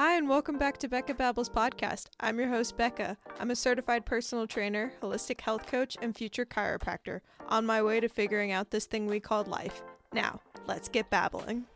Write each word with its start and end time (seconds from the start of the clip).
Hi, 0.00 0.16
and 0.16 0.30
welcome 0.30 0.56
back 0.56 0.78
to 0.78 0.88
Becca 0.88 1.12
Babbles 1.12 1.50
podcast. 1.50 2.06
I'm 2.20 2.38
your 2.38 2.48
host, 2.48 2.74
Becca. 2.78 3.18
I'm 3.38 3.50
a 3.50 3.54
certified 3.54 4.06
personal 4.06 4.46
trainer, 4.46 4.94
holistic 5.02 5.42
health 5.42 5.66
coach, 5.66 5.94
and 6.00 6.16
future 6.16 6.46
chiropractor 6.46 7.20
on 7.50 7.66
my 7.66 7.82
way 7.82 8.00
to 8.00 8.08
figuring 8.08 8.50
out 8.50 8.70
this 8.70 8.86
thing 8.86 9.06
we 9.06 9.20
called 9.20 9.46
life. 9.46 9.82
Now, 10.14 10.40
let's 10.66 10.88
get 10.88 11.10
babbling. 11.10 11.66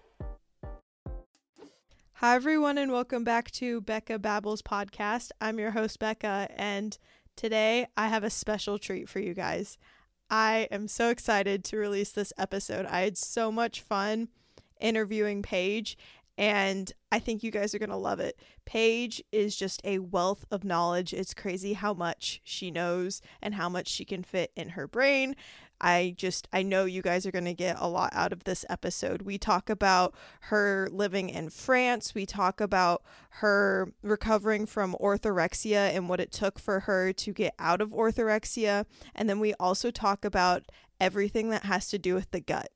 Hi, 2.14 2.34
everyone, 2.34 2.78
and 2.78 2.90
welcome 2.90 3.24
back 3.24 3.50
to 3.50 3.82
Becca 3.82 4.18
Babbles 4.18 4.62
podcast. 4.62 5.30
I'm 5.42 5.58
your 5.58 5.72
host, 5.72 5.98
Becca, 5.98 6.48
and 6.56 6.96
today 7.36 7.88
I 7.94 8.08
have 8.08 8.24
a 8.24 8.30
special 8.30 8.78
treat 8.78 9.06
for 9.06 9.20
you 9.20 9.34
guys. 9.34 9.76
I 10.30 10.66
am 10.70 10.88
so 10.88 11.10
excited 11.10 11.62
to 11.64 11.76
release 11.76 12.12
this 12.12 12.32
episode. 12.38 12.86
I 12.86 13.00
had 13.00 13.18
so 13.18 13.52
much 13.52 13.82
fun 13.82 14.28
interviewing 14.80 15.42
Paige, 15.42 15.98
and 16.36 16.92
I 17.12 17.20
think 17.20 17.42
you 17.42 17.50
guys 17.50 17.74
are 17.74 17.78
going 17.78 17.90
to 17.90 17.96
love 17.96 18.18
it. 18.18 18.40
Paige 18.64 19.22
is 19.30 19.56
just 19.56 19.80
a 19.84 20.00
wealth 20.00 20.44
of 20.50 20.64
knowledge. 20.64 21.12
It's 21.12 21.34
crazy 21.34 21.74
how 21.74 21.94
much 21.94 22.40
she 22.42 22.70
knows 22.70 23.22
and 23.40 23.54
how 23.54 23.68
much 23.68 23.88
she 23.88 24.04
can 24.04 24.24
fit 24.24 24.50
in 24.56 24.70
her 24.70 24.88
brain. 24.88 25.36
I 25.80 26.14
just, 26.16 26.48
I 26.52 26.62
know 26.62 26.86
you 26.86 27.02
guys 27.02 27.26
are 27.26 27.30
going 27.30 27.44
to 27.44 27.54
get 27.54 27.76
a 27.78 27.86
lot 27.86 28.10
out 28.14 28.32
of 28.32 28.44
this 28.44 28.64
episode. 28.68 29.22
We 29.22 29.38
talk 29.38 29.68
about 29.70 30.14
her 30.40 30.88
living 30.90 31.28
in 31.28 31.50
France. 31.50 32.14
We 32.14 32.26
talk 32.26 32.60
about 32.60 33.02
her 33.30 33.92
recovering 34.02 34.66
from 34.66 34.96
orthorexia 35.00 35.94
and 35.94 36.08
what 36.08 36.20
it 36.20 36.32
took 36.32 36.58
for 36.58 36.80
her 36.80 37.12
to 37.12 37.32
get 37.32 37.54
out 37.58 37.80
of 37.80 37.90
orthorexia. 37.90 38.86
And 39.14 39.28
then 39.28 39.40
we 39.40 39.54
also 39.54 39.90
talk 39.90 40.24
about 40.24 40.64
everything 41.00 41.50
that 41.50 41.64
has 41.64 41.88
to 41.88 41.98
do 41.98 42.14
with 42.14 42.30
the 42.30 42.40
gut 42.40 42.70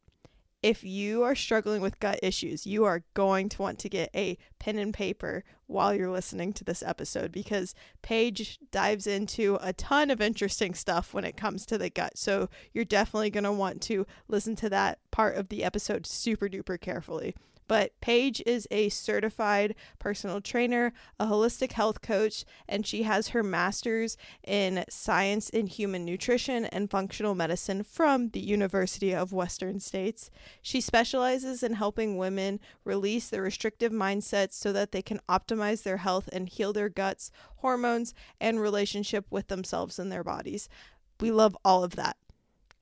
if 0.62 0.82
you 0.82 1.22
are 1.22 1.36
struggling 1.36 1.80
with 1.80 2.00
gut 2.00 2.18
issues, 2.22 2.66
you 2.66 2.84
are 2.84 3.04
going 3.14 3.48
to 3.48 3.62
want 3.62 3.78
to 3.78 3.88
get 3.88 4.10
a 4.14 4.36
pen 4.58 4.76
and 4.78 4.92
paper 4.92 5.44
while 5.66 5.94
you're 5.94 6.10
listening 6.10 6.52
to 6.54 6.64
this 6.64 6.82
episode 6.82 7.30
because 7.30 7.74
Paige 8.02 8.58
dives 8.72 9.06
into 9.06 9.58
a 9.60 9.72
ton 9.72 10.10
of 10.10 10.20
interesting 10.20 10.74
stuff 10.74 11.14
when 11.14 11.24
it 11.24 11.36
comes 11.36 11.64
to 11.66 11.78
the 11.78 11.90
gut. 11.90 12.18
So 12.18 12.48
you're 12.72 12.84
definitely 12.84 13.30
going 13.30 13.44
to 13.44 13.52
want 13.52 13.80
to 13.82 14.06
listen 14.26 14.56
to 14.56 14.70
that 14.70 14.98
part 15.10 15.36
of 15.36 15.48
the 15.48 15.62
episode 15.62 16.06
super 16.06 16.48
duper 16.48 16.80
carefully. 16.80 17.34
But 17.68 17.92
Paige 18.00 18.42
is 18.46 18.66
a 18.70 18.88
certified 18.88 19.74
personal 19.98 20.40
trainer, 20.40 20.92
a 21.20 21.26
holistic 21.26 21.72
health 21.72 22.00
coach, 22.00 22.44
and 22.66 22.86
she 22.86 23.02
has 23.02 23.28
her 23.28 23.42
master's 23.42 24.16
in 24.42 24.84
science 24.88 25.50
in 25.50 25.66
human 25.66 26.04
nutrition 26.04 26.64
and 26.64 26.90
functional 26.90 27.34
medicine 27.34 27.84
from 27.84 28.30
the 28.30 28.40
University 28.40 29.14
of 29.14 29.32
Western 29.32 29.80
States. 29.80 30.30
She 30.62 30.80
specializes 30.80 31.62
in 31.62 31.74
helping 31.74 32.16
women 32.16 32.58
release 32.84 33.28
the 33.28 33.42
restrictive 33.42 33.92
mindsets 33.92 34.54
so 34.54 34.72
that 34.72 34.92
they 34.92 35.02
can 35.02 35.20
optimize 35.28 35.82
their 35.82 35.98
health 35.98 36.28
and 36.32 36.48
heal 36.48 36.72
their 36.72 36.88
guts, 36.88 37.30
hormones, 37.56 38.14
and 38.40 38.60
relationship 38.60 39.26
with 39.30 39.48
themselves 39.48 39.98
and 39.98 40.10
their 40.10 40.24
bodies. 40.24 40.70
We 41.20 41.30
love 41.30 41.56
all 41.64 41.84
of 41.84 41.96
that. 41.96 42.16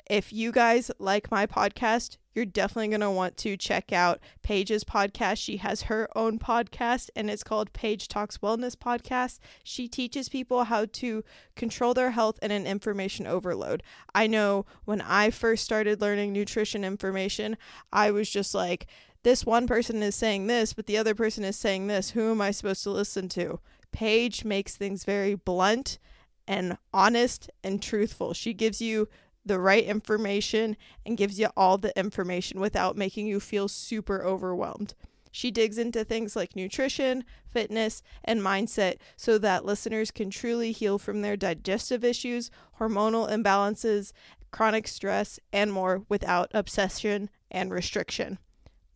If 0.09 0.33
you 0.33 0.53
guys 0.53 0.91
like 1.01 1.33
my 1.33 1.47
podcast, 1.47 2.17
you're 2.33 2.45
definitely 2.45 2.89
going 2.89 3.01
to 3.01 3.11
want 3.11 3.37
to 3.39 3.57
check 3.57 3.93
out 3.93 4.21
Paige's 4.43 4.85
podcast. 4.85 5.39
She 5.39 5.57
has 5.57 5.83
her 5.83 6.09
own 6.15 6.39
podcast 6.39 7.11
and 7.17 7.29
it's 7.29 7.43
called 7.43 7.73
Paige 7.73 8.07
Talks 8.07 8.39
Wellness 8.39 8.77
Podcast. 8.77 9.41
She 9.65 9.89
teaches 9.89 10.29
people 10.29 10.65
how 10.65 10.85
to 10.85 11.25
control 11.57 11.93
their 11.93 12.13
health 12.13 12.39
in 12.41 12.53
an 12.53 12.69
information 12.69 13.27
overload. 13.27 13.83
I 14.15 14.29
know 14.29 14.65
when 14.85 15.01
I 15.01 15.31
first 15.31 15.65
started 15.65 16.01
learning 16.01 16.33
nutrition 16.33 16.85
information, 16.85 17.57
I 17.93 18.13
was 18.13 18.31
just 18.31 18.55
like, 18.55 18.87
this 19.25 19.45
one 19.45 19.67
person 19.67 20.01
is 20.05 20.15
saying 20.15 20.47
this, 20.47 20.73
but 20.73 20.87
the 20.87 20.99
other 20.99 21.17
person 21.17 21.43
is 21.43 21.57
saying 21.57 21.89
this. 21.89 22.11
Who 22.11 22.31
am 22.31 22.41
I 22.41 22.53
supposed 22.53 22.85
to 22.85 22.91
listen 22.91 23.29
to? 23.31 23.59
Paige 23.91 24.45
makes 24.45 24.77
things 24.77 25.03
very 25.03 25.35
blunt 25.35 25.99
and 26.47 26.79
honest 26.93 27.51
and 27.65 27.83
truthful. 27.83 28.35
She 28.35 28.55
gives 28.55 28.81
you 28.81 29.09
the 29.47 29.61
right 29.61 29.85
information 29.85 30.77
and 31.05 31.17
gives 31.17 31.39
you 31.39 31.49
all 31.57 31.79
the 31.79 31.97
information 31.99 32.61
without 32.61 32.97
making 32.97 33.27
you 33.27 33.41
feel 33.41 33.69
super 33.69 34.23
overwhelmed. 34.23 34.95
She 35.31 35.51
digs 35.51 35.77
into 35.77 36.03
things 36.03 36.35
like 36.35 36.57
nutrition, 36.57 37.23
fitness, 37.47 38.03
and 38.25 38.41
mindset 38.41 38.97
so 39.17 39.37
that 39.39 39.67
listeners 39.67 40.11
can 40.11 40.31
truly 40.31 40.73
heal 40.73 40.99
from 40.99 41.21
their 41.21 41.37
digestive 41.37 42.03
issues, 42.05 42.51
hormonal 42.81 43.31
imbalances, 43.31 44.13
chronic 44.51 44.89
stress, 44.89 45.39
and 45.53 45.71
more 45.73 46.05
without 46.09 46.51
obsession 46.55 47.29
and 47.51 47.71
restriction. 47.71 48.39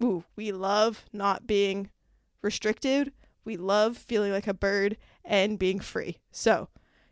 Ooh, 0.03 0.25
we 0.35 0.51
love 0.51 1.05
not 1.13 1.47
being 1.47 1.91
restricted. 2.41 3.13
We 3.45 3.59
love 3.59 3.99
feeling 3.99 4.33
like 4.33 4.47
a 4.47 4.55
bird 4.55 4.97
and 5.25 5.59
being 5.59 5.79
free. 5.79 6.19
So, 6.31 6.69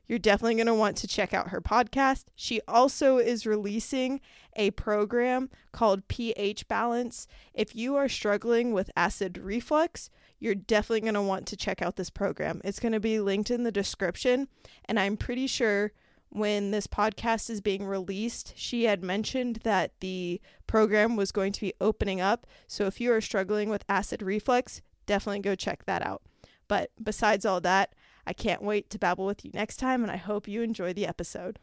you're 0.08 0.18
definitely 0.18 0.54
going 0.54 0.66
to 0.66 0.74
want 0.74 0.96
to 0.96 1.06
check 1.06 1.34
out 1.34 1.48
her 1.48 1.60
podcast. 1.60 2.24
She 2.34 2.60
also 2.66 3.18
is 3.18 3.46
releasing 3.46 4.20
a 4.56 4.70
program 4.72 5.50
called 5.70 6.08
pH 6.08 6.66
Balance. 6.66 7.28
If 7.54 7.76
you 7.76 7.94
are 7.96 8.08
struggling 8.08 8.72
with 8.72 8.90
acid 8.96 9.38
reflux, 9.38 10.10
you're 10.40 10.54
definitely 10.54 11.02
going 11.02 11.14
to 11.14 11.22
want 11.22 11.46
to 11.48 11.56
check 11.56 11.82
out 11.82 11.96
this 11.96 12.10
program. 12.10 12.60
It's 12.64 12.80
going 12.80 12.92
to 12.92 13.00
be 13.00 13.20
linked 13.20 13.50
in 13.50 13.64
the 13.64 13.72
description. 13.72 14.48
And 14.86 14.98
I'm 14.98 15.16
pretty 15.16 15.46
sure 15.46 15.92
when 16.30 16.70
this 16.70 16.86
podcast 16.86 17.50
is 17.50 17.60
being 17.60 17.84
released, 17.84 18.52
she 18.56 18.84
had 18.84 19.02
mentioned 19.02 19.60
that 19.64 19.92
the 20.00 20.40
program 20.66 21.16
was 21.16 21.32
going 21.32 21.52
to 21.52 21.60
be 21.60 21.74
opening 21.80 22.20
up. 22.20 22.46
So 22.66 22.86
if 22.86 23.00
you 23.00 23.12
are 23.12 23.20
struggling 23.20 23.68
with 23.68 23.84
acid 23.88 24.22
reflux, 24.22 24.80
definitely 25.06 25.40
go 25.40 25.54
check 25.54 25.84
that 25.86 26.02
out. 26.02 26.22
But 26.68 26.90
besides 27.02 27.46
all 27.46 27.60
that, 27.62 27.94
I 28.28 28.34
can't 28.34 28.60
wait 28.60 28.90
to 28.90 28.98
babble 28.98 29.24
with 29.24 29.42
you 29.42 29.50
next 29.54 29.78
time, 29.78 30.02
and 30.02 30.12
I 30.12 30.16
hope 30.16 30.46
you 30.46 30.60
enjoy 30.60 30.92
the 30.92 31.06
episode. 31.06 31.58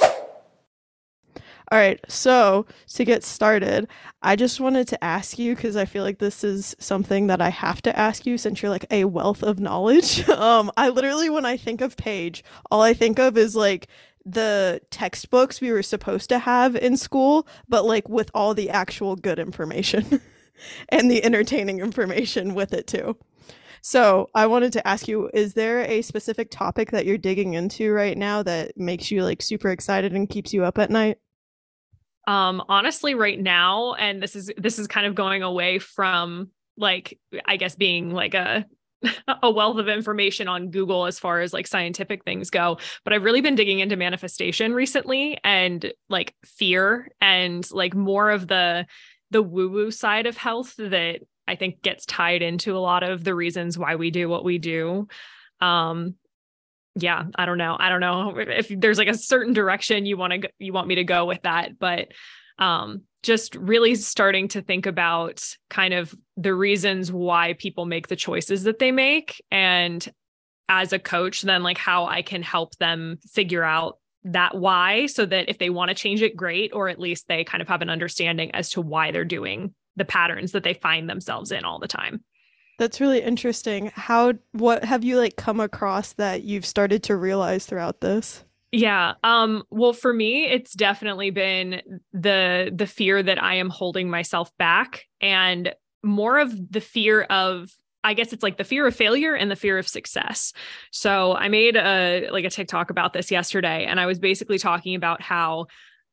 All 0.00 1.78
right, 1.78 2.00
so 2.08 2.64
to 2.94 3.04
get 3.04 3.22
started, 3.22 3.86
I 4.22 4.36
just 4.36 4.58
wanted 4.58 4.88
to 4.88 5.04
ask 5.04 5.38
you 5.38 5.54
because 5.54 5.76
I 5.76 5.84
feel 5.84 6.02
like 6.02 6.18
this 6.18 6.42
is 6.42 6.74
something 6.78 7.26
that 7.26 7.42
I 7.42 7.50
have 7.50 7.82
to 7.82 7.98
ask 7.98 8.24
you 8.24 8.38
since 8.38 8.62
you're 8.62 8.70
like 8.70 8.86
a 8.90 9.04
wealth 9.04 9.42
of 9.42 9.60
knowledge. 9.60 10.26
um, 10.30 10.70
I 10.78 10.88
literally, 10.88 11.28
when 11.28 11.44
I 11.44 11.58
think 11.58 11.82
of 11.82 11.98
Paige, 11.98 12.42
all 12.70 12.80
I 12.80 12.94
think 12.94 13.18
of 13.18 13.36
is 13.36 13.54
like 13.54 13.86
the 14.24 14.80
textbooks 14.90 15.60
we 15.60 15.72
were 15.72 15.82
supposed 15.82 16.30
to 16.30 16.38
have 16.38 16.74
in 16.74 16.96
school, 16.96 17.46
but 17.68 17.84
like 17.84 18.08
with 18.08 18.30
all 18.32 18.54
the 18.54 18.70
actual 18.70 19.14
good 19.14 19.38
information 19.38 20.22
and 20.88 21.10
the 21.10 21.22
entertaining 21.22 21.80
information 21.80 22.54
with 22.54 22.72
it 22.72 22.86
too. 22.86 23.18
So 23.86 24.28
I 24.34 24.48
wanted 24.48 24.72
to 24.72 24.88
ask 24.88 25.06
you: 25.06 25.30
Is 25.32 25.54
there 25.54 25.82
a 25.82 26.02
specific 26.02 26.50
topic 26.50 26.90
that 26.90 27.06
you're 27.06 27.16
digging 27.16 27.54
into 27.54 27.92
right 27.92 28.18
now 28.18 28.42
that 28.42 28.76
makes 28.76 29.12
you 29.12 29.22
like 29.22 29.40
super 29.40 29.70
excited 29.70 30.12
and 30.12 30.28
keeps 30.28 30.52
you 30.52 30.64
up 30.64 30.76
at 30.78 30.90
night? 30.90 31.18
Um, 32.26 32.64
honestly, 32.68 33.14
right 33.14 33.38
now, 33.38 33.94
and 33.94 34.20
this 34.20 34.34
is 34.34 34.50
this 34.56 34.80
is 34.80 34.88
kind 34.88 35.06
of 35.06 35.14
going 35.14 35.44
away 35.44 35.78
from 35.78 36.50
like 36.76 37.20
I 37.44 37.58
guess 37.58 37.76
being 37.76 38.10
like 38.10 38.34
a 38.34 38.66
a 39.44 39.52
wealth 39.52 39.78
of 39.78 39.86
information 39.86 40.48
on 40.48 40.72
Google 40.72 41.06
as 41.06 41.20
far 41.20 41.40
as 41.40 41.52
like 41.52 41.68
scientific 41.68 42.24
things 42.24 42.50
go. 42.50 42.78
But 43.04 43.12
I've 43.12 43.22
really 43.22 43.40
been 43.40 43.54
digging 43.54 43.78
into 43.78 43.94
manifestation 43.94 44.74
recently 44.74 45.38
and 45.44 45.92
like 46.08 46.34
fear 46.44 47.08
and 47.20 47.64
like 47.70 47.94
more 47.94 48.32
of 48.32 48.48
the 48.48 48.84
the 49.30 49.42
woo 49.42 49.68
woo 49.68 49.92
side 49.92 50.26
of 50.26 50.36
health 50.36 50.74
that 50.76 51.20
I 51.48 51.56
think 51.56 51.82
gets 51.82 52.06
tied 52.06 52.42
into 52.42 52.76
a 52.76 52.80
lot 52.80 53.02
of 53.02 53.24
the 53.24 53.34
reasons 53.34 53.78
why 53.78 53.96
we 53.96 54.10
do 54.10 54.28
what 54.28 54.44
we 54.44 54.58
do. 54.58 55.08
Um, 55.60 56.14
yeah, 56.94 57.24
I 57.34 57.46
don't 57.46 57.58
know. 57.58 57.76
I 57.78 57.88
don't 57.90 58.00
know 58.00 58.38
if 58.38 58.68
there's 58.68 58.98
like 58.98 59.08
a 59.08 59.16
certain 59.16 59.52
direction 59.52 60.06
you 60.06 60.16
want 60.16 60.42
to 60.42 60.50
you 60.58 60.72
want 60.72 60.88
me 60.88 60.96
to 60.96 61.04
go 61.04 61.26
with 61.26 61.42
that, 61.42 61.78
but 61.78 62.08
um, 62.58 63.02
just 63.22 63.54
really 63.56 63.94
starting 63.96 64.48
to 64.48 64.62
think 64.62 64.86
about 64.86 65.44
kind 65.68 65.92
of 65.92 66.14
the 66.36 66.54
reasons 66.54 67.12
why 67.12 67.54
people 67.58 67.84
make 67.84 68.08
the 68.08 68.16
choices 68.16 68.62
that 68.62 68.78
they 68.78 68.92
make 68.92 69.42
and 69.50 70.08
as 70.68 70.92
a 70.92 70.98
coach 70.98 71.42
then 71.42 71.62
like 71.62 71.78
how 71.78 72.06
I 72.06 72.22
can 72.22 72.42
help 72.42 72.76
them 72.76 73.18
figure 73.32 73.62
out 73.62 73.98
that 74.24 74.56
why 74.56 75.06
so 75.06 75.26
that 75.26 75.48
if 75.48 75.58
they 75.58 75.70
want 75.70 75.88
to 75.88 75.94
change 75.94 76.22
it 76.22 76.36
great 76.36 76.72
or 76.72 76.88
at 76.88 76.98
least 76.98 77.28
they 77.28 77.44
kind 77.44 77.62
of 77.62 77.68
have 77.68 77.82
an 77.82 77.90
understanding 77.90 78.52
as 78.52 78.70
to 78.70 78.80
why 78.80 79.10
they're 79.10 79.24
doing 79.24 79.74
the 79.96 80.04
patterns 80.04 80.52
that 80.52 80.62
they 80.62 80.74
find 80.74 81.08
themselves 81.08 81.52
in 81.52 81.64
all 81.64 81.78
the 81.78 81.88
time. 81.88 82.22
That's 82.78 83.00
really 83.00 83.22
interesting. 83.22 83.90
How 83.94 84.34
what 84.52 84.84
have 84.84 85.02
you 85.02 85.18
like 85.18 85.36
come 85.36 85.60
across 85.60 86.12
that 86.14 86.42
you've 86.42 86.66
started 86.66 87.02
to 87.04 87.16
realize 87.16 87.64
throughout 87.64 88.00
this? 88.00 88.44
Yeah. 88.72 89.14
Um 89.24 89.62
well 89.70 89.94
for 89.94 90.12
me 90.12 90.44
it's 90.46 90.74
definitely 90.74 91.30
been 91.30 91.80
the 92.12 92.70
the 92.74 92.86
fear 92.86 93.22
that 93.22 93.42
I 93.42 93.54
am 93.54 93.70
holding 93.70 94.10
myself 94.10 94.50
back 94.58 95.06
and 95.20 95.74
more 96.02 96.38
of 96.38 96.54
the 96.70 96.80
fear 96.80 97.22
of 97.22 97.70
I 98.04 98.14
guess 98.14 98.32
it's 98.32 98.42
like 98.42 98.56
the 98.56 98.64
fear 98.64 98.86
of 98.86 98.94
failure 98.94 99.34
and 99.34 99.50
the 99.50 99.56
fear 99.56 99.78
of 99.78 99.88
success. 99.88 100.52
So 100.92 101.34
I 101.34 101.48
made 101.48 101.76
a 101.76 102.28
like 102.30 102.44
a 102.44 102.50
TikTok 102.50 102.90
about 102.90 103.14
this 103.14 103.30
yesterday 103.30 103.86
and 103.86 103.98
I 103.98 104.06
was 104.06 104.18
basically 104.18 104.58
talking 104.58 104.94
about 104.94 105.22
how 105.22 105.66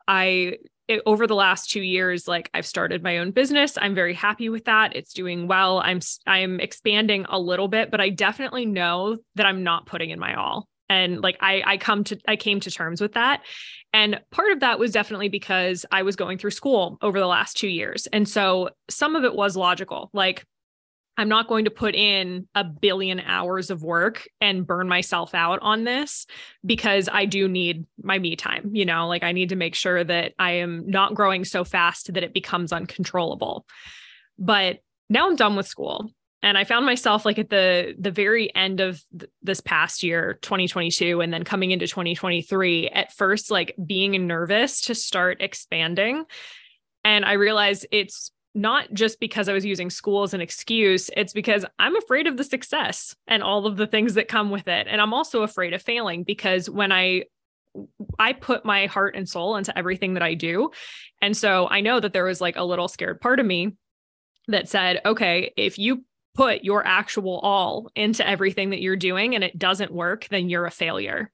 I 0.08 0.58
it, 0.88 1.02
over 1.06 1.28
the 1.28 1.36
last 1.36 1.70
two 1.70 1.82
years, 1.82 2.28
like 2.28 2.50
I've 2.54 2.66
started 2.66 3.04
my 3.04 3.20
own 3.20 3.32
business. 3.32 3.78
I'm 3.80 3.96
very 3.96 4.14
happy 4.14 4.50
with 4.50 4.66
that. 4.66 4.96
It's 4.96 5.14
doing 5.14 5.48
well. 5.48 5.80
I'm 5.80 6.00
I'm 6.26 6.60
expanding 6.60 7.26
a 7.30 7.40
little 7.40 7.68
bit, 7.68 7.92
but 7.92 8.02
I 8.02 8.10
definitely 8.10 8.66
know 8.66 9.18
that 9.36 9.46
I'm 9.46 9.64
not 9.64 9.86
putting 9.86 10.10
in 10.10 10.20
my 10.20 10.36
all. 10.36 10.68
And 10.90 11.22
like 11.22 11.38
I 11.42 11.64
I 11.66 11.78
come 11.78 12.04
to 12.06 12.18
I 12.28 12.36
came 12.36 12.60
to 12.62 12.72
terms 12.72 13.02
with 13.02 13.14
that. 13.14 13.42
And 13.94 14.20
part 14.32 14.52
of 14.52 14.60
that 14.62 14.80
was 14.80 14.92
definitely 14.92 15.30
because 15.30 15.86
I 15.92 16.02
was 16.02 16.16
going 16.16 16.38
through 16.38 16.52
school 16.52 16.98
over 17.02 17.20
the 17.20 17.28
last 17.28 17.58
two 17.58 17.68
years. 17.68 18.08
And 18.08 18.28
so 18.28 18.72
some 18.90 19.16
of 19.16 19.24
it 19.24 19.36
was 19.36 19.56
logical. 19.56 20.10
Like 20.14 20.46
I'm 21.18 21.30
not 21.30 21.48
going 21.48 21.66
to 21.66 21.72
put 21.72 21.96
in 21.96 22.48
a 22.56 22.64
billion 22.64 23.20
hours 23.20 23.70
of 23.70 23.84
work 23.84 24.28
and 24.42 24.66
burn 24.66 24.88
myself 24.88 25.36
out 25.36 25.60
on 25.62 25.84
this 25.84 26.26
because 26.66 27.08
I 27.12 27.26
do 27.26 27.48
need 27.48 27.86
my 28.02 28.18
me 28.18 28.36
time. 28.36 28.72
You 28.74 28.86
know, 28.86 29.08
like 29.08 29.24
I 29.24 29.32
need 29.32 29.50
to 29.50 29.56
make 29.56 29.76
sure 29.76 30.04
that 30.04 30.34
I 30.40 30.54
am 30.54 30.90
not 30.90 31.14
growing 31.14 31.46
so 31.46 31.64
fast 31.64 32.14
that 32.14 32.24
it 32.24 32.34
becomes 32.34 32.74
uncontrollable. 32.74 33.66
But 34.40 34.80
now 35.10 35.28
I'm 35.28 35.36
done 35.36 35.56
with 35.56 35.68
school 35.68 36.10
and 36.44 36.58
I 36.58 36.66
found 36.66 36.86
myself 36.86 37.26
like 37.26 37.40
at 37.40 37.50
the 37.50 37.96
the 37.98 38.12
very 38.12 38.54
end 38.54 38.82
of 38.82 39.02
th- 39.18 39.32
this 39.42 39.62
past 39.62 40.04
year 40.04 40.38
2022 40.42 41.22
and 41.22 41.34
then 41.34 41.44
coming 41.44 41.72
into 41.72 41.88
2023 41.88 42.90
at 42.90 43.14
first 43.14 43.50
like 43.50 43.76
being 43.84 44.28
nervous 44.28 44.82
to 44.82 44.96
start 44.96 45.42
expanding 45.42 46.26
and 47.04 47.26
I 47.26 47.34
realized 47.34 47.88
it's 47.92 48.32
not 48.56 48.94
just 48.94 49.20
because 49.20 49.50
I 49.50 49.54
was 49.54 49.66
using 49.66 49.90
school 49.90 50.24
as 50.24 50.34
an 50.34 50.42
excuse, 50.42 51.10
it's 51.18 51.34
because 51.34 51.66
I'm 51.80 51.96
afraid 51.96 52.28
of 52.28 52.38
the 52.38 52.44
success 52.44 53.16
and 53.28 53.42
all 53.42 53.66
of 53.66 53.78
the 53.78 53.88
things 53.88 54.14
that 54.14 54.28
come 54.28 54.52
with 54.52 54.68
it. 54.68 54.88
And 54.88 55.02
I'm 55.02 55.14
also 55.14 55.42
afraid 55.42 55.74
of 55.74 55.82
failing 55.82 56.24
because 56.24 56.70
when 56.70 56.92
I 56.92 57.24
I 58.20 58.34
put 58.34 58.66
my 58.66 58.86
heart 58.86 59.16
and 59.16 59.28
soul 59.28 59.56
into 59.56 59.76
everything 59.76 60.14
that 60.14 60.24
I 60.24 60.36
do. 60.36 60.70
And 61.22 61.36
so 61.36 61.68
I 61.68 61.82
know 61.82 62.00
that 62.00 62.14
there 62.14 62.26
was 62.26 62.40
like 62.40 62.56
a 62.56 62.64
little 62.64 62.88
scared 62.88 63.20
part 63.20 63.40
of 63.40 63.48
me 63.48 63.76
that 64.48 64.70
said, 64.70 65.02
okay, 65.06 65.54
if 65.58 65.80
you 65.80 66.06
put 66.36 66.64
your 66.64 66.86
actual 66.86 67.40
all 67.40 67.90
into 67.96 68.28
everything 68.28 68.72
that 68.72 68.82
you're 68.82 68.96
doing 68.96 69.36
and 69.36 69.44
it 69.44 69.58
doesn't 69.58 69.92
work, 69.92 70.28
then 70.30 70.50
you're 70.50 70.66
a 70.66 70.72
failure. 70.72 71.32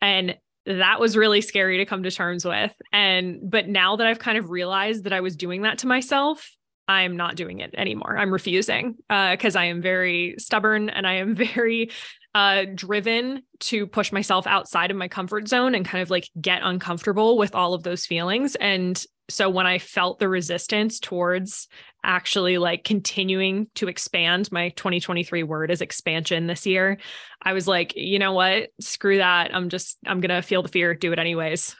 And 0.00 0.36
that 0.66 1.00
was 1.00 1.16
really 1.16 1.40
scary 1.40 1.78
to 1.78 1.86
come 1.86 2.02
to 2.02 2.10
terms 2.10 2.44
with. 2.44 2.72
And, 2.92 3.50
but 3.50 3.68
now 3.68 3.96
that 3.96 4.06
I've 4.06 4.18
kind 4.18 4.38
of 4.38 4.50
realized 4.50 5.04
that 5.04 5.12
I 5.12 5.20
was 5.20 5.36
doing 5.36 5.62
that 5.62 5.78
to 5.78 5.86
myself, 5.86 6.50
I'm 6.88 7.16
not 7.16 7.36
doing 7.36 7.60
it 7.60 7.74
anymore. 7.76 8.18
I'm 8.18 8.32
refusing 8.32 8.96
because 9.08 9.56
uh, 9.56 9.60
I 9.60 9.66
am 9.66 9.80
very 9.80 10.34
stubborn 10.38 10.90
and 10.90 11.06
I 11.06 11.14
am 11.14 11.34
very 11.54 11.90
uh, 12.34 12.64
driven 12.74 13.42
to 13.60 13.86
push 13.86 14.12
myself 14.12 14.46
outside 14.46 14.90
of 14.90 14.96
my 14.96 15.08
comfort 15.08 15.48
zone 15.48 15.74
and 15.74 15.84
kind 15.84 16.02
of 16.02 16.10
like 16.10 16.28
get 16.40 16.62
uncomfortable 16.62 17.38
with 17.38 17.54
all 17.54 17.74
of 17.74 17.82
those 17.82 18.06
feelings. 18.06 18.54
And 18.56 19.02
so 19.30 19.48
when 19.48 19.66
I 19.66 19.78
felt 19.78 20.18
the 20.18 20.28
resistance 20.28 21.00
towards 21.00 21.68
actually 22.04 22.58
like 22.58 22.84
continuing 22.84 23.68
to 23.74 23.88
expand, 23.88 24.50
my 24.52 24.70
2023 24.70 25.42
word 25.42 25.70
is 25.70 25.80
expansion 25.80 26.46
this 26.46 26.66
year, 26.66 26.98
I 27.42 27.52
was 27.52 27.68
like, 27.68 27.94
you 27.96 28.18
know 28.18 28.32
what? 28.32 28.70
Screw 28.80 29.18
that. 29.18 29.54
I'm 29.54 29.68
just, 29.68 29.98
I'm 30.06 30.20
to 30.30 30.42
feel 30.42 30.62
the 30.62 30.68
fear, 30.68 30.94
do 30.94 31.12
it 31.12 31.18
anyways. 31.18 31.76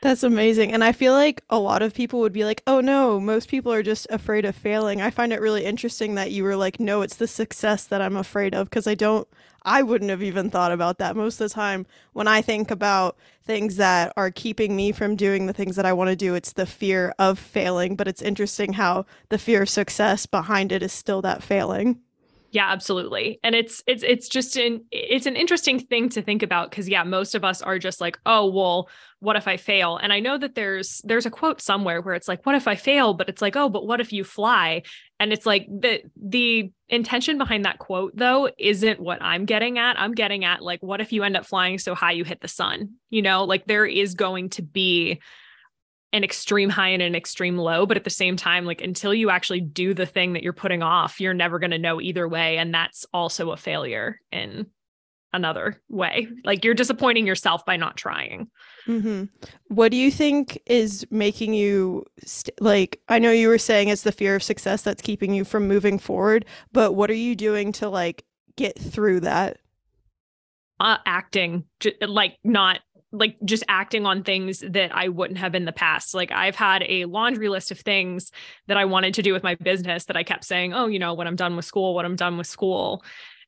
That's 0.00 0.22
amazing. 0.22 0.72
And 0.72 0.84
I 0.84 0.92
feel 0.92 1.12
like 1.12 1.42
a 1.50 1.58
lot 1.58 1.82
of 1.82 1.92
people 1.92 2.20
would 2.20 2.32
be 2.32 2.44
like, 2.44 2.62
oh 2.68 2.80
no, 2.80 3.18
most 3.18 3.48
people 3.48 3.72
are 3.72 3.82
just 3.82 4.06
afraid 4.10 4.44
of 4.44 4.54
failing. 4.54 5.00
I 5.00 5.10
find 5.10 5.32
it 5.32 5.40
really 5.40 5.64
interesting 5.64 6.14
that 6.14 6.30
you 6.30 6.44
were 6.44 6.54
like, 6.54 6.78
no, 6.78 7.02
it's 7.02 7.16
the 7.16 7.26
success 7.26 7.84
that 7.86 8.00
I'm 8.00 8.16
afraid 8.16 8.54
of 8.54 8.70
because 8.70 8.86
I 8.86 8.94
don't, 8.94 9.26
I 9.64 9.82
wouldn't 9.82 10.10
have 10.10 10.22
even 10.22 10.50
thought 10.50 10.70
about 10.70 10.98
that. 10.98 11.16
Most 11.16 11.40
of 11.40 11.48
the 11.48 11.54
time, 11.54 11.84
when 12.12 12.28
I 12.28 12.42
think 12.42 12.70
about 12.70 13.16
things 13.42 13.74
that 13.76 14.12
are 14.16 14.30
keeping 14.30 14.76
me 14.76 14.92
from 14.92 15.16
doing 15.16 15.46
the 15.46 15.52
things 15.52 15.74
that 15.74 15.86
I 15.86 15.92
want 15.92 16.10
to 16.10 16.16
do, 16.16 16.36
it's 16.36 16.52
the 16.52 16.64
fear 16.66 17.12
of 17.18 17.36
failing. 17.36 17.96
But 17.96 18.06
it's 18.06 18.22
interesting 18.22 18.74
how 18.74 19.04
the 19.30 19.38
fear 19.38 19.62
of 19.62 19.68
success 19.68 20.26
behind 20.26 20.70
it 20.70 20.82
is 20.82 20.92
still 20.92 21.22
that 21.22 21.42
failing. 21.42 22.00
Yeah, 22.50 22.70
absolutely. 22.70 23.38
And 23.42 23.54
it's 23.54 23.82
it's 23.86 24.02
it's 24.02 24.26
just 24.26 24.56
an 24.56 24.84
it's 24.90 25.26
an 25.26 25.36
interesting 25.36 25.78
thing 25.80 26.08
to 26.10 26.22
think 26.22 26.42
about 26.42 26.70
because 26.70 26.88
yeah, 26.88 27.02
most 27.02 27.34
of 27.34 27.44
us 27.44 27.60
are 27.60 27.78
just 27.78 28.00
like, 28.00 28.18
"Oh, 28.24 28.46
well, 28.50 28.88
what 29.20 29.36
if 29.36 29.46
I 29.46 29.58
fail?" 29.58 29.98
And 29.98 30.14
I 30.14 30.20
know 30.20 30.38
that 30.38 30.54
there's 30.54 31.02
there's 31.04 31.26
a 31.26 31.30
quote 31.30 31.60
somewhere 31.60 32.00
where 32.00 32.14
it's 32.14 32.26
like, 32.26 32.46
"What 32.46 32.54
if 32.54 32.66
I 32.66 32.74
fail?" 32.74 33.12
but 33.12 33.28
it's 33.28 33.42
like, 33.42 33.54
"Oh, 33.54 33.68
but 33.68 33.86
what 33.86 34.00
if 34.00 34.14
you 34.14 34.24
fly?" 34.24 34.82
And 35.20 35.30
it's 35.30 35.44
like 35.44 35.66
the 35.68 36.02
the 36.16 36.72
intention 36.88 37.36
behind 37.36 37.66
that 37.66 37.78
quote 37.80 38.16
though 38.16 38.48
isn't 38.56 38.98
what 38.98 39.20
I'm 39.20 39.44
getting 39.44 39.78
at. 39.78 40.00
I'm 40.00 40.14
getting 40.14 40.46
at 40.46 40.62
like 40.62 40.82
what 40.82 41.02
if 41.02 41.12
you 41.12 41.24
end 41.24 41.36
up 41.36 41.44
flying 41.44 41.76
so 41.78 41.94
high 41.94 42.12
you 42.12 42.24
hit 42.24 42.40
the 42.40 42.48
sun? 42.48 42.94
You 43.10 43.20
know, 43.20 43.44
like 43.44 43.66
there 43.66 43.84
is 43.84 44.14
going 44.14 44.48
to 44.50 44.62
be 44.62 45.20
an 46.12 46.24
extreme 46.24 46.70
high 46.70 46.88
and 46.88 47.02
an 47.02 47.14
extreme 47.14 47.56
low 47.56 47.86
but 47.86 47.96
at 47.96 48.04
the 48.04 48.10
same 48.10 48.36
time 48.36 48.64
like 48.64 48.80
until 48.80 49.12
you 49.12 49.30
actually 49.30 49.60
do 49.60 49.92
the 49.92 50.06
thing 50.06 50.32
that 50.32 50.42
you're 50.42 50.52
putting 50.52 50.82
off 50.82 51.20
you're 51.20 51.34
never 51.34 51.58
going 51.58 51.70
to 51.70 51.78
know 51.78 52.00
either 52.00 52.26
way 52.26 52.58
and 52.58 52.72
that's 52.72 53.04
also 53.12 53.50
a 53.50 53.56
failure 53.56 54.20
in 54.32 54.66
another 55.34 55.78
way. 55.90 56.26
Like 56.42 56.64
you're 56.64 56.72
disappointing 56.72 57.26
yourself 57.26 57.66
by 57.66 57.76
not 57.76 57.98
trying. 57.98 58.48
Mm-hmm. 58.86 59.24
what 59.66 59.90
do 59.90 59.98
you 59.98 60.10
think 60.10 60.58
is 60.64 61.06
making 61.10 61.52
you 61.52 62.06
st- 62.24 62.58
like 62.58 63.02
i 63.10 63.18
know 63.18 63.30
you 63.30 63.48
were 63.48 63.58
saying 63.58 63.88
it's 63.88 64.00
the 64.00 64.12
fear 64.12 64.34
of 64.34 64.42
success 64.42 64.80
that's 64.80 65.02
keeping 65.02 65.34
you 65.34 65.44
from 65.44 65.68
moving 65.68 65.98
forward 65.98 66.46
but 66.72 66.94
what 66.94 67.10
are 67.10 67.14
you 67.14 67.36
doing 67.36 67.70
to 67.72 67.90
like 67.90 68.24
get 68.58 68.78
through 68.78 69.20
that? 69.20 69.56
Uh, 70.80 70.98
acting 71.06 71.64
like 72.06 72.36
not 72.44 72.80
like 73.12 73.36
just 73.44 73.64
acting 73.68 74.04
on 74.06 74.22
things 74.22 74.62
that 74.68 74.94
I 74.94 75.08
wouldn't 75.08 75.38
have 75.38 75.54
in 75.54 75.64
the 75.64 75.72
past. 75.72 76.14
Like 76.14 76.30
I've 76.30 76.56
had 76.56 76.84
a 76.86 77.06
laundry 77.06 77.48
list 77.48 77.70
of 77.70 77.80
things 77.80 78.30
that 78.66 78.76
I 78.76 78.84
wanted 78.84 79.14
to 79.14 79.22
do 79.22 79.32
with 79.32 79.42
my 79.42 79.54
business 79.54 80.04
that 80.06 80.16
I 80.16 80.22
kept 80.22 80.44
saying, 80.44 80.74
oh, 80.74 80.86
you 80.86 80.98
know, 80.98 81.14
when 81.14 81.26
I'm 81.26 81.36
done 81.36 81.56
with 81.56 81.64
school, 81.64 81.94
when 81.94 82.04
I'm 82.04 82.16
done 82.16 82.36
with 82.36 82.46
school. 82.46 83.02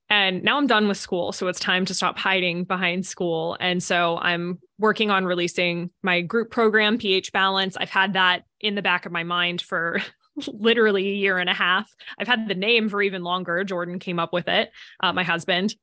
And 0.08 0.42
now 0.42 0.56
I'm 0.56 0.66
done 0.66 0.88
with 0.88 0.96
school. 0.96 1.30
So 1.32 1.46
it's 1.46 1.60
time 1.60 1.84
to 1.84 1.94
stop 1.94 2.18
hiding 2.18 2.64
behind 2.64 3.06
school. 3.06 3.56
And 3.60 3.82
so 3.82 4.18
I'm 4.18 4.58
working 4.78 5.10
on 5.10 5.24
releasing 5.24 5.90
my 6.02 6.20
group 6.20 6.50
program, 6.50 6.98
pH 6.98 7.30
Balance. 7.32 7.76
I've 7.76 7.90
had 7.90 8.14
that 8.14 8.42
in 8.60 8.74
the 8.74 8.82
back 8.82 9.06
of 9.06 9.12
my 9.12 9.22
mind 9.22 9.60
for 9.60 10.00
literally 10.48 11.06
a 11.06 11.14
year 11.14 11.38
and 11.38 11.50
a 11.50 11.54
half. 11.54 11.88
I've 12.18 12.26
had 12.26 12.48
the 12.48 12.54
name 12.54 12.88
for 12.88 13.00
even 13.02 13.22
longer. 13.22 13.62
Jordan 13.62 14.00
came 14.00 14.18
up 14.18 14.32
with 14.32 14.48
it, 14.48 14.70
uh, 15.00 15.12
my 15.12 15.22
husband 15.22 15.74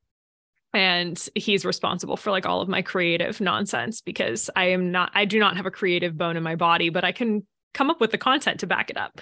and 0.74 1.30
he's 1.36 1.66
responsible 1.66 2.18
for 2.18 2.31
like 2.31 2.46
all 2.46 2.62
of 2.62 2.68
my 2.68 2.81
creative 2.81 3.40
nonsense 3.42 4.02
because 4.02 4.50
I 4.56 4.66
am 4.66 4.92
not 4.92 5.12
I 5.14 5.25
do 5.25 5.40
not 5.40 5.58
have 5.58 5.66
a 5.66 5.72
creative 5.72 6.18
bone 6.18 6.38
in 6.38 6.44
my 6.44 6.56
body 6.56 6.90
but 6.90 7.04
I 7.04 7.12
can 7.12 7.46
come 7.74 7.90
up 7.90 8.02
with 8.02 8.12
the 8.12 8.18
content 8.18 8.60
to 8.62 8.68
back 8.68 8.90
it 8.90 8.98
up. 8.98 9.22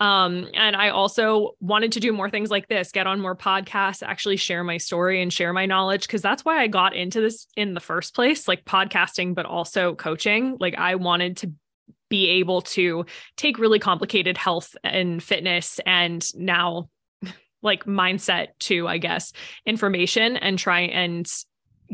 Um, 0.00 0.48
and 0.54 0.74
I 0.74 0.88
also 0.88 1.52
wanted 1.60 1.92
to 1.92 2.00
do 2.00 2.12
more 2.12 2.28
things 2.28 2.50
like 2.50 2.66
this, 2.66 2.90
get 2.90 3.06
on 3.06 3.20
more 3.20 3.36
podcasts, 3.36 4.02
actually 4.02 4.36
share 4.36 4.64
my 4.64 4.78
story 4.78 5.22
and 5.22 5.32
share 5.32 5.52
my 5.52 5.66
knowledge 5.66 6.06
because 6.06 6.22
that's 6.22 6.44
why 6.44 6.60
I 6.60 6.66
got 6.66 6.96
into 6.96 7.20
this 7.20 7.46
in 7.56 7.74
the 7.74 7.80
first 7.80 8.14
place, 8.14 8.48
like 8.48 8.64
podcasting 8.64 9.34
but 9.34 9.46
also 9.46 9.94
coaching. 9.94 10.56
Like 10.58 10.74
I 10.76 10.96
wanted 10.96 11.36
to 11.38 11.52
be 12.08 12.28
able 12.28 12.62
to 12.62 13.06
take 13.36 13.58
really 13.58 13.78
complicated 13.78 14.36
health 14.36 14.74
and 14.82 15.22
fitness 15.22 15.78
and 15.86 16.26
now 16.34 16.88
like 17.62 17.84
mindset 17.84 18.48
to, 18.60 18.88
I 18.88 18.98
guess, 18.98 19.32
information 19.64 20.36
and 20.36 20.58
try 20.58 20.80
and 20.80 21.30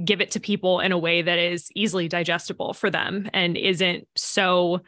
give 0.05 0.21
it 0.21 0.31
to 0.33 0.41
people 0.41 0.81
in 0.81 0.93
a 0.93 0.99
way 0.99 1.23
that 1.23 1.39
is 1.39 1.71
easily 1.75 2.09
digestible 2.09 2.73
for 2.73 2.91
them 2.91 3.29
and 3.33 3.57
isn't 3.57 4.07
so 4.17 4.81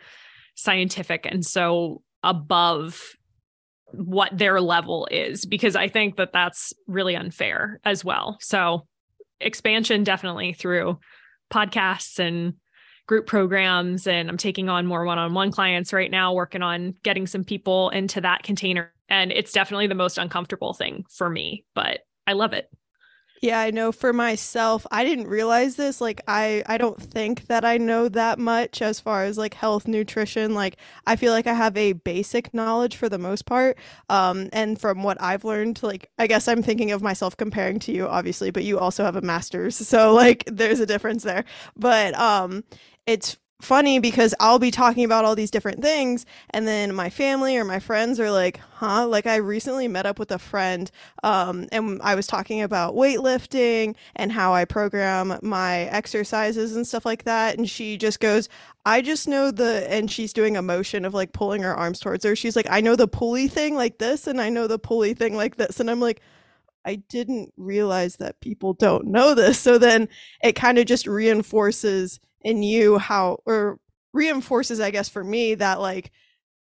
scientific 0.55 1.27
and 1.27 1.45
so 1.45 2.03
above 2.23 3.17
what 3.93 4.37
their 4.37 4.61
level 4.61 5.09
is 5.11 5.47
because 5.47 5.75
I 5.75 5.89
think 5.89 6.17
that 6.17 6.33
that's 6.33 6.73
really 6.87 7.17
unfair 7.17 7.81
as 7.85 8.05
well. 8.05 8.39
So 8.41 8.87
expansion 9.41 10.05
definitely 10.05 10.53
through 10.53 10.99
podcasts 11.53 12.19
and 12.19 12.55
group 13.11 13.27
programs 13.27 14.07
and 14.07 14.29
I'm 14.29 14.37
taking 14.37 14.69
on 14.69 14.87
more 14.87 15.05
one-on-one 15.05 15.51
clients 15.51 15.93
right 15.93 16.13
now 16.13 16.33
working 16.33 16.63
on 16.63 16.95
getting 17.03 17.27
some 17.27 17.43
people 17.43 17.91
into 17.91 18.21
that 18.21 18.45
container 18.45 18.93
and 19.09 19.33
it's 19.33 19.51
definitely 19.51 19.89
the 19.89 19.97
most 19.97 20.17
uncomfortable 20.17 20.75
thing 20.75 21.05
for 21.11 21.29
me, 21.29 21.65
but 21.75 22.07
I 22.29 22.35
love 22.35 22.53
it. 22.53 22.71
Yeah, 23.43 23.59
I 23.59 23.71
know 23.71 23.91
for 23.91 24.13
myself, 24.13 24.87
I 24.91 25.03
didn't 25.03 25.27
realize 25.27 25.77
this. 25.77 26.01
Like 26.01 26.21
I 26.29 26.63
I 26.67 26.77
don't 26.77 27.01
think 27.03 27.47
that 27.47 27.65
I 27.65 27.79
know 27.79 28.09
that 28.11 28.39
much 28.39 28.83
as 28.83 29.01
far 29.01 29.25
as 29.25 29.39
like 29.39 29.55
health 29.55 29.89
nutrition. 29.89 30.55
Like 30.55 30.77
I 31.07 31.17
feel 31.17 31.33
like 31.33 31.47
I 31.47 31.55
have 31.55 31.75
a 31.77 31.95
basic 31.95 32.53
knowledge 32.53 32.97
for 32.97 33.09
the 33.09 33.19
most 33.19 33.47
part. 33.47 33.79
Um 34.11 34.51
and 34.53 34.79
from 34.79 35.03
what 35.03 35.21
I've 35.23 35.45
learned, 35.45 35.83
like 35.83 36.11
I 36.19 36.27
guess 36.27 36.49
I'm 36.49 36.63
thinking 36.63 36.93
of 36.93 37.01
myself 37.03 37.35
comparing 37.37 37.79
to 37.81 37.93
you 37.93 38.07
obviously, 38.07 38.51
but 38.51 38.63
you 38.63 38.79
also 38.79 39.05
have 39.05 39.17
a 39.17 39.23
masters. 39.23 39.81
So 39.91 40.13
like 40.15 40.45
there's 40.47 40.79
a 40.79 40.87
difference 40.87 41.25
there. 41.25 41.45
But 41.77 42.15
um 42.15 42.63
it's 43.11 43.37
funny 43.61 43.99
because 43.99 44.35
I'll 44.41 44.59
be 44.61 44.71
talking 44.71 45.05
about 45.05 45.25
all 45.25 45.35
these 45.35 45.51
different 45.51 45.83
things 45.83 46.25
and 46.51 46.67
then 46.67 46.95
my 46.95 47.11
family 47.11 47.59
or 47.59 47.65
my 47.65 47.79
friends 47.79 48.19
are 48.21 48.31
like, 48.31 48.59
"Huh?" 48.75 49.07
Like 49.07 49.27
I 49.27 49.37
recently 49.37 49.89
met 49.89 50.07
up 50.07 50.19
with 50.19 50.31
a 50.31 50.39
friend 50.39 50.91
um 51.25 51.67
and 51.73 52.01
I 52.03 52.15
was 52.15 52.27
talking 52.27 52.63
about 52.63 52.95
weightlifting 52.95 53.97
and 54.17 54.33
how 54.33 54.55
I 54.55 54.65
program 54.65 55.39
my 55.43 55.81
exercises 55.87 56.75
and 56.77 56.87
stuff 56.87 57.05
like 57.05 57.25
that 57.25 57.59
and 57.59 57.69
she 57.69 57.99
just 57.99 58.21
goes, 58.21 58.49
"I 58.87 59.03
just 59.03 59.27
know 59.29 59.51
the 59.51 59.87
and 59.93 60.11
she's 60.11 60.33
doing 60.33 60.57
a 60.57 60.63
motion 60.63 61.05
of 61.05 61.13
like 61.13 61.33
pulling 61.33 61.63
her 61.63 61.75
arms 61.75 61.99
towards 62.01 62.25
her. 62.25 62.37
She's 62.37 62.57
like, 62.57 62.71
"I 62.71 62.81
know 62.81 62.97
the 62.97 63.09
pulley 63.09 63.49
thing 63.49 63.75
like 63.75 63.99
this 63.99 64.27
and 64.29 64.41
I 64.41 64.49
know 64.51 64.69
the 64.69 64.79
pulley 64.79 65.13
thing 65.15 65.35
like 65.37 65.57
this." 65.57 65.81
And 65.81 65.91
I'm 65.91 66.01
like, 66.01 66.23
I 66.87 66.97
didn't 66.97 67.53
realize 67.59 68.17
that 68.17 68.41
people 68.41 68.73
don't 68.75 69.07
know 69.09 69.35
this. 69.35 69.59
So 69.59 69.79
then 69.79 70.09
it 70.43 70.55
kind 70.55 70.79
of 70.79 70.87
just 70.87 71.07
reinforces 71.07 72.21
in 72.43 72.63
you 72.63 72.99
how 72.99 73.39
or 73.47 73.79
reinforces 74.13 74.81
i 74.81 74.91
guess 74.91 75.09
for 75.09 75.23
me 75.23 75.55
that 75.55 75.81
like 75.81 76.11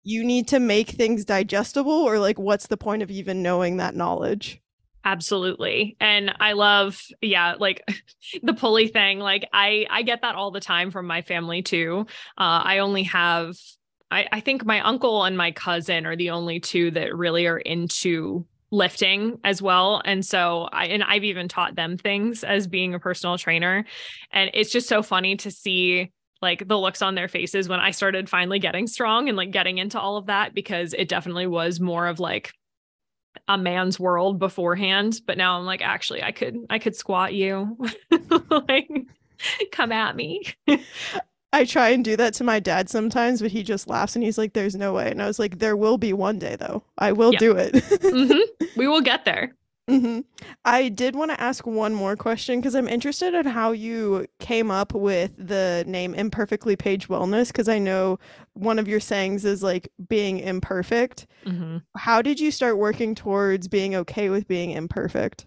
you 0.03 0.23
need 0.23 0.47
to 0.47 0.59
make 0.59 0.89
things 0.89 1.25
digestible 1.25 1.91
or 1.91 2.19
like 2.19 2.39
what's 2.39 2.67
the 2.67 2.77
point 2.77 3.03
of 3.03 3.11
even 3.11 3.43
knowing 3.43 3.77
that 3.77 3.95
knowledge? 3.95 4.59
Absolutely 5.03 5.97
and 5.99 6.31
i 6.39 6.51
love 6.51 7.01
yeah 7.21 7.55
like 7.59 7.83
the 8.43 8.53
pulley 8.53 8.87
thing 8.87 9.17
like 9.17 9.49
i 9.51 9.87
i 9.89 10.03
get 10.03 10.21
that 10.21 10.35
all 10.35 10.51
the 10.51 10.59
time 10.59 10.91
from 10.91 11.07
my 11.07 11.23
family 11.23 11.63
too 11.63 12.05
uh 12.37 12.61
i 12.63 12.77
only 12.77 13.01
have 13.03 13.55
I, 14.11 14.27
I 14.31 14.39
think 14.41 14.65
my 14.65 14.81
uncle 14.81 15.23
and 15.23 15.37
my 15.37 15.51
cousin 15.53 16.05
are 16.05 16.17
the 16.17 16.31
only 16.31 16.59
two 16.59 16.91
that 16.91 17.15
really 17.15 17.47
are 17.47 17.57
into 17.57 18.45
lifting 18.71 19.37
as 19.43 19.61
well. 19.61 20.01
And 20.05 20.25
so 20.25 20.69
i 20.71 20.85
and 20.87 21.03
i've 21.03 21.25
even 21.25 21.47
taught 21.47 21.75
them 21.75 21.97
things 21.97 22.43
as 22.43 22.67
being 22.67 22.93
a 22.93 22.99
personal 22.99 23.37
trainer. 23.37 23.85
And 24.31 24.49
it's 24.53 24.71
just 24.71 24.87
so 24.87 25.03
funny 25.03 25.35
to 25.37 25.51
see 25.51 26.11
like 26.41 26.67
the 26.67 26.77
looks 26.77 27.01
on 27.03 27.13
their 27.13 27.27
faces 27.27 27.69
when 27.69 27.79
i 27.79 27.91
started 27.91 28.27
finally 28.27 28.57
getting 28.57 28.87
strong 28.87 29.27
and 29.27 29.37
like 29.37 29.51
getting 29.51 29.77
into 29.77 29.99
all 29.99 30.17
of 30.17 30.25
that 30.25 30.55
because 30.55 30.95
it 30.97 31.07
definitely 31.07 31.45
was 31.45 31.79
more 31.79 32.07
of 32.07 32.19
like 32.19 32.51
a 33.47 33.57
man's 33.57 33.99
world 33.99 34.39
beforehand. 34.39 35.21
But 35.27 35.37
now 35.37 35.59
i'm 35.59 35.65
like 35.65 35.81
actually 35.81 36.23
i 36.23 36.31
could 36.31 36.57
i 36.69 36.79
could 36.79 36.95
squat 36.95 37.33
you. 37.33 37.77
Like 38.49 38.89
come 39.71 39.91
at 39.91 40.15
me 40.15 40.43
I 41.53 41.65
try 41.65 41.89
and 41.89 42.03
do 42.03 42.15
that 42.15 42.33
to 42.35 42.43
my 42.43 42.59
dad 42.59 42.89
sometimes, 42.89 43.41
but 43.41 43.51
he 43.51 43.63
just 43.63 43.89
laughs 43.89 44.15
and 44.15 44.23
he's 44.23 44.37
like, 44.37 44.53
"There's 44.53 44.75
no 44.75 44.93
way." 44.93 45.11
And 45.11 45.21
I 45.21 45.27
was 45.27 45.39
like, 45.39 45.59
"There 45.59 45.75
will 45.75 45.97
be 45.97 46.13
one 46.13 46.39
day, 46.39 46.55
though. 46.55 46.83
I 46.97 47.11
will 47.11 47.31
do 47.31 47.55
it. 47.57 47.73
mm-hmm. 47.73 48.65
We 48.77 48.87
will 48.87 49.01
get 49.01 49.25
there." 49.25 49.55
Mm-hmm. 49.89 50.21
I 50.63 50.87
did 50.89 51.15
want 51.15 51.31
to 51.31 51.41
ask 51.41 51.67
one 51.67 51.93
more 51.93 52.15
question 52.15 52.59
because 52.59 52.75
I'm 52.75 52.87
interested 52.87 53.33
in 53.33 53.45
how 53.45 53.71
you 53.71 54.27
came 54.39 54.71
up 54.71 54.93
with 54.93 55.33
the 55.37 55.83
name 55.87 56.13
Imperfectly 56.13 56.77
Paige 56.77 57.09
Wellness. 57.09 57.47
Because 57.47 57.67
I 57.67 57.79
know 57.79 58.17
one 58.53 58.79
of 58.79 58.87
your 58.87 59.01
sayings 59.01 59.43
is 59.43 59.61
like 59.61 59.91
being 60.07 60.39
imperfect. 60.39 61.27
Mm-hmm. 61.45 61.77
How 61.97 62.21
did 62.21 62.39
you 62.39 62.51
start 62.51 62.77
working 62.77 63.15
towards 63.15 63.67
being 63.67 63.95
okay 63.95 64.29
with 64.29 64.47
being 64.47 64.71
imperfect? 64.71 65.45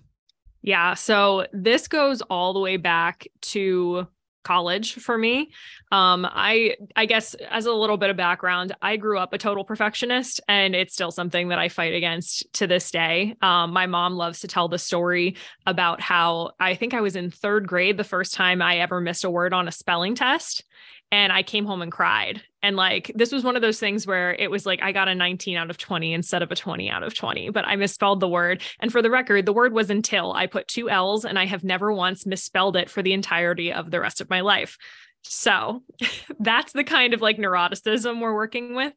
Yeah, 0.60 0.94
so 0.94 1.46
this 1.52 1.88
goes 1.88 2.20
all 2.22 2.52
the 2.52 2.60
way 2.60 2.76
back 2.76 3.26
to 3.42 4.06
college 4.44 4.94
for 4.94 5.18
me. 5.18 5.50
Um, 5.90 6.26
I 6.30 6.76
I 6.94 7.06
guess 7.06 7.34
as 7.34 7.66
a 7.66 7.72
little 7.72 7.96
bit 7.96 8.10
of 8.10 8.16
background, 8.16 8.74
I 8.82 8.96
grew 8.96 9.18
up 9.18 9.32
a 9.32 9.38
total 9.38 9.64
perfectionist, 9.64 10.40
and 10.48 10.74
it's 10.74 10.94
still 10.94 11.10
something 11.10 11.48
that 11.48 11.58
I 11.58 11.68
fight 11.68 11.94
against 11.94 12.52
to 12.54 12.66
this 12.66 12.90
day. 12.90 13.36
Um, 13.42 13.72
my 13.72 13.86
mom 13.86 14.14
loves 14.14 14.40
to 14.40 14.48
tell 14.48 14.68
the 14.68 14.78
story 14.78 15.36
about 15.66 16.00
how 16.00 16.52
I 16.60 16.74
think 16.74 16.94
I 16.94 17.00
was 17.00 17.16
in 17.16 17.30
third 17.30 17.66
grade 17.66 17.96
the 17.96 18.04
first 18.04 18.34
time 18.34 18.62
I 18.62 18.78
ever 18.78 19.00
missed 19.00 19.24
a 19.24 19.30
word 19.30 19.52
on 19.52 19.68
a 19.68 19.72
spelling 19.72 20.14
test, 20.14 20.64
and 21.10 21.32
I 21.32 21.42
came 21.42 21.66
home 21.66 21.82
and 21.82 21.92
cried. 21.92 22.42
And 22.64 22.76
like 22.76 23.12
this 23.14 23.30
was 23.30 23.44
one 23.44 23.56
of 23.56 23.62
those 23.62 23.78
things 23.78 24.06
where 24.06 24.34
it 24.34 24.50
was 24.50 24.64
like 24.64 24.82
I 24.82 24.90
got 24.90 25.06
a 25.06 25.14
19 25.14 25.58
out 25.58 25.68
of 25.68 25.76
20 25.76 26.14
instead 26.14 26.42
of 26.42 26.50
a 26.50 26.56
20 26.56 26.88
out 26.88 27.02
of 27.02 27.14
20, 27.14 27.50
but 27.50 27.66
I 27.66 27.76
misspelled 27.76 28.20
the 28.20 28.28
word. 28.28 28.62
And 28.80 28.90
for 28.90 29.02
the 29.02 29.10
record, 29.10 29.44
the 29.44 29.52
word 29.52 29.74
was 29.74 29.90
until 29.90 30.32
I 30.32 30.46
put 30.46 30.66
two 30.66 30.88
L's 30.88 31.26
and 31.26 31.38
I 31.38 31.44
have 31.44 31.62
never 31.62 31.92
once 31.92 32.24
misspelled 32.24 32.76
it 32.76 32.88
for 32.88 33.02
the 33.02 33.12
entirety 33.12 33.70
of 33.70 33.90
the 33.90 34.00
rest 34.00 34.22
of 34.22 34.30
my 34.30 34.40
life. 34.40 34.78
So 35.24 35.82
that's 36.40 36.72
the 36.72 36.84
kind 36.84 37.12
of 37.12 37.20
like 37.20 37.36
neuroticism 37.36 38.22
we're 38.22 38.34
working 38.34 38.74
with. 38.74 38.94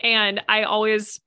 And 0.00 0.40
I 0.48 0.62
always 0.62 1.20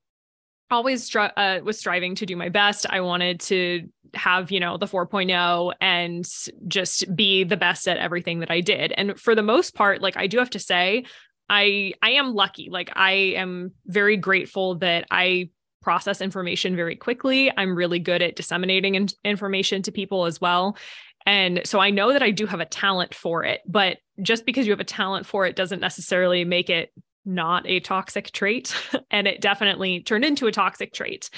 always 0.72 1.14
uh, 1.16 1.60
was 1.64 1.78
striving 1.78 2.16
to 2.16 2.26
do 2.26 2.38
my 2.38 2.50
best. 2.50 2.86
I 2.90 3.02
wanted 3.02 3.42
to 3.42 3.90
have, 4.14 4.52
you 4.52 4.60
know, 4.60 4.78
the 4.78 4.86
4.0 4.86 5.74
and 5.82 6.26
just 6.68 7.14
be 7.16 7.44
the 7.44 7.58
best 7.58 7.88
at 7.88 7.98
everything 7.98 8.40
that 8.40 8.52
I 8.52 8.62
did. 8.62 8.94
And 8.94 9.20
for 9.20 9.36
the 9.36 9.44
most 9.44 9.76
part, 9.76 10.02
like 10.02 10.18
I 10.18 10.28
do 10.28 10.38
have 10.40 10.50
to 10.52 10.60
say, 10.60 11.06
I 11.50 11.94
I 12.02 12.12
am 12.12 12.34
lucky. 12.34 12.70
Like 12.70 12.92
I 12.96 13.12
am 13.12 13.72
very 13.86 14.18
grateful 14.18 14.76
that 14.76 15.06
I 15.12 15.50
process 15.82 16.22
information 16.22 16.76
very 16.76 16.96
quickly. 16.96 17.52
I'm 17.56 17.76
really 17.76 18.00
good 18.00 18.22
at 18.22 18.36
disseminating 18.36 18.96
in- 18.96 19.08
information 19.24 19.82
to 19.84 19.92
people 19.92 20.26
as 20.26 20.42
well. 20.42 20.78
And 21.26 21.62
so 21.66 21.80
I 21.80 21.90
know 21.90 22.14
that 22.14 22.24
I 22.24 22.32
do 22.32 22.46
have 22.46 22.60
a 22.60 22.66
talent 22.66 23.14
for 23.14 23.44
it, 23.44 23.62
but 23.68 23.98
just 24.22 24.46
because 24.46 24.66
you 24.66 24.72
have 24.72 24.80
a 24.80 24.86
talent 24.86 25.26
for 25.26 25.46
it 25.46 25.56
doesn't 25.56 25.80
necessarily 25.80 26.46
make 26.46 26.70
it 26.70 26.92
not 27.26 27.68
a 27.68 27.80
toxic 27.82 28.32
trait. 28.32 28.74
and 29.12 29.28
it 29.28 29.42
definitely 29.42 30.02
turned 30.02 30.26
into 30.26 30.48
a 30.48 30.52
toxic 30.52 30.94
trait. 30.94 31.30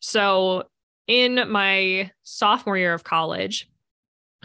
So 0.00 0.64
in 1.06 1.50
my 1.50 2.10
sophomore 2.24 2.76
year 2.76 2.94
of 2.94 3.04
college, 3.04 3.68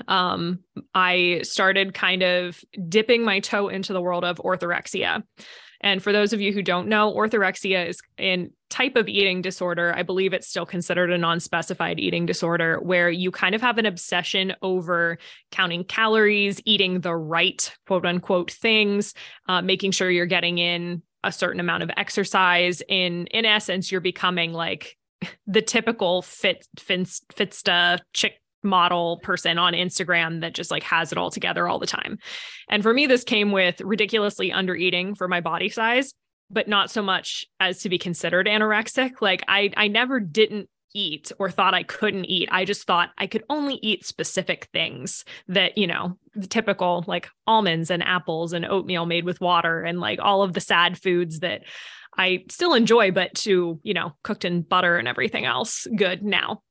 um, 0.08 0.60
I 0.94 1.42
started 1.44 1.94
kind 1.94 2.24
of 2.24 2.64
dipping 2.88 3.24
my 3.24 3.40
toe 3.40 3.68
into 3.68 3.94
the 3.94 4.02
world 4.02 4.24
of 4.24 4.38
orthorexia. 4.38 5.24
And 5.82 6.02
for 6.02 6.12
those 6.12 6.32
of 6.32 6.40
you 6.40 6.54
who 6.54 6.62
don't 6.62 6.88
know, 6.88 7.14
orthorexia 7.14 7.88
is 7.88 8.02
a 8.20 8.50
type 8.70 8.96
of 8.96 9.08
eating 9.08 9.42
disorder. 9.42 9.94
I 9.96 10.04
believe 10.04 10.32
it's 10.32 10.48
still 10.48 10.66
considered 10.66 11.12
a 11.12 11.18
non 11.18 11.40
specified 11.40 12.00
eating 12.00 12.26
disorder 12.26 12.80
where 12.80 13.10
you 13.10 13.32
kind 13.32 13.56
of 13.56 13.62
have 13.62 13.80
an 13.80 13.88
obsession 13.88 14.54
over 14.62 15.18
counting 15.52 15.84
calories, 15.84 16.62
eating 16.66 17.02
the 17.02 17.16
right 17.16 17.76
quote 17.88 18.06
unquote 18.06 18.52
things, 18.52 19.14
uh, 19.50 19.62
making 19.62 19.92
sure 19.92 20.10
you're 20.10 20.28
getting 20.28 20.60
in 20.60 21.02
a 21.24 21.32
certain 21.32 21.60
amount 21.60 21.84
of 21.84 21.92
exercise. 21.98 22.82
In 22.88 23.28
in 23.28 23.46
essence, 23.46 23.92
you're 23.92 24.02
becoming 24.02 24.54
like 24.54 24.98
the 25.48 25.64
typical 25.64 26.22
fit 26.22 26.68
fitsta 26.78 28.00
chick 28.14 28.42
model 28.64 29.20
person 29.24 29.58
on 29.58 29.74
Instagram 29.74 30.42
that 30.42 30.54
just 30.54 30.72
like 30.72 30.84
has 30.84 31.12
it 31.12 31.18
all 31.18 31.32
together 31.32 31.68
all 31.68 31.80
the 31.80 31.88
time. 31.88 32.18
And 32.70 32.84
for 32.84 32.94
me, 32.94 33.08
this 33.08 33.24
came 33.24 33.52
with 33.52 33.82
ridiculously 33.82 34.52
under 34.52 34.76
eating 34.76 35.16
for 35.16 35.28
my 35.28 35.42
body 35.42 35.70
size, 35.70 36.14
but 36.50 36.68
not 36.68 36.92
so 36.92 37.02
much 37.02 37.46
as 37.60 37.80
to 37.80 37.90
be 37.90 37.98
considered 37.98 38.48
anorexic. 38.48 39.22
Like 39.22 39.44
I 39.48 39.72
I 39.76 39.88
never 39.88 40.20
didn't 40.20 40.70
eat 40.94 41.32
or 41.40 41.50
thought 41.50 41.74
I 41.74 41.84
couldn't 41.84 42.26
eat. 42.26 42.50
I 42.52 42.66
just 42.66 42.86
thought 42.86 43.12
I 43.18 43.28
could 43.28 43.44
only 43.50 43.80
eat 43.82 44.06
specific 44.06 44.68
things 44.74 45.24
that, 45.48 45.78
you 45.78 45.88
know, 45.88 46.18
the 46.36 46.48
typical 46.48 47.04
like 47.08 47.30
almonds 47.48 47.90
and 47.90 48.04
apples 48.04 48.54
and 48.54 48.66
oatmeal 48.66 49.06
made 49.06 49.26
with 49.26 49.42
water 49.42 49.84
and 49.84 50.00
like 50.00 50.20
all 50.22 50.44
of 50.44 50.54
the 50.54 50.60
sad 50.60 51.02
foods 51.02 51.40
that 51.40 51.62
I 52.18 52.44
still 52.50 52.74
enjoy, 52.74 53.12
but 53.12 53.34
to, 53.36 53.80
you 53.84 53.94
know, 53.94 54.12
cooked 54.24 54.44
in 54.44 54.64
butter 54.64 54.98
and 54.98 55.08
everything 55.08 55.46
else 55.46 55.88
good 55.96 56.24
now. 56.24 56.62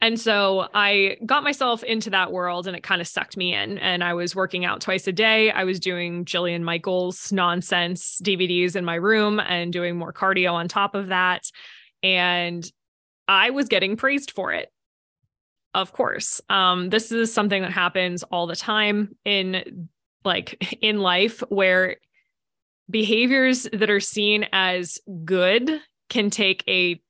And 0.00 0.20
so 0.20 0.68
I 0.74 1.16
got 1.24 1.42
myself 1.42 1.82
into 1.82 2.10
that 2.10 2.32
world 2.32 2.66
and 2.66 2.76
it 2.76 2.82
kind 2.82 3.00
of 3.00 3.08
sucked 3.08 3.36
me 3.36 3.54
in. 3.54 3.78
And 3.78 4.04
I 4.04 4.14
was 4.14 4.36
working 4.36 4.64
out 4.64 4.80
twice 4.80 5.06
a 5.06 5.12
day. 5.12 5.50
I 5.50 5.64
was 5.64 5.80
doing 5.80 6.24
Jillian 6.24 6.62
Michaels 6.62 7.32
nonsense 7.32 8.20
DVDs 8.22 8.76
in 8.76 8.84
my 8.84 8.96
room 8.96 9.40
and 9.40 9.72
doing 9.72 9.96
more 9.96 10.12
cardio 10.12 10.52
on 10.52 10.68
top 10.68 10.94
of 10.94 11.08
that. 11.08 11.50
And 12.02 12.70
I 13.28 13.50
was 13.50 13.68
getting 13.68 13.96
praised 13.96 14.30
for 14.30 14.52
it. 14.52 14.70
Of 15.74 15.92
course. 15.92 16.40
Um, 16.48 16.90
this 16.90 17.12
is 17.12 17.32
something 17.32 17.62
that 17.62 17.72
happens 17.72 18.22
all 18.24 18.46
the 18.46 18.56
time 18.56 19.16
in 19.24 19.88
like 20.24 20.78
in 20.80 20.98
life 21.00 21.40
where 21.48 21.96
behaviors 22.88 23.68
that 23.72 23.90
are 23.90 24.00
seen 24.00 24.46
as 24.52 24.98
good 25.24 25.80
can 26.08 26.30
take 26.30 26.62
a 26.68 27.00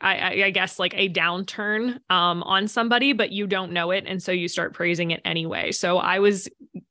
I, 0.00 0.44
I, 0.44 0.50
guess 0.50 0.78
like 0.78 0.94
a 0.96 1.08
downturn 1.08 1.98
um, 2.10 2.42
on 2.42 2.68
somebody, 2.68 3.12
but 3.12 3.32
you 3.32 3.46
don't 3.46 3.72
know 3.72 3.90
it. 3.90 4.04
And 4.06 4.22
so 4.22 4.32
you 4.32 4.48
start 4.48 4.74
praising 4.74 5.10
it 5.10 5.20
anyway. 5.24 5.72
So 5.72 5.98
I 5.98 6.18
was 6.18 6.48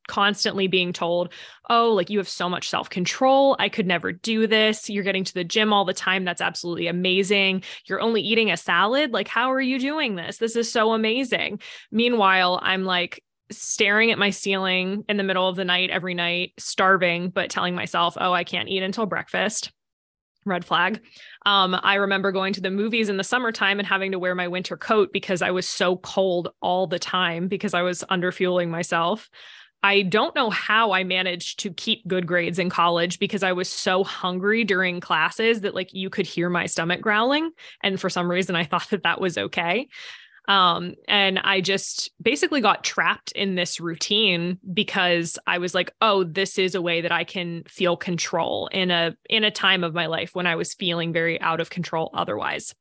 constantly 0.07 0.67
being 0.67 0.93
told, 0.93 1.33
oh, 1.69 1.93
like 1.93 2.09
you 2.09 2.17
have 2.17 2.29
so 2.29 2.49
much 2.49 2.69
self 2.69 2.89
control. 2.89 3.55
I 3.59 3.69
could 3.69 3.87
never 3.87 4.11
do 4.11 4.47
this. 4.47 4.89
You're 4.89 5.03
getting 5.03 5.23
to 5.23 5.33
the 5.33 5.43
gym 5.43 5.73
all 5.73 5.85
the 5.85 5.93
time. 5.93 6.25
That's 6.25 6.41
absolutely 6.41 6.87
amazing. 6.87 7.63
You're 7.85 8.01
only 8.01 8.21
eating 8.21 8.51
a 8.51 8.57
salad. 8.57 9.11
Like, 9.11 9.27
how 9.27 9.51
are 9.51 9.61
you 9.61 9.79
doing 9.79 10.15
this? 10.15 10.37
This 10.37 10.55
is 10.55 10.71
so 10.71 10.93
amazing. 10.93 11.61
Meanwhile, 11.91 12.59
I'm 12.61 12.83
like, 12.83 13.23
staring 13.51 14.11
at 14.11 14.17
my 14.17 14.29
ceiling 14.29 15.03
in 15.09 15.17
the 15.17 15.23
middle 15.23 15.45
of 15.45 15.57
the 15.57 15.65
night 15.65 15.89
every 15.89 16.13
night, 16.13 16.53
starving, 16.57 17.29
but 17.29 17.49
telling 17.49 17.75
myself, 17.75 18.15
oh, 18.17 18.31
I 18.31 18.45
can't 18.45 18.69
eat 18.69 18.81
until 18.81 19.05
breakfast 19.05 19.73
red 20.45 20.65
flag. 20.65 21.01
Um, 21.45 21.75
I 21.81 21.95
remember 21.95 22.31
going 22.31 22.53
to 22.53 22.61
the 22.61 22.71
movies 22.71 23.09
in 23.09 23.17
the 23.17 23.23
summertime 23.23 23.79
and 23.79 23.87
having 23.87 24.11
to 24.11 24.19
wear 24.19 24.35
my 24.35 24.47
winter 24.47 24.77
coat 24.77 25.11
because 25.13 25.41
I 25.41 25.51
was 25.51 25.67
so 25.67 25.97
cold 25.97 26.53
all 26.61 26.87
the 26.87 26.99
time 26.99 27.47
because 27.47 27.73
I 27.73 27.81
was 27.81 28.03
underfueling 28.09 28.69
myself. 28.69 29.29
I 29.83 30.03
don't 30.03 30.35
know 30.35 30.51
how 30.51 30.91
I 30.91 31.03
managed 31.03 31.59
to 31.61 31.73
keep 31.73 32.07
good 32.07 32.27
grades 32.27 32.59
in 32.59 32.69
college 32.69 33.17
because 33.17 33.41
I 33.41 33.53
was 33.53 33.67
so 33.67 34.03
hungry 34.03 34.63
during 34.63 34.99
classes 34.99 35.61
that 35.61 35.73
like 35.73 35.93
you 35.93 36.09
could 36.09 36.27
hear 36.27 36.49
my 36.49 36.67
stomach 36.67 37.01
growling. 37.01 37.51
And 37.81 37.99
for 37.99 38.09
some 38.09 38.29
reason, 38.29 38.55
I 38.55 38.63
thought 38.65 38.89
that 38.91 39.03
that 39.03 39.19
was 39.19 39.37
okay. 39.37 39.87
Um, 40.47 40.95
and 41.07 41.39
I 41.39 41.61
just 41.61 42.11
basically 42.21 42.61
got 42.61 42.83
trapped 42.83 43.31
in 43.33 43.55
this 43.55 43.79
routine 43.79 44.57
because 44.73 45.37
I 45.45 45.59
was 45.59 45.75
like, 45.75 45.93
oh, 46.01 46.23
this 46.23 46.57
is 46.57 46.75
a 46.75 46.81
way 46.81 47.01
that 47.01 47.11
I 47.11 47.23
can 47.23 47.63
feel 47.67 47.95
control 47.95 48.67
in 48.71 48.91
a 48.91 49.15
in 49.29 49.43
a 49.43 49.51
time 49.51 49.83
of 49.83 49.93
my 49.93 50.07
life 50.07 50.31
when 50.33 50.47
I 50.47 50.55
was 50.55 50.73
feeling 50.73 51.13
very 51.13 51.39
out 51.39 51.59
of 51.59 51.69
control 51.69 52.09
otherwise. 52.13 52.73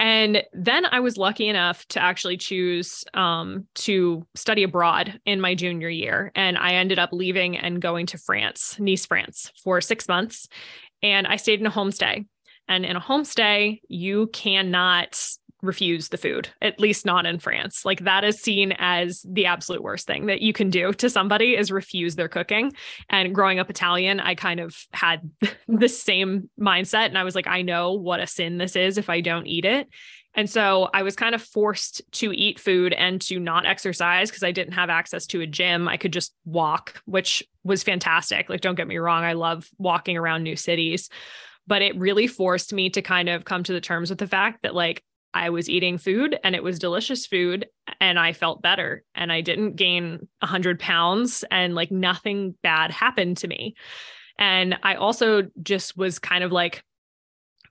And 0.00 0.44
then 0.52 0.84
I 0.86 1.00
was 1.00 1.16
lucky 1.16 1.48
enough 1.48 1.84
to 1.88 2.00
actually 2.00 2.36
choose 2.36 3.04
um, 3.14 3.66
to 3.76 4.24
study 4.36 4.62
abroad 4.62 5.20
in 5.24 5.40
my 5.40 5.54
junior 5.56 5.88
year. 5.88 6.30
And 6.36 6.56
I 6.56 6.74
ended 6.74 7.00
up 7.00 7.10
leaving 7.12 7.56
and 7.56 7.82
going 7.82 8.06
to 8.06 8.18
France, 8.18 8.76
Nice, 8.78 9.06
France, 9.06 9.50
for 9.62 9.80
six 9.80 10.06
months. 10.06 10.48
And 11.02 11.26
I 11.26 11.36
stayed 11.36 11.58
in 11.58 11.66
a 11.66 11.70
homestay. 11.70 12.26
And 12.68 12.84
in 12.84 12.96
a 12.96 13.00
homestay, 13.00 13.80
you 13.88 14.28
cannot 14.28 15.20
refuse 15.62 16.08
the 16.08 16.16
food, 16.16 16.48
at 16.62 16.78
least 16.78 17.04
not 17.04 17.26
in 17.26 17.38
France. 17.38 17.84
Like 17.84 18.04
that 18.04 18.24
is 18.24 18.40
seen 18.40 18.72
as 18.78 19.24
the 19.28 19.46
absolute 19.46 19.82
worst 19.82 20.06
thing 20.06 20.26
that 20.26 20.40
you 20.40 20.52
can 20.52 20.70
do 20.70 20.92
to 20.92 21.10
somebody 21.10 21.56
is 21.56 21.72
refuse 21.72 22.14
their 22.14 22.28
cooking. 22.28 22.72
And 23.10 23.34
growing 23.34 23.58
up 23.58 23.70
Italian, 23.70 24.20
I 24.20 24.34
kind 24.34 24.60
of 24.60 24.76
had 24.92 25.28
the 25.68 25.88
same 25.88 26.48
mindset. 26.60 27.06
And 27.06 27.18
I 27.18 27.24
was 27.24 27.34
like, 27.34 27.46
I 27.46 27.62
know 27.62 27.92
what 27.92 28.20
a 28.20 28.26
sin 28.26 28.58
this 28.58 28.76
is 28.76 28.98
if 28.98 29.10
I 29.10 29.20
don't 29.20 29.46
eat 29.46 29.64
it. 29.64 29.88
And 30.34 30.48
so 30.48 30.88
I 30.94 31.02
was 31.02 31.16
kind 31.16 31.34
of 31.34 31.42
forced 31.42 32.02
to 32.12 32.32
eat 32.32 32.60
food 32.60 32.92
and 32.92 33.20
to 33.22 33.40
not 33.40 33.66
exercise 33.66 34.30
because 34.30 34.44
I 34.44 34.52
didn't 34.52 34.74
have 34.74 34.90
access 34.90 35.26
to 35.28 35.40
a 35.40 35.46
gym. 35.46 35.88
I 35.88 35.96
could 35.96 36.12
just 36.12 36.32
walk, 36.44 37.02
which 37.06 37.42
was 37.64 37.82
fantastic. 37.82 38.48
Like, 38.48 38.60
don't 38.60 38.76
get 38.76 38.86
me 38.86 38.98
wrong, 38.98 39.24
I 39.24 39.32
love 39.32 39.68
walking 39.78 40.16
around 40.16 40.44
new 40.44 40.56
cities 40.56 41.08
but 41.68 41.82
it 41.82 41.96
really 41.98 42.26
forced 42.26 42.72
me 42.72 42.88
to 42.88 43.02
kind 43.02 43.28
of 43.28 43.44
come 43.44 43.62
to 43.62 43.74
the 43.74 43.80
terms 43.80 44.08
with 44.08 44.18
the 44.18 44.26
fact 44.26 44.62
that 44.62 44.74
like 44.74 45.04
I 45.34 45.50
was 45.50 45.68
eating 45.68 45.98
food 45.98 46.38
and 46.42 46.54
it 46.54 46.62
was 46.62 46.78
delicious 46.78 47.26
food 47.26 47.66
and 48.00 48.18
I 48.18 48.32
felt 48.32 48.62
better 48.62 49.04
and 49.14 49.30
I 49.30 49.40
didn't 49.40 49.76
gain 49.76 50.28
100 50.40 50.78
pounds 50.80 51.44
and 51.50 51.74
like 51.74 51.90
nothing 51.90 52.54
bad 52.62 52.90
happened 52.90 53.38
to 53.38 53.48
me. 53.48 53.74
And 54.38 54.78
I 54.82 54.94
also 54.94 55.48
just 55.62 55.96
was 55.96 56.18
kind 56.18 56.44
of 56.44 56.52
like 56.52 56.82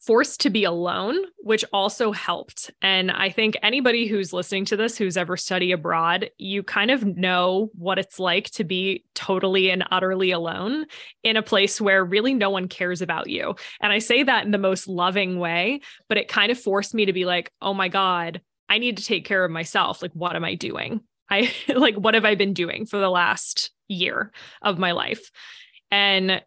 forced 0.08 0.40
to 0.40 0.50
be 0.50 0.64
alone, 0.64 1.18
which 1.40 1.66
also 1.74 2.14
helped. 2.14 2.72
And 2.82 3.12
I 3.12 3.30
think 3.30 3.58
anybody 3.62 4.08
who's 4.08 4.32
listening 4.32 4.64
to 4.66 4.78
this 4.78 4.98
who's 4.98 5.18
ever 5.18 5.36
studied 5.36 5.74
abroad, 5.74 6.32
you 6.38 6.64
kind 6.64 6.92
of 6.92 7.06
know 7.06 7.70
what 7.74 8.00
it's 8.00 8.18
like 8.18 8.50
to 8.52 8.64
be 8.64 9.04
totally 9.14 9.70
and 9.70 9.84
utterly 9.92 10.32
alone 10.32 10.86
in 11.24 11.36
a 11.36 11.44
place 11.44 11.82
where 11.82 12.06
really 12.06 12.34
no 12.34 12.50
one 12.50 12.70
cares 12.70 13.02
about 13.02 13.30
you. 13.30 13.56
And 13.82 13.92
I 13.92 14.00
say 14.00 14.24
that 14.24 14.46
in 14.46 14.52
the 14.52 14.58
most 14.58 14.88
loving 14.88 15.40
way, 15.40 15.82
but 16.08 16.18
it 16.18 16.30
kind 16.30 16.54
of 16.54 16.58
forced 16.58 16.94
me 16.94 17.06
to 17.06 17.14
be 17.14 17.26
like, 17.26 17.52
oh 17.62 17.74
my 17.74 17.90
God, 17.90 18.40
I 18.70 18.78
need 18.78 18.98
to 18.98 19.04
take 19.04 19.26
care 19.26 19.44
of 19.44 19.52
myself. 19.52 20.02
Like, 20.02 20.14
what 20.14 20.38
am 20.38 20.46
I 20.46 20.56
doing? 20.56 21.02
I 21.30 21.52
like, 21.68 21.96
what 21.96 22.14
have 22.14 22.26
I 22.26 22.36
been 22.36 22.54
doing 22.54 22.86
for 22.86 22.98
the 22.98 23.10
last 23.10 23.72
year 23.90 24.32
of 24.62 24.80
my 24.80 24.94
life? 24.94 25.32
And 25.92 26.42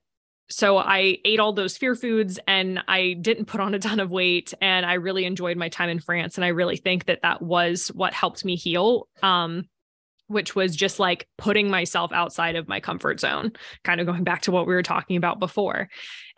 so 0.51 0.79
I 0.79 1.19
ate 1.25 1.41
all 1.41 1.53
those 1.53 1.77
fear 1.77 1.95
foods 1.95 2.39
and 2.47 2.83
I 2.89 3.15
didn't 3.21 3.47
put 3.47 3.61
on 3.61 3.75
a 3.75 3.79
ton 3.79 4.01
of 4.01 4.11
weight 4.11 4.53
and 4.61 4.85
I 4.85 4.95
really 4.95 5.25
enjoyed 5.25 5.57
my 5.57 5.69
time 5.69 5.89
in 5.89 6.01
France 6.01 6.37
and 6.37 6.45
I 6.45 6.49
really 6.49 6.77
think 6.77 7.07
that 7.07 7.23
that 7.23 7.41
was 7.41 7.89
what 7.89 8.13
helped 8.13 8.45
me 8.45 8.57
heal 8.57 9.09
um 9.23 9.65
which 10.31 10.55
was 10.55 10.77
just 10.77 11.01
like 11.01 11.27
putting 11.39 11.69
myself 11.69 12.13
outside 12.13 12.55
of 12.55 12.69
my 12.69 12.79
comfort 12.79 13.19
zone, 13.19 13.51
kind 13.83 14.01
of 14.01 14.07
going 14.07 14.23
back 14.23 14.43
to 14.43 14.53
what 14.53 14.65
we 14.65 14.73
were 14.73 14.83
talking 14.83 15.17
about 15.17 15.41
before. 15.41 15.89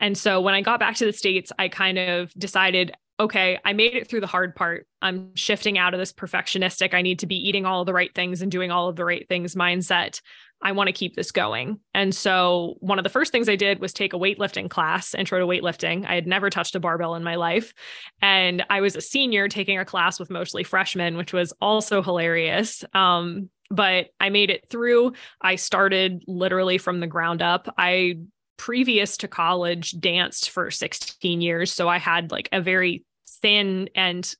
And 0.00 0.16
so 0.16 0.40
when 0.40 0.54
I 0.54 0.62
got 0.62 0.80
back 0.80 0.96
to 0.96 1.04
the 1.04 1.12
States, 1.12 1.52
I 1.58 1.68
kind 1.68 1.98
of 1.98 2.32
decided 2.32 2.92
okay, 3.20 3.58
I 3.64 3.72
made 3.72 3.94
it 3.94 4.08
through 4.08 4.22
the 4.22 4.26
hard 4.26 4.56
part. 4.56 4.86
I'm 5.00 5.36
shifting 5.36 5.78
out 5.78 5.94
of 5.94 6.00
this 6.00 6.12
perfectionistic, 6.12 6.94
I 6.94 7.02
need 7.02 7.20
to 7.20 7.26
be 7.26 7.36
eating 7.36 7.66
all 7.66 7.84
the 7.84 7.92
right 7.92 8.12
things 8.12 8.42
and 8.42 8.50
doing 8.50 8.72
all 8.72 8.88
of 8.88 8.96
the 8.96 9.04
right 9.04 9.28
things 9.28 9.54
mindset. 9.54 10.20
I 10.62 10.72
want 10.72 10.88
to 10.88 10.92
keep 10.92 11.16
this 11.16 11.32
going. 11.32 11.80
And 11.94 12.14
so 12.14 12.76
one 12.80 12.98
of 12.98 13.02
the 13.02 13.10
first 13.10 13.32
things 13.32 13.48
I 13.48 13.56
did 13.56 13.80
was 13.80 13.92
take 13.92 14.14
a 14.14 14.18
weightlifting 14.18 14.70
class, 14.70 15.14
intro 15.14 15.38
to 15.38 15.46
weightlifting. 15.46 16.06
I 16.06 16.14
had 16.14 16.26
never 16.26 16.50
touched 16.50 16.74
a 16.74 16.80
barbell 16.80 17.14
in 17.14 17.24
my 17.24 17.34
life. 17.34 17.74
And 18.20 18.64
I 18.70 18.80
was 18.80 18.96
a 18.96 19.00
senior 19.00 19.48
taking 19.48 19.78
a 19.78 19.84
class 19.84 20.20
with 20.20 20.30
mostly 20.30 20.64
freshmen, 20.64 21.16
which 21.16 21.32
was 21.32 21.52
also 21.60 22.02
hilarious. 22.02 22.84
Um, 22.94 23.50
but 23.70 24.08
I 24.20 24.28
made 24.28 24.50
it 24.50 24.68
through. 24.68 25.14
I 25.40 25.56
started 25.56 26.22
literally 26.26 26.78
from 26.78 27.00
the 27.00 27.06
ground 27.06 27.42
up. 27.42 27.72
I 27.76 28.18
previous 28.58 29.16
to 29.16 29.28
college 29.28 29.98
danced 29.98 30.50
for 30.50 30.70
16 30.70 31.40
years. 31.40 31.72
So 31.72 31.88
I 31.88 31.98
had 31.98 32.30
like 32.30 32.48
a 32.52 32.60
very 32.60 33.04
thin 33.40 33.88
and 33.94 34.32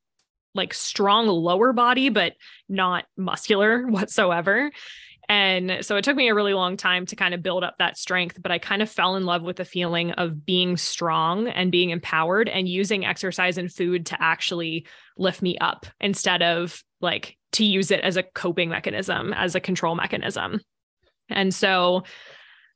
like 0.55 0.75
strong 0.75 1.27
lower 1.27 1.73
body, 1.73 2.09
but 2.09 2.35
not 2.69 3.05
muscular 3.17 3.87
whatsoever. 3.89 4.71
And 5.29 5.79
so 5.83 5.97
it 5.97 6.05
took 6.05 6.17
me 6.17 6.29
a 6.29 6.35
really 6.35 6.55
long 6.55 6.77
time 6.77 7.07
to 7.07 7.17
kind 7.17 7.33
of 7.33 7.43
build 7.43 7.65
up 7.65 7.77
that 7.79 7.97
strength, 7.97 8.43
but 8.43 8.53
I 8.53 8.59
kind 8.59 8.83
of 8.83 8.91
fell 8.91 9.17
in 9.17 9.25
love 9.25 9.43
with 9.43 9.57
the 9.57 9.65
feeling 9.65 10.11
of 10.13 10.45
being 10.45 10.77
strong 10.77 11.49
and 11.49 11.73
being 11.73 11.91
empowered 11.91 12.49
and 12.49 12.69
using 12.69 13.05
exercise 13.05 13.57
and 13.57 13.73
food 13.73 14.07
to 14.07 14.23
actually 14.23 14.87
lift 15.17 15.41
me 15.41 15.57
up 15.59 15.87
instead 16.01 16.43
of 16.43 16.83
like 17.01 17.37
to 17.53 17.65
use 17.65 17.91
it 17.91 18.01
as 18.01 18.17
a 18.17 18.23
coping 18.23 18.69
mechanism, 18.69 19.33
as 19.33 19.55
a 19.55 19.61
control 19.61 19.95
mechanism. 19.95 20.61
And 21.29 21.55
so 21.55 22.03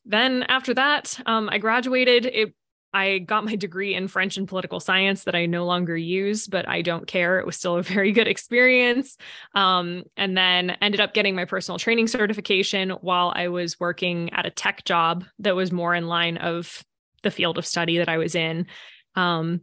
then 0.04 0.44
after 0.44 0.72
that, 0.74 1.18
um, 1.26 1.48
I 1.50 1.58
graduated. 1.58 2.26
It 2.26 2.54
I 2.96 3.18
got 3.18 3.44
my 3.44 3.56
degree 3.56 3.94
in 3.94 4.08
French 4.08 4.38
and 4.38 4.48
political 4.48 4.80
science 4.80 5.24
that 5.24 5.34
I 5.34 5.44
no 5.44 5.66
longer 5.66 5.94
use, 5.94 6.46
but 6.46 6.66
I 6.66 6.80
don't 6.80 7.06
care. 7.06 7.38
It 7.38 7.44
was 7.44 7.58
still 7.58 7.76
a 7.76 7.82
very 7.82 8.10
good 8.10 8.26
experience. 8.26 9.18
Um, 9.54 10.04
and 10.16 10.34
then 10.34 10.70
ended 10.80 11.02
up 11.02 11.12
getting 11.12 11.36
my 11.36 11.44
personal 11.44 11.78
training 11.78 12.06
certification 12.06 12.90
while 13.02 13.34
I 13.36 13.48
was 13.48 13.78
working 13.78 14.32
at 14.32 14.46
a 14.46 14.50
tech 14.50 14.84
job 14.86 15.24
that 15.40 15.54
was 15.54 15.70
more 15.70 15.94
in 15.94 16.06
line 16.06 16.38
of 16.38 16.82
the 17.22 17.30
field 17.30 17.58
of 17.58 17.66
study 17.66 17.98
that 17.98 18.08
I 18.08 18.16
was 18.16 18.34
in. 18.34 18.66
Um, 19.14 19.60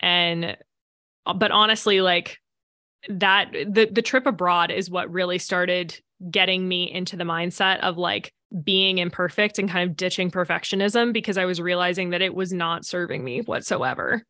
and 0.00 0.56
but 1.24 1.52
honestly, 1.52 2.00
like 2.00 2.38
that 3.08 3.52
the 3.52 3.88
the 3.90 4.02
trip 4.02 4.26
abroad 4.26 4.72
is 4.72 4.90
what 4.90 5.12
really 5.12 5.38
started 5.38 5.96
getting 6.28 6.66
me 6.66 6.90
into 6.90 7.16
the 7.16 7.24
mindset 7.24 7.80
of 7.80 7.98
like 7.98 8.32
being 8.62 8.98
imperfect 8.98 9.58
and 9.58 9.68
kind 9.68 9.88
of 9.88 9.96
ditching 9.96 10.30
perfectionism 10.30 11.12
because 11.12 11.36
I 11.36 11.44
was 11.44 11.60
realizing 11.60 12.10
that 12.10 12.22
it 12.22 12.34
was 12.34 12.52
not 12.52 12.84
serving 12.84 13.24
me 13.24 13.40
whatsoever. 13.40 14.24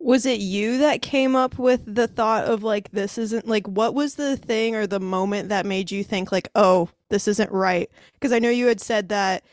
Was 0.00 0.26
it 0.26 0.40
you 0.40 0.78
that 0.78 1.00
came 1.02 1.36
up 1.36 1.58
with 1.58 1.82
the 1.86 2.08
thought 2.08 2.46
of 2.46 2.64
like, 2.64 2.90
this 2.90 3.18
isn't 3.18 3.46
like, 3.46 3.68
what 3.68 3.94
was 3.94 4.16
the 4.16 4.36
thing 4.36 4.74
or 4.74 4.86
the 4.86 4.98
moment 4.98 5.50
that 5.50 5.64
made 5.64 5.92
you 5.92 6.02
think, 6.02 6.32
like, 6.32 6.48
oh, 6.56 6.88
this 7.08 7.28
isn't 7.28 7.52
right? 7.52 7.88
Because 8.14 8.32
I 8.32 8.40
know 8.40 8.50
you 8.50 8.66
had 8.66 8.80
said 8.80 9.10
that 9.10 9.44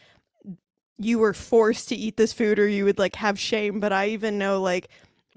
you 0.97 1.19
were 1.19 1.33
forced 1.33 1.89
to 1.89 1.95
eat 1.95 2.17
this 2.17 2.33
food 2.33 2.57
or 2.57 2.67
you 2.67 2.85
would 2.85 2.97
like 2.97 3.15
have 3.15 3.39
shame, 3.39 3.79
but 3.79 3.93
I 3.93 4.07
even 4.07 4.39
know 4.39 4.59
like, 4.59 4.89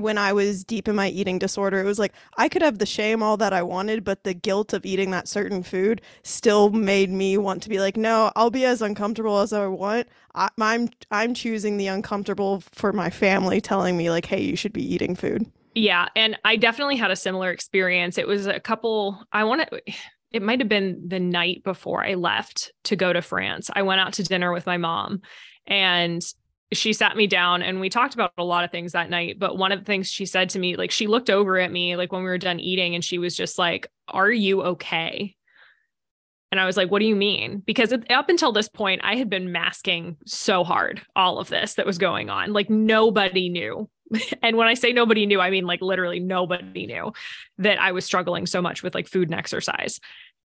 when 0.03 0.19
I 0.19 0.33
was 0.33 0.65
deep 0.65 0.89
in 0.89 0.97
my 0.97 1.09
eating 1.09 1.39
disorder, 1.39 1.81
it 1.81 1.85
was 1.85 1.99
like 1.99 2.13
I 2.37 2.49
could 2.49 2.63
have 2.63 2.79
the 2.79 2.87
shame 2.87 3.23
all 3.23 3.37
that 3.39 3.53
I 3.53 3.63
wanted, 3.63 4.05
but 4.05 4.25
the 4.25 4.35
guilt 4.35 4.73
of 4.73 4.85
eating 4.85 5.11
that 5.13 5.29
certain 5.29 5.63
food 5.63 6.03
still 6.23 6.71
made 6.71 7.11
me 7.11 7.39
want 7.39 7.63
to 7.63 7.69
be 7.69 7.81
like, 7.81 7.97
no, 7.97 8.33
I'll 8.37 8.51
be 8.51 8.65
as 8.65 8.83
uncomfortable 8.83 9.39
as 9.39 9.53
I 9.53 9.67
want. 9.67 10.09
I, 10.35 10.49
I'm 10.59 10.89
I'm 11.11 11.35
choosing 11.35 11.77
the 11.77 11.87
uncomfortable 11.87 12.63
for 12.73 12.93
my 12.93 13.11
family 13.11 13.61
telling 13.61 13.97
me 13.97 14.11
like, 14.11 14.27
hey, 14.27 14.43
you 14.43 14.57
should 14.57 14.73
be 14.73 14.95
eating 14.95 15.15
food. 15.15 15.51
Yeah, 15.75 16.09
and 16.15 16.39
I 16.45 16.57
definitely 16.57 16.97
had 16.97 17.11
a 17.11 17.17
similar 17.17 17.51
experience. 17.51 18.19
It 18.19 18.29
was 18.29 18.47
a 18.47 18.61
couple. 18.61 19.23
I 19.33 19.45
want 19.45 19.69
to. 19.71 19.83
It 20.33 20.41
might 20.41 20.61
have 20.61 20.69
been 20.71 21.09
the 21.09 21.21
night 21.21 21.63
before 21.63 22.03
I 22.03 22.15
left 22.15 22.73
to 22.85 22.97
go 22.97 23.13
to 23.13 23.21
France. 23.21 23.69
I 23.71 23.83
went 23.83 24.01
out 24.01 24.15
to 24.15 24.23
dinner 24.23 24.51
with 24.51 24.65
my 24.65 24.79
mom, 24.79 25.21
and 25.67 26.23
she 26.73 26.93
sat 26.93 27.17
me 27.17 27.27
down 27.27 27.63
and 27.63 27.81
we 27.81 27.89
talked 27.89 28.15
about 28.15 28.33
a 28.39 28.45
lot 28.45 28.65
of 28.65 28.71
things 28.71 28.93
that 28.93 29.11
night. 29.11 29.39
But 29.39 29.59
one 29.59 29.73
of 29.73 29.79
the 29.79 29.85
things 29.85 30.11
she 30.11 30.27
said 30.27 30.51
to 30.51 30.59
me, 30.59 30.77
like 30.77 30.91
she 30.91 31.07
looked 31.07 31.31
over 31.31 31.59
at 31.59 31.73
me, 31.73 31.97
like 31.97 32.13
when 32.13 32.23
we 32.23 32.29
were 32.29 32.39
done 32.39 32.61
eating, 32.61 32.95
and 32.95 33.05
she 33.05 33.19
was 33.19 33.37
just 33.37 33.59
like, 33.59 33.87
Are 34.09 34.31
you 34.31 34.63
okay? 34.63 35.35
And 36.51 36.61
I 36.61 36.67
was 36.67 36.77
like, 36.77 36.91
What 36.91 37.01
do 37.01 37.07
you 37.07 37.17
mean? 37.17 37.63
Because 37.65 37.93
up 37.93 38.29
until 38.29 38.53
this 38.53 38.69
point, 38.69 39.03
I 39.05 39.17
had 39.17 39.31
been 39.31 39.53
masking 39.53 40.17
so 40.27 40.65
hard 40.65 41.03
all 41.15 41.39
of 41.39 41.49
this 41.49 41.75
that 41.75 41.87
was 41.87 41.99
going 41.99 42.31
on. 42.31 42.53
Like 42.53 42.71
nobody 42.71 43.49
knew. 43.49 43.89
and 44.43 44.57
when 44.57 44.69
I 44.69 44.75
say 44.75 44.93
nobody 44.93 45.27
knew, 45.27 45.41
I 45.41 45.51
mean 45.51 45.67
like 45.67 45.81
literally 45.81 46.21
nobody 46.21 46.87
knew 46.87 47.13
that 47.59 47.81
I 47.81 47.93
was 47.93 48.05
struggling 48.05 48.47
so 48.47 48.63
much 48.63 48.83
with 48.83 48.95
like 48.95 49.09
food 49.09 49.29
and 49.29 49.39
exercise 49.39 50.01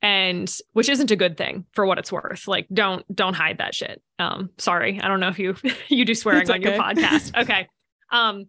and 0.01 0.53
which 0.73 0.89
isn't 0.89 1.11
a 1.11 1.15
good 1.15 1.37
thing 1.37 1.65
for 1.73 1.85
what 1.85 1.97
it's 1.97 2.11
worth. 2.11 2.47
Like 2.47 2.67
don't 2.73 3.05
don't 3.13 3.33
hide 3.33 3.57
that 3.57 3.75
shit. 3.75 4.01
Um 4.17 4.49
sorry. 4.57 4.99
I 5.01 5.07
don't 5.07 5.19
know 5.19 5.27
if 5.29 5.39
you 5.39 5.55
you 5.87 6.05
do 6.05 6.15
swearing 6.15 6.49
okay. 6.49 6.53
on 6.53 6.61
your 6.61 6.73
podcast. 6.73 7.37
Okay. 7.39 7.67
Um 8.11 8.45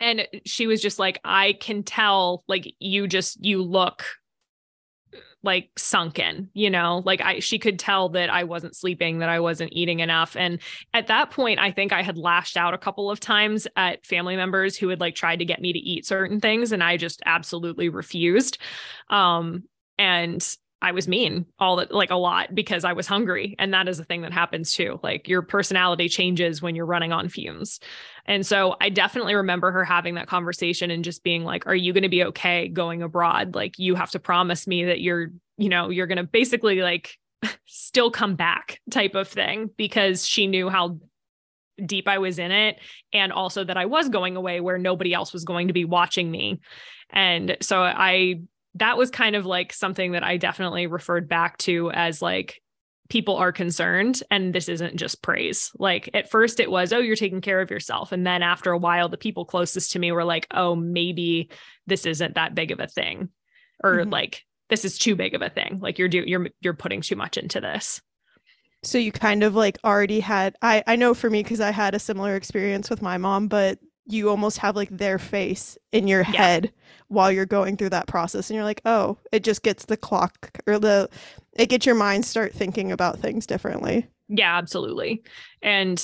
and 0.00 0.26
she 0.44 0.66
was 0.66 0.80
just 0.80 0.98
like 0.98 1.18
i 1.24 1.54
can 1.54 1.82
tell 1.82 2.44
like 2.46 2.72
you 2.78 3.06
just 3.06 3.44
you 3.44 3.62
look 3.62 4.04
like 5.44 5.70
sunken 5.78 6.50
you 6.52 6.68
know? 6.68 7.02
Like 7.04 7.20
i 7.20 7.38
she 7.38 7.58
could 7.58 7.78
tell 7.78 8.08
that 8.10 8.28
i 8.28 8.44
wasn't 8.44 8.76
sleeping 8.76 9.20
that 9.20 9.28
i 9.28 9.40
wasn't 9.40 9.72
eating 9.72 10.00
enough. 10.00 10.36
And 10.36 10.60
at 10.92 11.06
that 11.06 11.30
point 11.30 11.60
i 11.60 11.70
think 11.70 11.92
i 11.92 12.02
had 12.02 12.18
lashed 12.18 12.56
out 12.56 12.74
a 12.74 12.78
couple 12.78 13.10
of 13.10 13.20
times 13.20 13.66
at 13.76 14.04
family 14.04 14.36
members 14.36 14.76
who 14.76 14.88
had 14.88 15.00
like 15.00 15.14
tried 15.14 15.38
to 15.38 15.44
get 15.44 15.60
me 15.60 15.72
to 15.72 15.78
eat 15.78 16.06
certain 16.06 16.40
things 16.40 16.72
and 16.72 16.82
i 16.82 16.96
just 16.96 17.22
absolutely 17.24 17.88
refused. 17.88 18.58
Um 19.10 19.64
and 19.98 20.56
I 20.80 20.92
was 20.92 21.08
mean 21.08 21.46
all 21.58 21.76
that 21.76 21.90
like 21.90 22.10
a 22.10 22.16
lot 22.16 22.54
because 22.54 22.84
I 22.84 22.92
was 22.92 23.06
hungry. 23.06 23.56
And 23.58 23.74
that 23.74 23.88
is 23.88 23.98
a 23.98 24.04
thing 24.04 24.22
that 24.22 24.32
happens 24.32 24.72
too. 24.72 25.00
Like 25.02 25.28
your 25.28 25.42
personality 25.42 26.08
changes 26.08 26.62
when 26.62 26.76
you're 26.76 26.86
running 26.86 27.12
on 27.12 27.28
fumes. 27.28 27.80
And 28.26 28.46
so 28.46 28.76
I 28.80 28.88
definitely 28.88 29.34
remember 29.34 29.72
her 29.72 29.84
having 29.84 30.14
that 30.14 30.28
conversation 30.28 30.90
and 30.92 31.02
just 31.02 31.24
being 31.24 31.44
like, 31.44 31.66
Are 31.66 31.74
you 31.74 31.92
going 31.92 32.04
to 32.04 32.08
be 32.08 32.24
okay 32.24 32.68
going 32.68 33.02
abroad? 33.02 33.56
Like, 33.56 33.78
you 33.78 33.96
have 33.96 34.12
to 34.12 34.20
promise 34.20 34.66
me 34.66 34.84
that 34.84 35.00
you're, 35.00 35.32
you 35.56 35.68
know, 35.68 35.90
you're 35.90 36.06
going 36.06 36.18
to 36.18 36.24
basically 36.24 36.80
like 36.80 37.18
still 37.66 38.12
come 38.12 38.36
back 38.36 38.80
type 38.90 39.16
of 39.16 39.26
thing 39.26 39.70
because 39.76 40.24
she 40.26 40.46
knew 40.46 40.68
how 40.68 41.00
deep 41.84 42.06
I 42.06 42.18
was 42.18 42.38
in 42.38 42.52
it. 42.52 42.78
And 43.12 43.32
also 43.32 43.64
that 43.64 43.76
I 43.76 43.86
was 43.86 44.08
going 44.08 44.36
away 44.36 44.60
where 44.60 44.78
nobody 44.78 45.12
else 45.12 45.32
was 45.32 45.44
going 45.44 45.68
to 45.68 45.72
be 45.72 45.84
watching 45.84 46.30
me. 46.30 46.60
And 47.10 47.56
so 47.60 47.82
I, 47.82 48.42
that 48.78 48.98
was 48.98 49.10
kind 49.10 49.36
of 49.36 49.46
like 49.46 49.72
something 49.72 50.12
that 50.12 50.24
I 50.24 50.36
definitely 50.36 50.86
referred 50.86 51.28
back 51.28 51.58
to 51.58 51.90
as 51.92 52.20
like, 52.22 52.60
people 53.08 53.36
are 53.36 53.52
concerned 53.52 54.22
and 54.30 54.54
this 54.54 54.68
isn't 54.68 54.96
just 54.96 55.22
praise. 55.22 55.72
Like 55.78 56.10
at 56.12 56.30
first 56.30 56.60
it 56.60 56.70
was, 56.70 56.92
oh, 56.92 56.98
you're 56.98 57.16
taking 57.16 57.40
care 57.40 57.60
of 57.60 57.70
yourself. 57.70 58.12
And 58.12 58.26
then 58.26 58.42
after 58.42 58.70
a 58.70 58.78
while, 58.78 59.08
the 59.08 59.16
people 59.16 59.44
closest 59.44 59.92
to 59.92 59.98
me 59.98 60.12
were 60.12 60.24
like, 60.24 60.46
oh, 60.52 60.76
maybe 60.76 61.50
this 61.86 62.04
isn't 62.04 62.34
that 62.34 62.54
big 62.54 62.70
of 62.70 62.80
a 62.80 62.86
thing. 62.86 63.30
Or 63.82 63.98
mm-hmm. 63.98 64.10
like 64.10 64.44
this 64.68 64.84
is 64.84 64.98
too 64.98 65.16
big 65.16 65.34
of 65.34 65.40
a 65.40 65.48
thing. 65.48 65.78
Like 65.80 65.98
you're 65.98 66.08
do 66.08 66.22
you're 66.26 66.48
you're 66.60 66.74
putting 66.74 67.00
too 67.00 67.16
much 67.16 67.38
into 67.38 67.60
this. 67.60 68.02
So 68.82 68.98
you 68.98 69.10
kind 69.10 69.42
of 69.42 69.54
like 69.54 69.78
already 69.84 70.20
had 70.20 70.56
I 70.60 70.84
I 70.86 70.96
know 70.96 71.14
for 71.14 71.30
me 71.30 71.42
because 71.42 71.60
I 71.60 71.70
had 71.70 71.94
a 71.94 71.98
similar 71.98 72.36
experience 72.36 72.90
with 72.90 73.00
my 73.00 73.16
mom, 73.16 73.48
but 73.48 73.78
you 74.08 74.30
almost 74.30 74.58
have 74.58 74.74
like 74.74 74.88
their 74.90 75.18
face 75.18 75.76
in 75.92 76.08
your 76.08 76.22
yeah. 76.22 76.42
head 76.42 76.72
while 77.08 77.30
you're 77.30 77.46
going 77.46 77.76
through 77.76 77.90
that 77.90 78.06
process 78.06 78.50
and 78.50 78.54
you're 78.54 78.64
like 78.64 78.80
oh 78.84 79.16
it 79.32 79.44
just 79.44 79.62
gets 79.62 79.84
the 79.84 79.96
clock 79.96 80.50
or 80.66 80.78
the 80.78 81.08
it 81.52 81.66
gets 81.66 81.86
your 81.86 81.94
mind 81.94 82.24
start 82.24 82.52
thinking 82.52 82.90
about 82.90 83.18
things 83.18 83.46
differently. 83.46 84.06
Yeah 84.28 84.56
absolutely. 84.56 85.22
And 85.62 86.02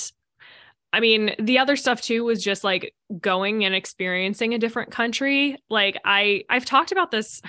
i 0.93 1.01
mean 1.01 1.35
the 1.41 1.59
other 1.59 1.75
stuff 1.75 2.01
too 2.01 2.25
was 2.25 2.43
just 2.43 2.63
like 2.63 2.95
going 3.21 3.65
and 3.65 3.75
experiencing 3.75 4.55
a 4.55 4.59
different 4.59 4.91
country. 4.91 5.57
Like 5.69 5.99
i 6.05 6.45
i've 6.51 6.65
talked 6.65 6.93
about 6.93 7.11
this 7.11 7.41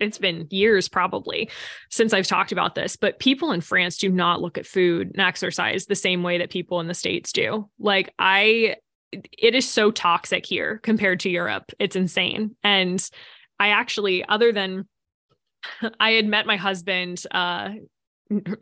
it's 0.00 0.18
been 0.18 0.46
years 0.50 0.88
probably 0.88 1.48
since 1.90 2.12
i've 2.12 2.26
talked 2.26 2.52
about 2.52 2.74
this 2.74 2.96
but 2.96 3.18
people 3.18 3.52
in 3.52 3.60
france 3.60 3.96
do 3.96 4.10
not 4.10 4.42
look 4.42 4.58
at 4.58 4.66
food 4.66 5.12
and 5.12 5.20
exercise 5.20 5.86
the 5.86 5.94
same 5.94 6.22
way 6.22 6.38
that 6.38 6.50
people 6.50 6.80
in 6.80 6.88
the 6.88 6.94
states 6.94 7.32
do. 7.32 7.68
Like 7.78 8.12
i 8.18 8.76
it 9.12 9.54
is 9.54 9.68
so 9.68 9.90
toxic 9.90 10.46
here 10.46 10.78
compared 10.78 11.20
to 11.20 11.30
Europe. 11.30 11.72
It's 11.78 11.96
insane. 11.96 12.56
And 12.62 13.04
I 13.58 13.68
actually, 13.68 14.24
other 14.24 14.52
than 14.52 14.88
I 16.00 16.12
had 16.12 16.26
met 16.26 16.46
my 16.46 16.56
husband, 16.56 17.22
uh, 17.30 17.70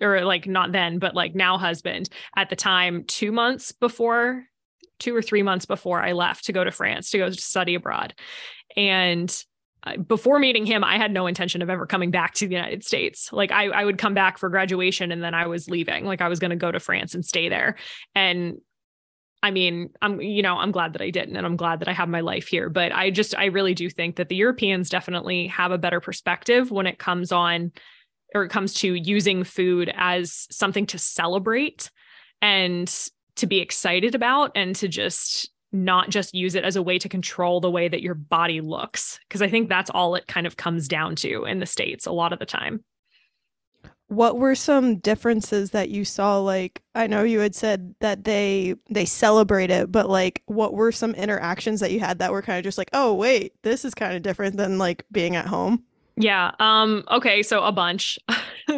or 0.01 0.25
like 0.25 0.47
not 0.47 0.73
then, 0.73 0.99
but 0.99 1.15
like 1.15 1.35
now 1.35 1.59
husband 1.59 2.09
at 2.37 2.49
the 2.49 2.57
time, 2.57 3.05
two 3.05 3.33
months 3.33 3.73
before, 3.73 4.45
two 4.99 5.15
or 5.15 5.23
three 5.23 5.43
months 5.43 5.67
before 5.67 6.03
I 6.03 6.13
left 6.13 6.47
to 6.47 6.53
go 6.53 6.65
to 6.65 6.71
France 6.71 7.11
to 7.11 7.19
go 7.19 7.29
to 7.29 7.35
study 7.35 7.75
abroad. 7.75 8.15
And 8.77 9.35
uh, 9.85 9.97
before 9.99 10.39
meeting 10.39 10.67
him, 10.67 10.83
I 10.83 10.97
had 10.97 11.13
no 11.13 11.27
intention 11.27 11.63
of 11.63 11.71
ever 11.71 11.87
coming 11.87 12.11
back 12.11 12.35
to 12.35 12.49
the 12.49 12.55
United 12.55 12.85
States. 12.85 13.33
Like 13.33 13.53
I, 13.53 13.67
I 13.67 13.85
would 13.85 13.99
come 13.99 14.15
back 14.15 14.39
for 14.39 14.49
graduation 14.49 15.13
and 15.13 15.23
then 15.23 15.35
I 15.35 15.47
was 15.47 15.69
leaving. 15.69 16.05
Like 16.05 16.21
I 16.21 16.29
was 16.29 16.39
going 16.39 16.51
to 16.51 16.57
go 16.57 16.73
to 16.73 16.81
France 16.81 17.15
and 17.15 17.25
stay 17.25 17.49
there. 17.49 17.77
And 18.15 18.59
I 19.43 19.51
mean, 19.53 19.91
I'm, 20.03 20.21
you 20.21 20.43
know, 20.43 20.57
I'm 20.57 20.73
glad 20.73 20.95
that 20.95 21.03
I 21.03 21.11
didn't, 21.11 21.37
and 21.37 21.47
I'm 21.47 21.57
glad 21.57 21.81
that 21.81 21.89
I 21.89 21.93
have 21.93 22.09
my 22.09 22.21
life 22.21 22.49
here. 22.49 22.69
But 22.69 22.93
I 22.93 23.11
just, 23.11 23.37
I 23.39 23.47
really 23.47 23.75
do 23.75 23.89
think 23.89 24.17
that 24.17 24.29
the 24.29 24.37
Europeans 24.37 24.91
definitely 24.91 25.47
have 25.47 25.71
a 25.71 25.79
better 25.79 26.01
perspective 26.01 26.71
when 26.71 26.87
it 26.87 26.99
comes 26.99 27.31
on, 27.31 27.73
or 28.35 28.45
it 28.45 28.51
comes 28.51 28.75
to 28.75 28.95
using 28.95 29.45
food 29.45 29.93
as 29.97 30.49
something 30.51 30.87
to 30.87 30.99
celebrate 30.99 31.91
and 32.43 32.93
to 33.37 33.47
be 33.47 33.61
excited 33.61 34.17
about, 34.17 34.51
and 34.57 34.75
to 34.77 34.89
just 34.89 35.51
not 35.71 36.09
just 36.09 36.35
use 36.35 36.55
it 36.55 36.65
as 36.65 36.77
a 36.77 36.83
way 36.83 36.99
to 36.99 37.09
control 37.09 37.61
the 37.61 37.71
way 37.71 37.87
that 37.87 38.03
your 38.03 38.15
body 38.15 38.61
looks. 38.61 39.21
Because 39.29 39.43
I 39.43 39.49
think 39.49 39.69
that's 39.69 39.91
all 39.91 40.17
it 40.17 40.27
kind 40.27 40.47
of 40.47 40.57
comes 40.57 40.89
down 40.89 41.15
to 41.17 41.45
in 41.45 41.61
the 41.61 41.67
States 41.67 42.07
a 42.07 42.13
lot 42.13 42.33
of 42.33 42.41
the 42.41 42.47
time 42.47 42.83
what 44.09 44.39
were 44.39 44.55
some 44.55 44.97
differences 44.97 45.71
that 45.71 45.91
you 45.91 46.05
saw 46.05 46.39
like 46.39 46.83
i 46.95 47.07
know 47.07 47.23
you 47.23 47.39
had 47.41 47.55
said 47.55 47.95
that 48.01 48.25
they 48.25 48.75
they 48.91 49.05
celebrate 49.05 49.71
it 49.71 49.93
but 49.93 50.09
like 50.09 50.43
what 50.47 50.75
were 50.75 50.91
some 50.91 51.15
interactions 51.15 51.81
that 51.81 51.93
you 51.93 52.01
had 52.01 52.19
that 52.19 52.33
were 52.33 52.43
kind 52.43 52.59
of 52.59 52.65
just 52.65 52.79
like 52.79 52.91
oh 52.93 53.15
wait 53.15 53.53
this 53.63 53.85
is 53.85 53.95
kind 53.95 54.15
of 54.15 54.23
different 54.23 54.57
than 54.57 54.79
like 54.79 55.05
being 55.13 55.37
at 55.37 55.47
home 55.47 55.83
yeah 56.17 56.51
um 56.59 57.05
okay 57.11 57.43
so 57.43 57.63
a 57.63 57.73
bunch 57.73 58.19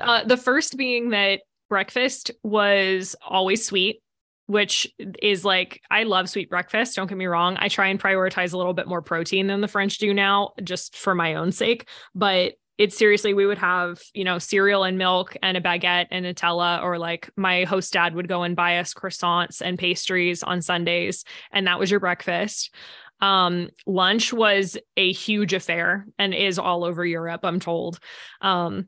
uh, 0.00 0.24
the 0.24 0.36
first 0.36 0.76
being 0.76 1.10
that 1.10 1.40
breakfast 1.68 2.30
was 2.42 3.14
always 3.26 3.64
sweet 3.64 4.02
which 4.46 4.90
is 5.22 5.44
like 5.44 5.82
I 5.90 6.04
love 6.04 6.26
sweet 6.26 6.48
breakfast. 6.48 6.96
Don't 6.96 7.06
get 7.06 7.18
me 7.18 7.26
wrong. 7.26 7.58
I 7.60 7.68
try 7.68 7.88
and 7.88 8.00
prioritize 8.00 8.54
a 8.54 8.56
little 8.56 8.72
bit 8.72 8.88
more 8.88 9.02
protein 9.02 9.46
than 9.46 9.60
the 9.60 9.68
French 9.68 9.98
do 9.98 10.14
now, 10.14 10.52
just 10.64 10.96
for 10.96 11.14
my 11.14 11.34
own 11.34 11.52
sake. 11.52 11.86
But 12.14 12.54
it's 12.78 12.96
seriously 12.96 13.34
we 13.34 13.44
would 13.44 13.58
have 13.58 14.00
you 14.14 14.24
know 14.24 14.38
cereal 14.38 14.84
and 14.84 14.96
milk 14.96 15.36
and 15.42 15.56
a 15.56 15.60
baguette 15.60 16.06
and 16.10 16.24
nutella 16.24 16.82
or 16.82 16.98
like 16.98 17.28
my 17.36 17.64
host 17.64 17.92
dad 17.92 18.14
would 18.14 18.28
go 18.28 18.44
and 18.44 18.56
buy 18.56 18.78
us 18.78 18.94
croissants 18.94 19.60
and 19.60 19.78
pastries 19.78 20.42
on 20.42 20.62
sundays 20.62 21.24
and 21.52 21.66
that 21.66 21.78
was 21.78 21.90
your 21.90 22.00
breakfast. 22.00 22.72
Um, 23.20 23.70
lunch 23.84 24.32
was 24.32 24.78
a 24.96 25.10
huge 25.12 25.52
affair 25.52 26.06
and 26.20 26.32
is 26.32 26.56
all 26.58 26.84
over 26.84 27.04
europe 27.04 27.40
i'm 27.42 27.60
told. 27.60 27.98
Um, 28.40 28.86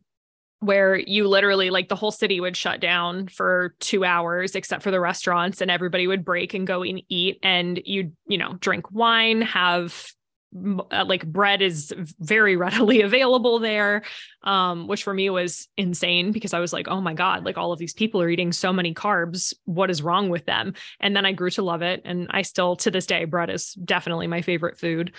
where 0.61 0.95
you 0.95 1.27
literally 1.27 1.71
like 1.71 1.89
the 1.89 1.97
whole 1.97 2.11
city 2.11 2.39
would 2.39 2.57
shut 2.57 2.81
down 2.81 3.29
for 3.29 3.75
two 3.81 4.05
hours 4.05 4.55
except 4.55 4.83
for 4.83 4.91
the 4.91 5.01
restaurants 5.01 5.63
and 5.63 5.71
everybody 5.71 6.07
would 6.07 6.23
break 6.23 6.53
and 6.53 6.67
go 6.67 6.83
and 6.83 7.03
eat 7.09 7.39
and 7.43 7.81
you'd 7.87 8.15
you 8.29 8.37
know 8.37 8.53
drink 8.61 8.91
wine 8.93 9.41
have 9.41 10.13
like 10.53 11.25
bread 11.27 11.63
is 11.63 11.93
very 12.19 12.57
readily 12.65 13.03
available 13.03 13.59
there 13.59 14.03
um, 14.43 14.89
which 14.89 15.05
for 15.05 15.15
me 15.15 15.31
was 15.31 15.69
insane 15.77 16.33
because 16.33 16.53
i 16.53 16.59
was 16.59 16.73
like 16.73 16.89
oh 16.89 17.01
my 17.01 17.15
god 17.15 17.45
like 17.45 17.57
all 17.57 17.73
of 17.73 17.79
these 17.79 17.93
people 17.93 18.21
are 18.21 18.29
eating 18.29 18.53
so 18.53 18.73
many 18.73 18.95
carbs. 18.95 19.55
What 19.65 19.91
is 19.91 20.03
wrong 20.03 20.29
with 20.29 20.47
them? 20.47 20.75
And 20.99 21.15
then 21.15 21.27
i 21.27 21.33
grew 21.33 21.51
to 21.51 21.63
love 21.63 21.83
it 21.83 22.03
and 22.05 22.27
i 22.31 22.43
still 22.43 22.77
to 22.77 22.91
this 22.91 23.07
day 23.07 23.25
bread 23.25 23.51
is 23.51 23.75
definitely 23.75 24.27
my 24.27 24.43
favorite 24.43 24.79
food. 24.79 25.13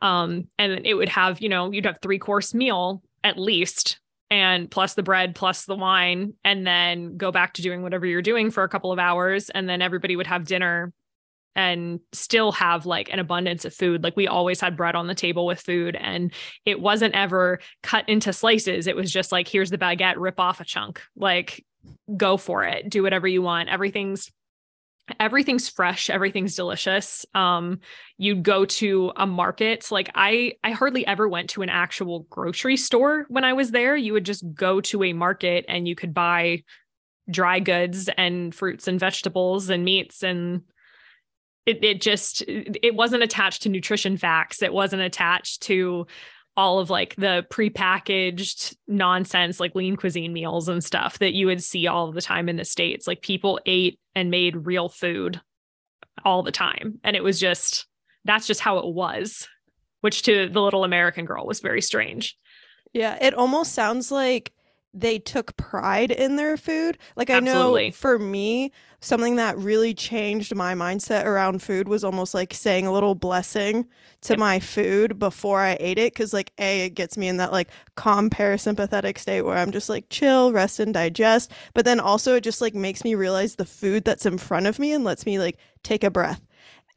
Um, 0.00 0.46
and 0.58 0.86
it 0.86 0.94
would 0.94 1.08
have 1.08 1.40
you 1.40 1.48
know 1.48 1.72
you'd 1.72 1.86
have 1.86 1.98
three 2.00 2.18
course 2.18 2.54
meal 2.54 3.02
at 3.24 3.38
least 3.38 3.98
and 4.30 4.70
plus 4.70 4.94
the 4.94 5.02
bread 5.02 5.34
plus 5.34 5.64
the 5.64 5.74
wine 5.74 6.34
and 6.44 6.66
then 6.66 7.16
go 7.16 7.32
back 7.32 7.54
to 7.54 7.62
doing 7.62 7.82
whatever 7.82 8.06
you're 8.06 8.22
doing 8.22 8.50
for 8.50 8.62
a 8.62 8.68
couple 8.68 8.92
of 8.92 8.98
hours 8.98 9.50
and 9.50 9.68
then 9.68 9.82
everybody 9.82 10.16
would 10.16 10.26
have 10.26 10.44
dinner 10.44 10.92
and 11.56 12.00
still 12.12 12.52
have 12.52 12.86
like 12.86 13.12
an 13.12 13.18
abundance 13.18 13.64
of 13.64 13.74
food. 13.74 14.04
Like 14.04 14.16
we 14.16 14.28
always 14.28 14.60
had 14.60 14.76
bread 14.76 14.94
on 14.94 15.06
the 15.06 15.14
table 15.14 15.46
with 15.46 15.60
food 15.60 15.96
and 15.96 16.32
it 16.64 16.80
wasn't 16.80 17.14
ever 17.14 17.60
cut 17.82 18.08
into 18.08 18.32
slices. 18.32 18.86
It 18.86 18.96
was 18.96 19.10
just 19.10 19.32
like, 19.32 19.48
here's 19.48 19.70
the 19.70 19.78
baguette, 19.78 20.16
rip 20.16 20.38
off 20.38 20.60
a 20.60 20.64
chunk, 20.64 21.02
like 21.16 21.64
go 22.16 22.36
for 22.36 22.64
it, 22.64 22.88
do 22.88 23.02
whatever 23.02 23.26
you 23.26 23.42
want. 23.42 23.68
Everything's 23.68 24.30
everything's 25.20 25.68
fresh 25.68 26.10
everything's 26.10 26.54
delicious 26.54 27.24
um 27.34 27.80
you'd 28.18 28.42
go 28.42 28.64
to 28.64 29.12
a 29.16 29.26
market 29.26 29.90
like 29.90 30.10
i 30.14 30.52
i 30.62 30.70
hardly 30.70 31.06
ever 31.06 31.28
went 31.28 31.48
to 31.48 31.62
an 31.62 31.68
actual 31.68 32.26
grocery 32.30 32.76
store 32.76 33.24
when 33.28 33.44
i 33.44 33.52
was 33.52 33.70
there 33.70 33.96
you 33.96 34.12
would 34.12 34.24
just 34.24 34.44
go 34.54 34.80
to 34.80 35.02
a 35.02 35.12
market 35.12 35.64
and 35.68 35.88
you 35.88 35.94
could 35.94 36.12
buy 36.12 36.62
dry 37.30 37.58
goods 37.58 38.08
and 38.16 38.54
fruits 38.54 38.88
and 38.88 39.00
vegetables 39.00 39.70
and 39.70 39.84
meats 39.84 40.22
and 40.22 40.62
it, 41.68 41.84
it 41.84 42.00
just 42.00 42.42
it 42.46 42.94
wasn't 42.94 43.22
attached 43.22 43.62
to 43.62 43.68
nutrition 43.68 44.16
facts. 44.16 44.62
It 44.62 44.72
wasn't 44.72 45.02
attached 45.02 45.62
to 45.64 46.06
all 46.56 46.78
of 46.78 46.88
like 46.88 47.14
the 47.16 47.46
prepackaged 47.50 48.74
nonsense 48.88 49.60
like 49.60 49.74
lean 49.74 49.94
cuisine 49.94 50.32
meals 50.32 50.68
and 50.68 50.82
stuff 50.82 51.18
that 51.18 51.34
you 51.34 51.46
would 51.46 51.62
see 51.62 51.86
all 51.86 52.10
the 52.10 52.22
time 52.22 52.48
in 52.48 52.56
the 52.56 52.64
states. 52.64 53.06
Like 53.06 53.20
people 53.20 53.60
ate 53.66 54.00
and 54.14 54.30
made 54.30 54.66
real 54.66 54.88
food 54.88 55.42
all 56.24 56.42
the 56.42 56.50
time. 56.50 56.98
And 57.04 57.14
it 57.14 57.22
was 57.22 57.38
just 57.38 57.86
that's 58.24 58.46
just 58.46 58.60
how 58.60 58.78
it 58.78 58.86
was 58.86 59.46
which 60.00 60.22
to 60.22 60.48
the 60.48 60.60
little 60.60 60.84
american 60.84 61.24
girl 61.26 61.44
was 61.46 61.60
very 61.60 61.82
strange. 61.82 62.36
Yeah 62.94 63.18
it 63.20 63.34
almost 63.34 63.74
sounds 63.74 64.10
like 64.10 64.52
they 65.00 65.18
took 65.18 65.56
pride 65.56 66.10
in 66.10 66.36
their 66.36 66.56
food. 66.56 66.98
Like 67.16 67.30
I 67.30 67.34
Absolutely. 67.38 67.88
know 67.88 67.92
for 67.92 68.18
me, 68.18 68.72
something 69.00 69.36
that 69.36 69.56
really 69.58 69.94
changed 69.94 70.54
my 70.54 70.74
mindset 70.74 71.24
around 71.24 71.62
food 71.62 71.88
was 71.88 72.02
almost 72.02 72.34
like 72.34 72.52
saying 72.52 72.86
a 72.86 72.92
little 72.92 73.14
blessing 73.14 73.86
to 74.22 74.32
Yep. 74.32 74.38
my 74.38 74.58
food 74.58 75.18
before 75.18 75.60
I 75.60 75.76
ate 75.78 75.98
it 75.98 76.14
cuz 76.14 76.32
like 76.32 76.52
a 76.58 76.86
it 76.86 76.90
gets 76.90 77.16
me 77.16 77.28
in 77.28 77.36
that 77.36 77.52
like 77.52 77.68
calm 77.94 78.28
parasympathetic 78.28 79.18
state 79.18 79.42
where 79.42 79.56
I'm 79.56 79.70
just 79.70 79.88
like 79.88 80.08
chill, 80.10 80.52
rest 80.52 80.80
and 80.80 80.92
digest, 80.92 81.52
but 81.74 81.84
then 81.84 82.00
also 82.00 82.34
it 82.36 82.40
just 82.42 82.60
like 82.60 82.74
makes 82.74 83.04
me 83.04 83.14
realize 83.14 83.54
the 83.54 83.64
food 83.64 84.04
that's 84.04 84.26
in 84.26 84.38
front 84.38 84.66
of 84.66 84.78
me 84.78 84.92
and 84.92 85.04
lets 85.04 85.24
me 85.26 85.38
like 85.38 85.58
take 85.84 86.02
a 86.02 86.10
breath 86.10 86.40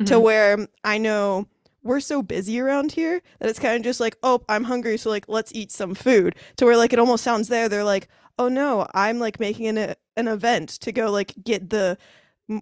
to 0.06 0.16
Mhm. 0.16 0.22
where 0.24 0.68
I 0.84 0.98
know 0.98 1.48
we're 1.84 2.00
so 2.00 2.22
busy 2.22 2.60
around 2.60 2.91
here 2.91 3.22
that 3.39 3.50
it's 3.50 3.60
kind 3.60 3.76
of 3.76 3.84
just 3.84 4.00
like, 4.00 4.17
oh, 4.24 4.44
I'm 4.50 4.63
hungry, 4.63 4.98
so 4.98 5.10
like 5.10 5.26
let's 5.28 5.54
eat 5.54 5.72
some 5.72 5.96
food. 5.96 6.36
To 6.58 6.65
where 6.65 6.78
like 6.78 6.94
it 6.94 7.00
almost 7.00 7.24
sounds 7.24 7.48
there, 7.48 7.70
they're 7.70 7.84
like, 7.84 8.08
oh 8.38 8.48
no, 8.50 8.88
I'm 8.94 9.20
like 9.20 9.39
making 9.39 9.78
an 9.78 9.96
an 10.17 10.28
event 10.28 10.70
to 10.82 10.91
go 10.91 11.10
like 11.12 11.34
get 11.44 11.70
the 11.70 11.98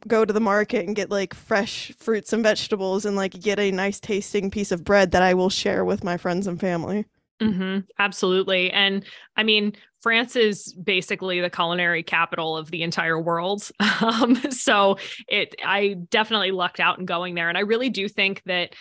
go 0.07 0.25
to 0.25 0.33
the 0.33 0.39
market 0.39 0.85
and 0.85 0.95
get 0.95 1.09
like 1.09 1.33
fresh 1.33 1.91
fruits 1.97 2.33
and 2.33 2.43
vegetables 2.43 3.05
and 3.05 3.15
like 3.15 3.39
get 3.39 3.59
a 3.59 3.71
nice 3.71 3.99
tasting 3.99 4.51
piece 4.51 4.71
of 4.71 4.83
bread 4.83 5.11
that 5.11 5.23
I 5.23 5.33
will 5.33 5.49
share 5.49 5.83
with 5.85 6.03
my 6.03 6.17
friends 6.17 6.47
and 6.47 6.59
family. 6.59 7.05
hmm 7.41 7.79
absolutely. 7.97 8.69
And 8.71 9.05
I 9.37 9.43
mean, 9.43 9.73
France 10.01 10.35
is 10.35 10.73
basically 10.73 11.39
the 11.39 11.49
culinary 11.49 12.03
capital 12.03 12.57
of 12.57 12.69
the 12.71 12.83
entire 12.83 13.19
world. 13.19 13.69
Um, 14.01 14.37
so 14.51 14.97
it, 15.27 15.55
I 15.63 15.95
definitely 16.09 16.51
lucked 16.51 16.79
out 16.79 16.99
in 16.99 17.05
going 17.05 17.35
there. 17.35 17.49
And 17.49 17.57
I 17.57 17.61
really 17.61 17.89
do 17.89 18.07
think 18.07 18.41
that 18.45 18.73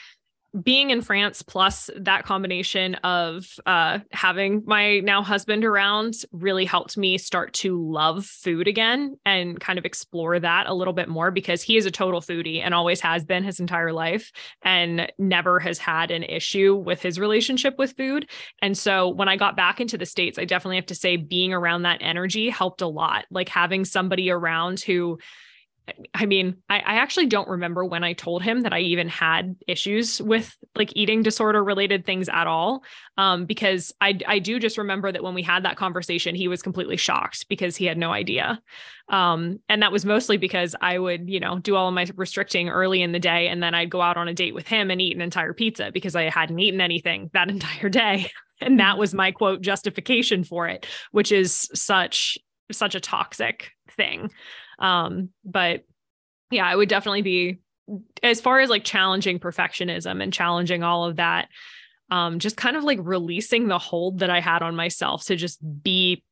being 0.62 0.90
in 0.90 1.02
France 1.02 1.42
plus 1.42 1.90
that 1.96 2.24
combination 2.24 2.94
of 2.96 3.46
uh, 3.66 3.98
having 4.12 4.62
my 4.66 5.00
now 5.00 5.22
husband 5.22 5.64
around 5.64 6.14
really 6.32 6.64
helped 6.64 6.96
me 6.96 7.18
start 7.18 7.52
to 7.52 7.80
love 7.90 8.24
food 8.24 8.66
again 8.66 9.16
and 9.26 9.60
kind 9.60 9.78
of 9.78 9.84
explore 9.84 10.40
that 10.40 10.66
a 10.66 10.74
little 10.74 10.94
bit 10.94 11.08
more 11.08 11.30
because 11.30 11.62
he 11.62 11.76
is 11.76 11.84
a 11.84 11.90
total 11.90 12.20
foodie 12.20 12.62
and 12.62 12.72
always 12.72 13.00
has 13.00 13.24
been 13.24 13.44
his 13.44 13.60
entire 13.60 13.92
life 13.92 14.32
and 14.62 15.12
never 15.18 15.60
has 15.60 15.78
had 15.78 16.10
an 16.10 16.22
issue 16.22 16.74
with 16.74 17.02
his 17.02 17.20
relationship 17.20 17.76
with 17.78 17.92
food. 17.96 18.30
And 18.62 18.76
so 18.76 19.08
when 19.08 19.28
I 19.28 19.36
got 19.36 19.56
back 19.56 19.80
into 19.80 19.98
the 19.98 20.06
States, 20.06 20.38
I 20.38 20.46
definitely 20.46 20.76
have 20.76 20.86
to 20.86 20.94
say 20.94 21.16
being 21.16 21.52
around 21.52 21.82
that 21.82 22.00
energy 22.00 22.48
helped 22.48 22.80
a 22.80 22.88
lot. 22.88 23.26
Like 23.30 23.50
having 23.50 23.84
somebody 23.84 24.30
around 24.30 24.80
who, 24.80 25.18
I 26.14 26.26
mean, 26.26 26.56
I, 26.68 26.78
I 26.78 26.94
actually 26.96 27.26
don't 27.26 27.48
remember 27.48 27.84
when 27.84 28.04
I 28.04 28.12
told 28.12 28.42
him 28.42 28.62
that 28.62 28.72
I 28.72 28.80
even 28.80 29.08
had 29.08 29.56
issues 29.66 30.20
with 30.20 30.56
like 30.74 30.92
eating 30.96 31.22
disorder 31.22 31.62
related 31.62 32.04
things 32.04 32.28
at 32.28 32.46
all. 32.46 32.82
Um, 33.16 33.44
because 33.46 33.92
I 34.00 34.18
I 34.26 34.38
do 34.38 34.58
just 34.58 34.78
remember 34.78 35.10
that 35.12 35.22
when 35.22 35.34
we 35.34 35.42
had 35.42 35.64
that 35.64 35.76
conversation, 35.76 36.34
he 36.34 36.48
was 36.48 36.62
completely 36.62 36.96
shocked 36.96 37.46
because 37.48 37.76
he 37.76 37.84
had 37.84 37.98
no 37.98 38.12
idea. 38.12 38.60
Um, 39.08 39.60
and 39.68 39.82
that 39.82 39.92
was 39.92 40.04
mostly 40.04 40.36
because 40.36 40.74
I 40.80 40.98
would, 40.98 41.28
you 41.28 41.40
know, 41.40 41.58
do 41.58 41.76
all 41.76 41.88
of 41.88 41.94
my 41.94 42.06
restricting 42.16 42.68
early 42.68 43.02
in 43.02 43.12
the 43.12 43.18
day 43.18 43.48
and 43.48 43.62
then 43.62 43.74
I'd 43.74 43.90
go 43.90 44.02
out 44.02 44.16
on 44.16 44.28
a 44.28 44.34
date 44.34 44.54
with 44.54 44.66
him 44.66 44.90
and 44.90 45.00
eat 45.00 45.16
an 45.16 45.22
entire 45.22 45.54
pizza 45.54 45.90
because 45.92 46.14
I 46.14 46.24
hadn't 46.30 46.58
eaten 46.58 46.80
anything 46.80 47.30
that 47.32 47.50
entire 47.50 47.88
day. 47.88 48.30
And 48.60 48.80
that 48.80 48.98
was 48.98 49.14
my 49.14 49.32
quote 49.32 49.62
justification 49.62 50.44
for 50.44 50.66
it, 50.68 50.86
which 51.12 51.32
is 51.32 51.70
such 51.74 52.38
such 52.70 52.94
a 52.94 53.00
toxic 53.00 53.70
thing. 53.96 54.30
Um, 54.78 55.30
but 55.44 55.84
yeah, 56.50 56.66
I 56.66 56.74
would 56.74 56.88
definitely 56.88 57.22
be 57.22 57.58
as 58.22 58.40
far 58.40 58.60
as 58.60 58.70
like 58.70 58.84
challenging 58.84 59.38
perfectionism 59.38 60.22
and 60.22 60.32
challenging 60.32 60.82
all 60.82 61.04
of 61.04 61.16
that, 61.16 61.48
um, 62.10 62.38
just 62.38 62.56
kind 62.56 62.76
of 62.76 62.84
like 62.84 62.98
releasing 63.02 63.68
the 63.68 63.78
hold 63.78 64.20
that 64.20 64.30
I 64.30 64.40
had 64.40 64.62
on 64.62 64.76
myself 64.76 65.24
to 65.26 65.36
just 65.36 65.58
be 65.82 66.22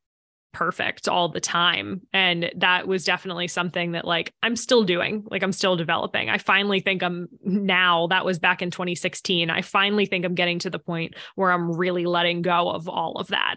perfect 0.52 1.06
all 1.06 1.28
the 1.28 1.40
time. 1.40 2.00
And 2.14 2.50
that 2.56 2.88
was 2.88 3.04
definitely 3.04 3.46
something 3.46 3.92
that 3.92 4.06
like 4.06 4.32
I'm 4.42 4.56
still 4.56 4.84
doing, 4.84 5.26
like 5.30 5.42
I'm 5.42 5.52
still 5.52 5.76
developing. 5.76 6.30
I 6.30 6.38
finally 6.38 6.80
think 6.80 7.02
I'm 7.02 7.28
now, 7.42 8.06
that 8.06 8.24
was 8.24 8.38
back 8.38 8.62
in 8.62 8.70
2016. 8.70 9.50
I 9.50 9.60
finally 9.60 10.06
think 10.06 10.24
I'm 10.24 10.34
getting 10.34 10.58
to 10.60 10.70
the 10.70 10.78
point 10.78 11.14
where 11.34 11.52
I'm 11.52 11.76
really 11.76 12.06
letting 12.06 12.40
go 12.40 12.70
of 12.70 12.88
all 12.88 13.16
of 13.16 13.28
that. 13.28 13.56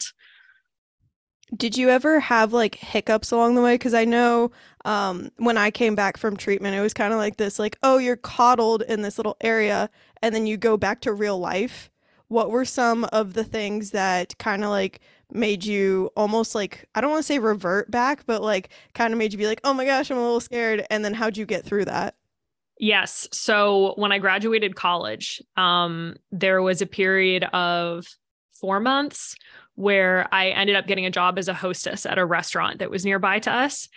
Did 1.55 1.77
you 1.77 1.89
ever 1.89 2.19
have 2.19 2.53
like 2.53 2.75
hiccups 2.75 3.31
along 3.31 3.55
the 3.55 3.61
way? 3.61 3.75
Because 3.75 3.93
I 3.93 4.05
know 4.05 4.51
um, 4.85 5.31
when 5.37 5.57
I 5.57 5.71
came 5.71 5.95
back 5.95 6.17
from 6.17 6.37
treatment, 6.37 6.75
it 6.75 6.81
was 6.81 6.93
kind 6.93 7.11
of 7.11 7.19
like 7.19 7.37
this 7.37 7.57
like, 7.59 7.77
oh, 7.83 7.97
you're 7.97 8.15
coddled 8.15 8.83
in 8.83 9.01
this 9.01 9.17
little 9.17 9.37
area, 9.41 9.89
and 10.21 10.33
then 10.35 10.45
you 10.45 10.57
go 10.57 10.77
back 10.77 11.01
to 11.01 11.13
real 11.13 11.39
life. 11.39 11.89
What 12.27 12.51
were 12.51 12.65
some 12.65 13.05
of 13.05 13.33
the 13.33 13.43
things 13.43 13.91
that 13.91 14.37
kind 14.37 14.63
of 14.63 14.69
like 14.69 15.01
made 15.31 15.65
you 15.65 16.11
almost 16.15 16.55
like, 16.55 16.87
I 16.95 17.01
don't 17.01 17.11
want 17.11 17.23
to 17.23 17.27
say 17.27 17.39
revert 17.39 17.89
back, 17.89 18.25
but 18.25 18.41
like 18.41 18.69
kind 18.93 19.13
of 19.13 19.17
made 19.17 19.31
you 19.31 19.37
be 19.37 19.47
like, 19.47 19.61
oh 19.63 19.73
my 19.73 19.85
gosh, 19.85 20.09
I'm 20.09 20.17
a 20.17 20.21
little 20.21 20.39
scared. 20.39 20.85
And 20.89 21.03
then 21.03 21.13
how'd 21.13 21.37
you 21.37 21.45
get 21.45 21.65
through 21.65 21.85
that? 21.85 22.15
Yes. 22.79 23.27
So 23.31 23.93
when 23.97 24.11
I 24.11 24.19
graduated 24.19 24.75
college, 24.75 25.41
um, 25.57 26.15
there 26.31 26.61
was 26.61 26.81
a 26.81 26.87
period 26.87 27.43
of 27.45 28.07
four 28.53 28.79
months 28.79 29.35
where 29.79 30.27
I 30.33 30.49
ended 30.49 30.75
up 30.75 30.87
getting 30.87 31.05
a 31.05 31.09
job 31.09 31.39
as 31.39 31.47
a 31.47 31.53
hostess 31.53 32.05
at 32.05 32.17
a 32.17 32.25
restaurant 32.25 32.79
that 32.79 32.91
was 32.91 33.05
nearby 33.05 33.39
to 33.39 33.49
us. 33.49 33.87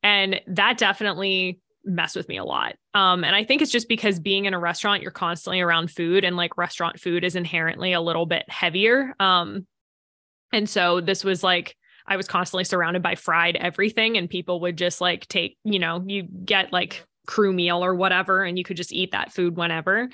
And 0.00 0.40
that 0.46 0.78
definitely 0.78 1.58
messed 1.84 2.14
with 2.14 2.28
me 2.28 2.36
a 2.36 2.44
lot. 2.44 2.76
Um, 2.94 3.24
and 3.24 3.34
I 3.34 3.42
think 3.42 3.60
it's 3.60 3.72
just 3.72 3.88
because 3.88 4.20
being 4.20 4.44
in 4.44 4.54
a 4.54 4.58
restaurant, 4.60 5.02
you're 5.02 5.10
constantly 5.10 5.60
around 5.60 5.90
food 5.90 6.22
and 6.22 6.36
like 6.36 6.56
restaurant 6.56 7.00
food 7.00 7.24
is 7.24 7.34
inherently 7.34 7.92
a 7.92 8.00
little 8.00 8.24
bit 8.24 8.48
heavier. 8.48 9.16
Um, 9.18 9.66
and 10.52 10.70
so 10.70 11.00
this 11.00 11.24
was 11.24 11.42
like, 11.42 11.76
I 12.06 12.16
was 12.16 12.28
constantly 12.28 12.62
surrounded 12.62 13.02
by 13.02 13.16
fried 13.16 13.56
everything, 13.56 14.16
and 14.16 14.30
people 14.30 14.60
would 14.60 14.78
just 14.78 15.00
like 15.00 15.26
take, 15.26 15.58
you 15.64 15.80
know, 15.80 16.04
you 16.06 16.22
get 16.22 16.72
like 16.72 17.04
crew 17.26 17.52
meal 17.52 17.84
or 17.84 17.96
whatever, 17.96 18.44
and 18.44 18.56
you 18.56 18.62
could 18.62 18.76
just 18.76 18.92
eat 18.92 19.10
that 19.10 19.32
food 19.32 19.56
whenever. 19.56 20.08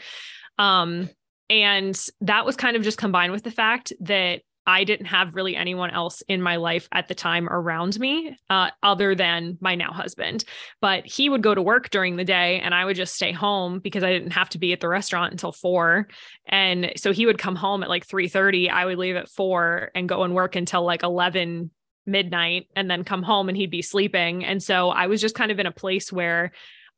Um, 0.58 1.10
and 1.50 1.98
that 2.22 2.46
was 2.46 2.56
kind 2.56 2.76
of 2.76 2.82
just 2.82 2.98
combined 2.98 3.32
with 3.32 3.42
the 3.42 3.50
fact 3.50 3.92
that 4.00 4.40
I 4.68 4.84
didn't 4.84 5.06
have 5.06 5.34
really 5.34 5.56
anyone 5.56 5.90
else 5.90 6.22
in 6.28 6.42
my 6.42 6.56
life 6.56 6.88
at 6.92 7.08
the 7.08 7.14
time 7.14 7.48
around 7.48 7.98
me, 7.98 8.36
uh, 8.50 8.68
other 8.82 9.14
than 9.14 9.56
my 9.62 9.74
now 9.74 9.92
husband. 9.92 10.44
But 10.82 11.06
he 11.06 11.30
would 11.30 11.42
go 11.42 11.54
to 11.54 11.62
work 11.62 11.88
during 11.88 12.16
the 12.16 12.24
day, 12.24 12.60
and 12.60 12.74
I 12.74 12.84
would 12.84 12.94
just 12.94 13.14
stay 13.14 13.32
home 13.32 13.78
because 13.78 14.04
I 14.04 14.12
didn't 14.12 14.32
have 14.32 14.50
to 14.50 14.58
be 14.58 14.74
at 14.74 14.80
the 14.80 14.88
restaurant 14.88 15.32
until 15.32 15.52
four. 15.52 16.08
And 16.46 16.92
so 16.96 17.12
he 17.12 17.24
would 17.24 17.38
come 17.38 17.56
home 17.56 17.82
at 17.82 17.88
like 17.88 18.06
three 18.06 18.28
thirty. 18.28 18.68
I 18.68 18.84
would 18.84 18.98
leave 18.98 19.16
at 19.16 19.30
four 19.30 19.90
and 19.94 20.06
go 20.06 20.22
and 20.22 20.34
work 20.34 20.54
until 20.54 20.84
like 20.84 21.02
eleven 21.02 21.70
midnight, 22.04 22.66
and 22.76 22.90
then 22.90 23.04
come 23.04 23.22
home, 23.22 23.48
and 23.48 23.56
he'd 23.56 23.70
be 23.70 23.82
sleeping. 23.82 24.44
And 24.44 24.62
so 24.62 24.90
I 24.90 25.06
was 25.06 25.22
just 25.22 25.34
kind 25.34 25.50
of 25.50 25.58
in 25.58 25.66
a 25.66 25.72
place 25.72 26.12
where 26.12 26.52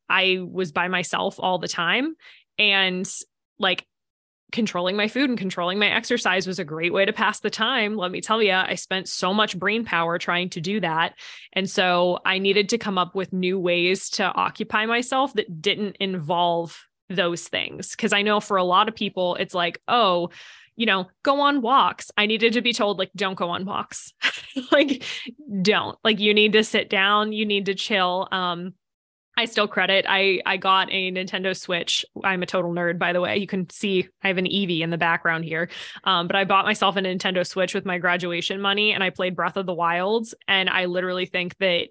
I 0.09 0.39
was 0.45 0.73
by 0.73 0.89
myself 0.89 1.37
all 1.39 1.57
the 1.57 1.69
time, 1.69 2.15
and 2.59 3.09
like 3.59 3.85
controlling 4.51 4.95
my 4.95 5.07
food 5.07 5.29
and 5.29 5.37
controlling 5.37 5.79
my 5.79 5.89
exercise 5.89 6.45
was 6.45 6.59
a 6.59 6.65
great 6.65 6.93
way 6.93 7.05
to 7.05 7.13
pass 7.13 7.39
the 7.39 7.49
time. 7.49 7.95
Let 7.95 8.11
me 8.11 8.21
tell 8.21 8.41
you, 8.41 8.53
I 8.53 8.75
spent 8.75 9.07
so 9.07 9.33
much 9.33 9.57
brain 9.57 9.85
power 9.85 10.17
trying 10.17 10.49
to 10.51 10.61
do 10.61 10.79
that. 10.81 11.15
And 11.53 11.69
so 11.69 12.19
I 12.25 12.39
needed 12.39 12.69
to 12.69 12.77
come 12.77 12.97
up 12.97 13.15
with 13.15 13.33
new 13.33 13.59
ways 13.59 14.09
to 14.11 14.25
occupy 14.25 14.85
myself 14.85 15.33
that 15.33 15.61
didn't 15.61 15.97
involve 15.99 16.85
those 17.09 17.47
things. 17.47 17.95
Cause 17.95 18.13
I 18.13 18.21
know 18.21 18.39
for 18.39 18.57
a 18.57 18.63
lot 18.63 18.87
of 18.87 18.95
people, 18.95 19.35
it's 19.35 19.53
like, 19.53 19.81
oh, 19.87 20.29
you 20.75 20.85
know, 20.85 21.07
go 21.23 21.41
on 21.41 21.61
walks. 21.61 22.11
I 22.17 22.25
needed 22.25 22.53
to 22.53 22.61
be 22.61 22.73
told, 22.73 22.97
like, 22.97 23.11
don't 23.15 23.35
go 23.35 23.49
on 23.49 23.65
walks. 23.65 24.13
like, 24.71 25.03
don't. 25.61 25.97
Like, 26.03 26.19
you 26.19 26.33
need 26.33 26.53
to 26.53 26.63
sit 26.63 26.89
down, 26.89 27.33
you 27.33 27.45
need 27.45 27.65
to 27.65 27.75
chill. 27.75 28.27
Um, 28.31 28.73
I 29.37 29.45
still 29.45 29.67
credit. 29.67 30.05
I 30.07 30.41
I 30.45 30.57
got 30.57 30.91
a 30.91 31.11
Nintendo 31.11 31.57
Switch. 31.57 32.05
I'm 32.23 32.43
a 32.43 32.45
total 32.45 32.71
nerd, 32.71 32.99
by 32.99 33.13
the 33.13 33.21
way. 33.21 33.37
You 33.37 33.47
can 33.47 33.69
see 33.69 34.07
I 34.23 34.27
have 34.27 34.37
an 34.37 34.45
Eevee 34.45 34.81
in 34.81 34.89
the 34.89 34.97
background 34.97 35.45
here. 35.45 35.69
Um, 36.03 36.27
but 36.27 36.35
I 36.35 36.43
bought 36.43 36.65
myself 36.65 36.97
a 36.97 36.99
Nintendo 37.01 37.47
Switch 37.47 37.73
with 37.73 37.85
my 37.85 37.97
graduation 37.97 38.61
money, 38.61 38.91
and 38.93 39.03
I 39.03 39.09
played 39.09 39.35
Breath 39.35 39.57
of 39.57 39.65
the 39.65 39.73
Wilds. 39.73 40.35
And 40.47 40.69
I 40.69 40.85
literally 40.85 41.25
think 41.25 41.57
that 41.57 41.87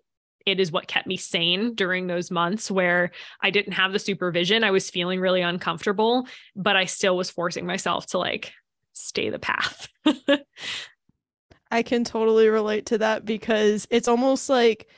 it 0.47 0.61
is 0.61 0.73
what 0.73 0.87
kept 0.87 1.07
me 1.07 1.17
sane 1.17 1.75
during 1.75 2.07
those 2.07 2.31
months 2.31 2.71
where 2.71 3.11
I 3.41 3.51
didn't 3.51 3.73
have 3.73 3.93
the 3.93 3.99
supervision. 3.99 4.65
I 4.65 4.71
was 4.71 4.91
feeling 4.91 5.21
really 5.21 5.43
uncomfortable, 5.43 6.27
but 6.57 6.77
I 6.77 6.87
still 6.87 7.17
was 7.17 7.31
forcing 7.31 7.67
myself 7.67 8.07
to 8.09 8.19
like 8.19 8.53
stay 8.93 9.31
the 9.31 9.39
path. 9.39 9.89
I 11.71 11.83
can 11.83 12.05
totally 12.05 12.49
relate 12.49 12.87
to 12.87 12.99
that 12.99 13.25
because 13.25 13.87
it's 13.91 14.09
almost 14.09 14.49
like 14.49 14.89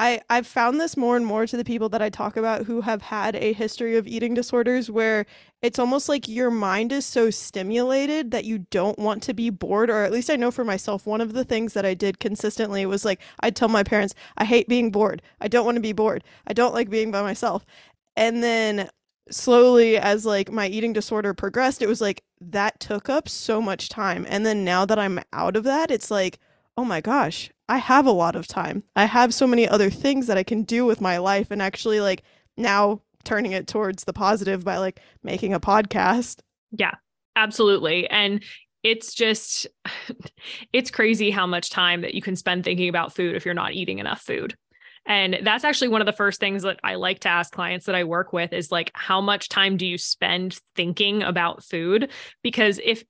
I, 0.00 0.22
I've 0.30 0.46
found 0.46 0.80
this 0.80 0.96
more 0.96 1.14
and 1.14 1.26
more 1.26 1.46
to 1.46 1.58
the 1.58 1.64
people 1.64 1.90
that 1.90 2.00
I 2.00 2.08
talk 2.08 2.38
about 2.38 2.64
who 2.64 2.80
have 2.80 3.02
had 3.02 3.36
a 3.36 3.52
history 3.52 3.98
of 3.98 4.08
eating 4.08 4.32
disorders 4.32 4.90
where 4.90 5.26
it's 5.60 5.78
almost 5.78 6.08
like 6.08 6.26
your 6.26 6.50
mind 6.50 6.90
is 6.90 7.04
so 7.04 7.28
stimulated 7.28 8.30
that 8.30 8.46
you 8.46 8.60
don't 8.70 8.98
want 8.98 9.22
to 9.24 9.34
be 9.34 9.50
bored. 9.50 9.90
Or 9.90 10.02
at 10.02 10.10
least 10.10 10.30
I 10.30 10.36
know 10.36 10.50
for 10.50 10.64
myself, 10.64 11.04
one 11.04 11.20
of 11.20 11.34
the 11.34 11.44
things 11.44 11.74
that 11.74 11.84
I 11.84 11.92
did 11.92 12.18
consistently 12.18 12.86
was 12.86 13.04
like, 13.04 13.20
I'd 13.40 13.54
tell 13.54 13.68
my 13.68 13.82
parents, 13.82 14.14
I 14.38 14.46
hate 14.46 14.68
being 14.68 14.90
bored. 14.90 15.20
I 15.38 15.48
don't 15.48 15.66
want 15.66 15.76
to 15.76 15.82
be 15.82 15.92
bored. 15.92 16.24
I 16.46 16.54
don't 16.54 16.72
like 16.72 16.88
being 16.88 17.10
by 17.10 17.20
myself. 17.20 17.66
And 18.16 18.42
then 18.42 18.88
slowly 19.30 19.98
as 19.98 20.24
like 20.24 20.50
my 20.50 20.66
eating 20.66 20.92
disorder 20.92 21.32
progressed 21.34 21.82
it 21.82 21.86
was 21.86 22.00
like 22.00 22.24
that 22.40 22.80
took 22.80 23.08
up 23.08 23.28
so 23.28 23.62
much 23.62 23.88
time 23.88 24.26
and 24.28 24.44
then 24.44 24.64
now 24.64 24.84
that 24.84 24.98
i'm 24.98 25.20
out 25.32 25.54
of 25.56 25.62
that 25.62 25.88
it's 25.88 26.10
like 26.10 26.40
oh 26.76 26.84
my 26.84 27.00
gosh, 27.00 27.50
I 27.68 27.78
have 27.78 28.06
a 28.06 28.12
lot 28.12 28.36
of 28.36 28.46
time. 28.46 28.82
I 28.96 29.04
have 29.04 29.34
so 29.34 29.46
many 29.46 29.68
other 29.68 29.90
things 29.90 30.26
that 30.26 30.38
I 30.38 30.42
can 30.42 30.62
do 30.62 30.86
with 30.86 31.00
my 31.00 31.18
life 31.18 31.50
and 31.50 31.62
actually 31.62 32.00
like 32.00 32.22
now 32.56 33.00
turning 33.24 33.52
it 33.52 33.66
towards 33.66 34.04
the 34.04 34.12
positive 34.12 34.64
by 34.64 34.78
like 34.78 35.00
making 35.22 35.54
a 35.54 35.60
podcast. 35.60 36.40
Yeah, 36.72 36.94
absolutely. 37.36 38.08
And 38.08 38.42
it's 38.82 39.14
just 39.14 39.66
it's 40.72 40.90
crazy 40.90 41.30
how 41.30 41.46
much 41.46 41.70
time 41.70 42.00
that 42.02 42.14
you 42.14 42.22
can 42.22 42.36
spend 42.36 42.64
thinking 42.64 42.88
about 42.88 43.14
food 43.14 43.36
if 43.36 43.44
you're 43.44 43.54
not 43.54 43.74
eating 43.74 43.98
enough 43.98 44.22
food. 44.22 44.56
And 45.06 45.38
that's 45.42 45.64
actually 45.64 45.88
one 45.88 46.02
of 46.02 46.06
the 46.06 46.12
first 46.12 46.40
things 46.40 46.62
that 46.62 46.78
I 46.84 46.94
like 46.96 47.20
to 47.20 47.28
ask 47.28 47.52
clients 47.52 47.86
that 47.86 47.94
I 47.94 48.04
work 48.04 48.32
with 48.32 48.52
is 48.52 48.70
like, 48.70 48.90
how 48.94 49.20
much 49.20 49.48
time 49.48 49.76
do 49.76 49.86
you 49.86 49.96
spend 49.96 50.58
thinking 50.76 51.22
about 51.22 51.64
food? 51.64 52.10
Because 52.42 52.78
if, 52.84 53.02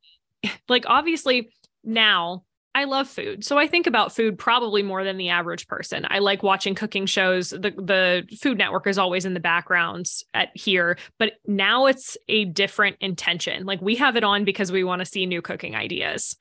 like, 0.69 0.85
obviously 0.87 1.51
now 1.83 2.45
I 2.75 2.85
love 2.85 3.09
food. 3.09 3.45
So 3.45 3.59
I 3.59 3.67
think 3.67 3.89
about 3.89 4.15
food 4.15 4.39
probably 4.39 4.83
more 4.83 5.03
than 5.03 5.17
the 5.17 5.31
average 5.31 5.67
person. 5.67 6.07
I 6.09 6.21
like 6.21 6.45
watching 6.45 6.77
cooking 6.77 7.05
shows. 7.05 7.51
The 7.51 7.73
the 7.77 8.29
Food 8.41 8.59
Network 8.59 8.87
is 8.87 8.97
always 8.97 9.25
in 9.25 9.35
the 9.35 9.41
background 9.41 10.07
at 10.35 10.51
here, 10.55 10.97
but 11.19 11.33
now 11.47 11.87
it's 11.87 12.17
a 12.29 12.45
different 12.45 12.97
intention. 13.01 13.67
Like 13.67 13.81
we 13.83 13.97
have 13.97 14.17
it 14.17 14.23
on 14.23 14.45
because 14.45 14.71
we 14.71 14.85
want 14.85 15.01
to 15.01 15.07
see 15.07 15.27
new 15.27 15.43
cooking 15.43 15.75
ideas 15.75 16.37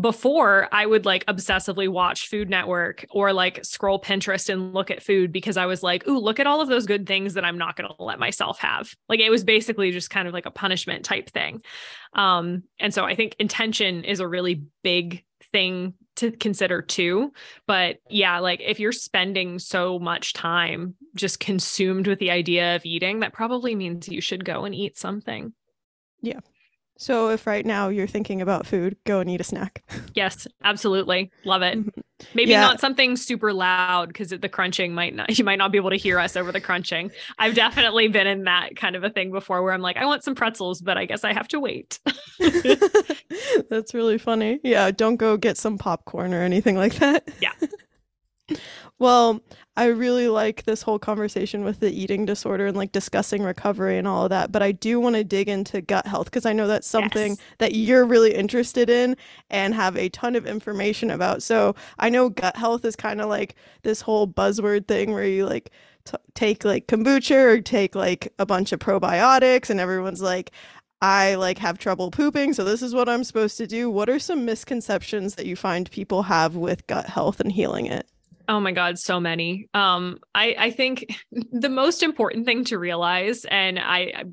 before 0.00 0.68
I 0.72 0.86
would 0.86 1.04
like 1.04 1.26
obsessively 1.26 1.88
watch 1.88 2.28
Food 2.28 2.48
Network 2.48 3.04
or 3.10 3.32
like 3.32 3.62
scroll 3.64 4.00
Pinterest 4.00 4.48
and 4.48 4.72
look 4.72 4.90
at 4.90 5.02
food 5.02 5.32
because 5.32 5.56
I 5.56 5.66
was 5.66 5.82
like, 5.82 6.06
ooh, 6.08 6.18
look 6.18 6.40
at 6.40 6.46
all 6.46 6.60
of 6.60 6.68
those 6.68 6.86
good 6.86 7.06
things 7.06 7.34
that 7.34 7.44
I'm 7.44 7.58
not 7.58 7.76
going 7.76 7.88
to 7.88 8.02
let 8.02 8.18
myself 8.18 8.58
have. 8.60 8.90
Like 9.08 9.20
it 9.20 9.30
was 9.30 9.44
basically 9.44 9.90
just 9.90 10.08
kind 10.08 10.26
of 10.26 10.32
like 10.32 10.46
a 10.46 10.50
punishment 10.50 11.04
type 11.04 11.28
thing. 11.30 11.60
Um, 12.14 12.62
and 12.80 12.94
so 12.94 13.04
I 13.04 13.14
think 13.14 13.36
intention 13.38 14.04
is 14.04 14.20
a 14.20 14.28
really 14.28 14.64
big 14.82 15.24
thing 15.52 15.94
to 16.16 16.30
consider 16.30 16.82
too. 16.82 17.32
But 17.66 17.98
yeah, 18.08 18.38
like 18.38 18.60
if 18.60 18.78
you're 18.78 18.92
spending 18.92 19.58
so 19.58 19.98
much 19.98 20.32
time 20.32 20.94
just 21.14 21.40
consumed 21.40 22.06
with 22.06 22.18
the 22.18 22.30
idea 22.30 22.76
of 22.76 22.84
eating, 22.84 23.20
that 23.20 23.32
probably 23.32 23.74
means 23.74 24.08
you 24.08 24.20
should 24.20 24.44
go 24.44 24.64
and 24.64 24.74
eat 24.74 24.98
something. 24.98 25.52
Yeah. 26.20 26.40
So 27.02 27.30
if 27.30 27.48
right 27.48 27.66
now 27.66 27.88
you're 27.88 28.06
thinking 28.06 28.40
about 28.40 28.64
food, 28.64 28.96
go 29.02 29.18
and 29.18 29.28
eat 29.28 29.40
a 29.40 29.44
snack. 29.44 29.82
Yes, 30.14 30.46
absolutely. 30.62 31.32
Love 31.44 31.62
it. 31.62 31.76
Mm-hmm. 31.76 32.00
Maybe 32.32 32.52
yeah. 32.52 32.60
not 32.60 32.78
something 32.78 33.16
super 33.16 33.52
loud 33.52 34.06
because 34.06 34.30
the 34.30 34.48
crunching 34.48 34.94
might 34.94 35.12
not 35.12 35.36
you 35.38 35.44
might 35.44 35.58
not 35.58 35.72
be 35.72 35.78
able 35.78 35.90
to 35.90 35.96
hear 35.96 36.20
us 36.20 36.36
over 36.36 36.52
the 36.52 36.60
crunching. 36.60 37.10
I've 37.40 37.56
definitely 37.56 38.06
been 38.06 38.28
in 38.28 38.44
that 38.44 38.76
kind 38.76 38.94
of 38.94 39.02
a 39.02 39.10
thing 39.10 39.32
before 39.32 39.64
where 39.64 39.72
I'm 39.72 39.82
like, 39.82 39.96
I 39.96 40.06
want 40.06 40.22
some 40.22 40.36
pretzels, 40.36 40.80
but 40.80 40.96
I 40.96 41.06
guess 41.06 41.24
I 41.24 41.32
have 41.32 41.48
to 41.48 41.58
wait. 41.58 41.98
That's 43.68 43.94
really 43.94 44.18
funny. 44.18 44.60
Yeah, 44.62 44.92
don't 44.92 45.16
go 45.16 45.36
get 45.36 45.56
some 45.56 45.78
popcorn 45.78 46.32
or 46.32 46.42
anything 46.42 46.76
like 46.76 46.94
that. 46.96 47.28
Yeah. 47.40 47.52
Well, 49.02 49.40
I 49.76 49.86
really 49.86 50.28
like 50.28 50.62
this 50.62 50.82
whole 50.82 51.00
conversation 51.00 51.64
with 51.64 51.80
the 51.80 51.90
eating 51.90 52.24
disorder 52.24 52.68
and 52.68 52.76
like 52.76 52.92
discussing 52.92 53.42
recovery 53.42 53.98
and 53.98 54.06
all 54.06 54.22
of 54.22 54.30
that. 54.30 54.52
But 54.52 54.62
I 54.62 54.70
do 54.70 55.00
want 55.00 55.16
to 55.16 55.24
dig 55.24 55.48
into 55.48 55.80
gut 55.80 56.06
health 56.06 56.26
because 56.26 56.46
I 56.46 56.52
know 56.52 56.68
that's 56.68 56.86
something 56.86 57.30
yes. 57.30 57.40
that 57.58 57.74
you're 57.74 58.04
really 58.04 58.32
interested 58.32 58.88
in 58.88 59.16
and 59.50 59.74
have 59.74 59.96
a 59.96 60.08
ton 60.10 60.36
of 60.36 60.46
information 60.46 61.10
about. 61.10 61.42
So 61.42 61.74
I 61.98 62.10
know 62.10 62.28
gut 62.28 62.54
health 62.54 62.84
is 62.84 62.94
kind 62.94 63.20
of 63.20 63.28
like 63.28 63.56
this 63.82 64.00
whole 64.00 64.28
buzzword 64.28 64.86
thing 64.86 65.12
where 65.12 65.26
you 65.26 65.46
like 65.46 65.72
t- 66.04 66.16
take 66.34 66.64
like 66.64 66.86
kombucha 66.86 67.56
or 67.56 67.60
take 67.60 67.96
like 67.96 68.32
a 68.38 68.46
bunch 68.46 68.70
of 68.70 68.78
probiotics 68.78 69.68
and 69.68 69.80
everyone's 69.80 70.22
like, 70.22 70.52
I 71.00 71.34
like 71.34 71.58
have 71.58 71.76
trouble 71.76 72.12
pooping, 72.12 72.52
so 72.52 72.62
this 72.62 72.82
is 72.82 72.94
what 72.94 73.08
I'm 73.08 73.24
supposed 73.24 73.58
to 73.58 73.66
do. 73.66 73.90
What 73.90 74.08
are 74.08 74.20
some 74.20 74.44
misconceptions 74.44 75.34
that 75.34 75.46
you 75.46 75.56
find 75.56 75.90
people 75.90 76.22
have 76.22 76.54
with 76.54 76.86
gut 76.86 77.06
health 77.06 77.40
and 77.40 77.50
healing 77.50 77.86
it? 77.86 78.06
Oh 78.48 78.60
my 78.60 78.72
God, 78.72 78.98
so 78.98 79.20
many. 79.20 79.68
Um, 79.74 80.18
I, 80.34 80.56
I 80.58 80.70
think 80.70 81.18
the 81.52 81.68
most 81.68 82.02
important 82.02 82.46
thing 82.46 82.64
to 82.66 82.78
realize, 82.78 83.44
and 83.44 83.78
I 83.78 84.24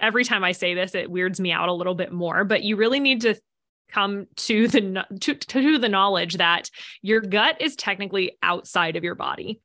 every 0.00 0.24
time 0.24 0.44
I 0.44 0.52
say 0.52 0.74
this, 0.74 0.94
it 0.94 1.10
weirds 1.10 1.40
me 1.40 1.52
out 1.52 1.68
a 1.68 1.72
little 1.72 1.94
bit 1.94 2.12
more, 2.12 2.44
but 2.44 2.62
you 2.62 2.76
really 2.76 3.00
need 3.00 3.22
to 3.22 3.34
come 3.90 4.26
to 4.36 4.68
the 4.68 5.04
to, 5.20 5.34
to 5.34 5.78
the 5.78 5.88
knowledge 5.88 6.34
that 6.34 6.70
your 7.02 7.20
gut 7.20 7.60
is 7.60 7.74
technically 7.74 8.36
outside 8.42 8.96
of 8.96 9.04
your 9.04 9.14
body 9.14 9.60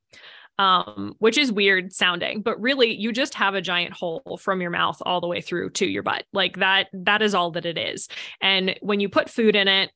um, 0.60 1.16
which 1.20 1.38
is 1.38 1.52
weird 1.52 1.94
sounding, 1.94 2.42
but 2.42 2.60
really 2.62 2.94
you 2.94 3.12
just 3.12 3.34
have 3.34 3.56
a 3.56 3.62
giant 3.62 3.94
hole 3.94 4.40
from 4.40 4.62
your 4.62 4.70
mouth 4.70 5.02
all 5.06 5.22
the 5.22 5.28
way 5.28 5.42
through 5.42 5.72
to 5.72 5.86
your 5.86 6.04
butt. 6.04 6.26
Like 6.32 6.58
that, 6.58 6.88
that 6.94 7.22
is 7.22 7.34
all 7.34 7.52
that 7.52 7.66
it 7.66 7.78
is. 7.78 8.08
And 8.40 8.78
when 8.82 9.00
you 9.00 9.10
put 9.10 9.30
food 9.30 9.56
in 9.56 9.68
it, 9.68 9.92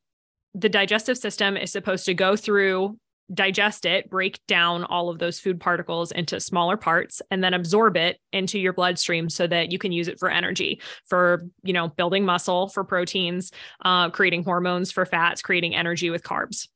the 0.56 0.70
digestive 0.70 1.17
system 1.17 1.56
is 1.56 1.72
supposed 1.72 2.06
to 2.06 2.15
go 2.15 2.36
through 2.36 2.98
digest 3.34 3.86
it, 3.86 4.10
break 4.10 4.40
down 4.48 4.84
all 4.86 5.10
of 5.10 5.20
those 5.20 5.40
food 5.40 5.60
particles 5.60 6.12
into 6.12 6.40
smaller 6.40 6.78
parts, 6.78 7.22
and 7.30 7.44
then 7.44 7.54
absorb 7.54 7.98
it 7.98 8.20
into 8.32 8.60
your 8.60 8.74
bloodstream 8.74 9.30
so 9.30 9.46
that 9.48 9.72
you 9.72 9.78
can 9.78 9.92
use 9.92 10.08
it 10.08 10.20
for 10.20 10.30
energy, 10.30 10.82
for 11.06 11.44
you 11.63 11.74
know, 11.74 11.90
building 11.90 12.26
muscle, 12.26 12.70
for 12.70 12.84
proteins, 12.84 13.52
uh, 13.84 14.10
creating 14.10 14.44
hormones, 14.44 14.92
for 14.92 15.06
fats, 15.06 15.42
creating 15.42 15.76
energy 15.76 16.10
with 16.10 16.24
carbs. 16.24 16.68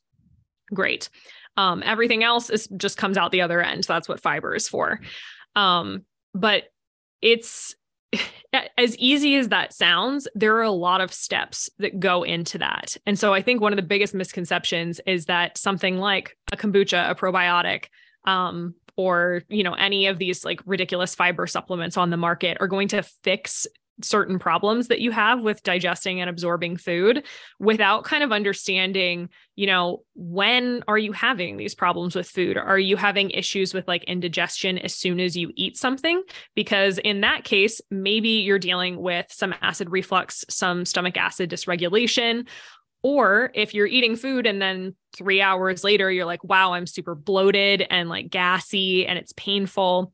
Great. 0.73 1.09
Um, 1.57 1.83
everything 1.85 2.23
else 2.23 2.49
is 2.49 2.67
just 2.77 2.97
comes 2.97 3.17
out 3.17 3.31
the 3.31 3.41
other 3.41 3.61
end. 3.61 3.85
So 3.85 3.93
that's 3.93 4.07
what 4.07 4.21
fiber 4.21 4.55
is 4.55 4.67
for. 4.67 4.99
Um, 5.55 6.05
but 6.33 6.65
it's 7.21 7.75
as 8.77 8.97
easy 8.97 9.35
as 9.35 9.49
that 9.49 9.73
sounds, 9.73 10.27
there 10.35 10.55
are 10.57 10.63
a 10.63 10.71
lot 10.71 11.01
of 11.01 11.13
steps 11.13 11.69
that 11.79 11.99
go 11.99 12.23
into 12.23 12.57
that. 12.57 12.97
And 13.05 13.17
so 13.17 13.33
I 13.33 13.41
think 13.41 13.61
one 13.61 13.71
of 13.71 13.77
the 13.77 13.83
biggest 13.83 14.13
misconceptions 14.13 14.99
is 15.05 15.25
that 15.25 15.57
something 15.57 15.97
like 15.97 16.37
a 16.51 16.57
kombucha, 16.57 17.09
a 17.09 17.15
probiotic, 17.15 17.85
um, 18.25 18.75
or 18.97 19.41
you 19.47 19.63
know 19.63 19.73
any 19.73 20.07
of 20.07 20.19
these 20.19 20.43
like 20.43 20.61
ridiculous 20.65 21.15
fiber 21.15 21.47
supplements 21.47 21.97
on 21.97 22.09
the 22.09 22.17
market 22.17 22.57
are 22.59 22.67
going 22.67 22.89
to 22.89 23.01
fix 23.01 23.65
certain 24.01 24.39
problems 24.39 24.87
that 24.87 24.99
you 25.01 25.11
have 25.11 25.41
with 25.41 25.63
digesting 25.63 26.21
and 26.21 26.29
absorbing 26.29 26.77
food 26.77 27.25
without 27.59 28.03
kind 28.03 28.23
of 28.23 28.31
understanding, 28.31 29.29
you 29.55 29.67
know, 29.67 30.03
when 30.15 30.83
are 30.87 30.97
you 30.97 31.11
having 31.11 31.57
these 31.57 31.75
problems 31.75 32.15
with 32.15 32.27
food? 32.27 32.57
Are 32.57 32.79
you 32.79 32.97
having 32.97 33.29
issues 33.31 33.73
with 33.73 33.87
like 33.87 34.03
indigestion 34.05 34.77
as 34.77 34.95
soon 34.95 35.19
as 35.19 35.37
you 35.37 35.51
eat 35.55 35.77
something? 35.77 36.23
Because 36.55 36.97
in 36.99 37.21
that 37.21 37.43
case, 37.43 37.81
maybe 37.89 38.29
you're 38.29 38.59
dealing 38.59 39.01
with 39.01 39.27
some 39.29 39.53
acid 39.61 39.89
reflux, 39.89 40.45
some 40.49 40.85
stomach 40.85 41.17
acid 41.17 41.49
dysregulation. 41.49 42.47
Or 43.03 43.51
if 43.55 43.73
you're 43.73 43.87
eating 43.87 44.15
food 44.15 44.45
and 44.45 44.61
then 44.61 44.95
three 45.15 45.41
hours 45.41 45.83
later, 45.83 46.11
you're 46.11 46.25
like, 46.25 46.43
wow, 46.43 46.73
I'm 46.73 46.85
super 46.85 47.15
bloated 47.15 47.85
and 47.89 48.09
like 48.09 48.29
gassy 48.29 49.07
and 49.07 49.17
it's 49.17 49.33
painful 49.33 50.13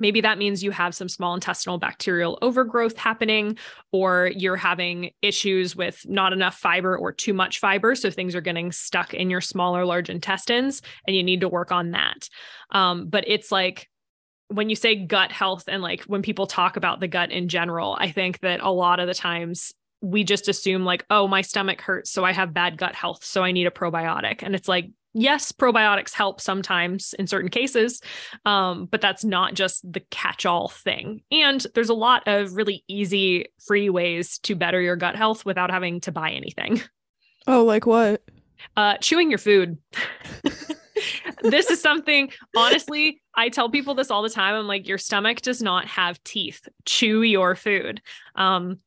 Maybe 0.00 0.20
that 0.20 0.38
means 0.38 0.62
you 0.62 0.70
have 0.70 0.94
some 0.94 1.08
small 1.08 1.34
intestinal 1.34 1.78
bacterial 1.78 2.38
overgrowth 2.42 2.96
happening, 2.96 3.58
or 3.92 4.30
you're 4.34 4.56
having 4.56 5.10
issues 5.22 5.74
with 5.74 6.04
not 6.06 6.32
enough 6.32 6.56
fiber 6.56 6.96
or 6.96 7.12
too 7.12 7.34
much 7.34 7.58
fiber. 7.58 7.94
So 7.94 8.10
things 8.10 8.34
are 8.34 8.40
getting 8.40 8.72
stuck 8.72 9.14
in 9.14 9.30
your 9.30 9.40
small 9.40 9.76
or 9.76 9.84
large 9.84 10.10
intestines, 10.10 10.82
and 11.06 11.14
you 11.14 11.22
need 11.22 11.40
to 11.40 11.48
work 11.48 11.72
on 11.72 11.92
that. 11.92 12.28
Um, 12.70 13.08
but 13.08 13.24
it's 13.26 13.50
like, 13.50 13.88
when 14.50 14.70
you 14.70 14.76
say 14.76 14.94
gut 14.94 15.30
health 15.30 15.64
and 15.68 15.82
like 15.82 16.04
when 16.04 16.22
people 16.22 16.46
talk 16.46 16.78
about 16.78 17.00
the 17.00 17.08
gut 17.08 17.30
in 17.30 17.48
general, 17.48 17.98
I 18.00 18.10
think 18.10 18.40
that 18.40 18.60
a 18.60 18.70
lot 18.70 18.98
of 18.98 19.06
the 19.06 19.12
times 19.12 19.74
we 20.00 20.24
just 20.24 20.48
assume 20.48 20.84
like, 20.84 21.04
oh, 21.10 21.28
my 21.28 21.42
stomach 21.42 21.82
hurts, 21.82 22.10
so 22.10 22.24
I 22.24 22.32
have 22.32 22.54
bad 22.54 22.78
gut 22.78 22.94
health, 22.94 23.24
so 23.24 23.44
I 23.44 23.52
need 23.52 23.66
a 23.66 23.70
probiotic. 23.70 24.42
And 24.42 24.54
it's 24.54 24.68
like, 24.68 24.90
yes, 25.14 25.52
probiotics 25.52 26.12
help 26.12 26.40
sometimes 26.40 27.14
in 27.18 27.26
certain 27.26 27.50
cases, 27.50 28.00
um, 28.44 28.86
but 28.86 29.00
that's 29.00 29.24
not 29.24 29.54
just 29.54 29.90
the 29.90 30.00
catch 30.10 30.46
all 30.46 30.68
thing. 30.68 31.22
And 31.30 31.66
there's 31.74 31.88
a 31.88 31.94
lot 31.94 32.26
of 32.26 32.54
really 32.54 32.84
easy, 32.88 33.46
free 33.66 33.90
ways 33.90 34.38
to 34.40 34.54
better 34.54 34.80
your 34.80 34.96
gut 34.96 35.16
health 35.16 35.44
without 35.44 35.70
having 35.70 36.00
to 36.02 36.12
buy 36.12 36.30
anything. 36.30 36.80
Oh, 37.46 37.64
like 37.64 37.86
what? 37.86 38.22
Uh, 38.76 38.96
chewing 38.98 39.30
your 39.30 39.38
food. 39.38 39.78
this 41.42 41.70
is 41.70 41.80
something, 41.80 42.30
honestly, 42.56 43.22
I 43.34 43.48
tell 43.48 43.70
people 43.70 43.94
this 43.94 44.10
all 44.10 44.22
the 44.22 44.30
time. 44.30 44.54
I'm 44.54 44.66
like, 44.66 44.86
your 44.86 44.98
stomach 44.98 45.40
does 45.40 45.62
not 45.62 45.86
have 45.86 46.22
teeth. 46.24 46.68
Chew 46.84 47.22
your 47.22 47.54
food. 47.54 48.02
Um, 48.34 48.80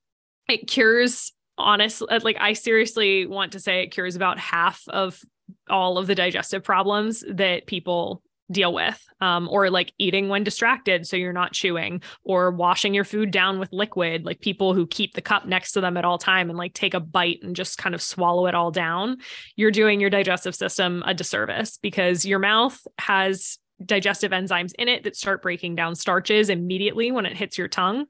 it 0.47 0.67
cures 0.67 1.31
honestly 1.57 2.07
like 2.23 2.37
i 2.39 2.53
seriously 2.53 3.25
want 3.25 3.51
to 3.51 3.59
say 3.59 3.83
it 3.83 3.87
cures 3.91 4.15
about 4.15 4.39
half 4.39 4.83
of 4.87 5.21
all 5.69 5.97
of 5.97 6.07
the 6.07 6.15
digestive 6.15 6.63
problems 6.63 7.23
that 7.29 7.67
people 7.67 8.21
deal 8.51 8.73
with 8.73 9.01
um, 9.21 9.47
or 9.49 9.69
like 9.69 9.93
eating 9.97 10.27
when 10.27 10.43
distracted 10.43 11.07
so 11.07 11.15
you're 11.15 11.31
not 11.31 11.53
chewing 11.53 12.01
or 12.23 12.51
washing 12.51 12.93
your 12.93 13.05
food 13.05 13.31
down 13.31 13.59
with 13.59 13.71
liquid 13.71 14.25
like 14.25 14.41
people 14.41 14.73
who 14.73 14.85
keep 14.85 15.13
the 15.13 15.21
cup 15.21 15.45
next 15.45 15.71
to 15.71 15.81
them 15.81 15.95
at 15.95 16.03
all 16.03 16.17
time 16.17 16.49
and 16.49 16.57
like 16.57 16.73
take 16.73 16.93
a 16.93 16.99
bite 16.99 17.39
and 17.43 17.55
just 17.55 17.77
kind 17.77 17.95
of 17.95 18.01
swallow 18.01 18.47
it 18.47 18.55
all 18.55 18.69
down 18.69 19.17
you're 19.55 19.71
doing 19.71 20.01
your 20.01 20.09
digestive 20.09 20.53
system 20.53 21.01
a 21.05 21.13
disservice 21.13 21.77
because 21.77 22.25
your 22.25 22.39
mouth 22.39 22.77
has 22.97 23.57
digestive 23.85 24.31
enzymes 24.31 24.73
in 24.77 24.87
it 24.87 25.03
that 25.03 25.15
start 25.15 25.41
breaking 25.41 25.75
down 25.75 25.95
starches 25.95 26.49
immediately 26.49 27.11
when 27.11 27.25
it 27.25 27.35
hits 27.35 27.57
your 27.57 27.67
tongue 27.67 28.05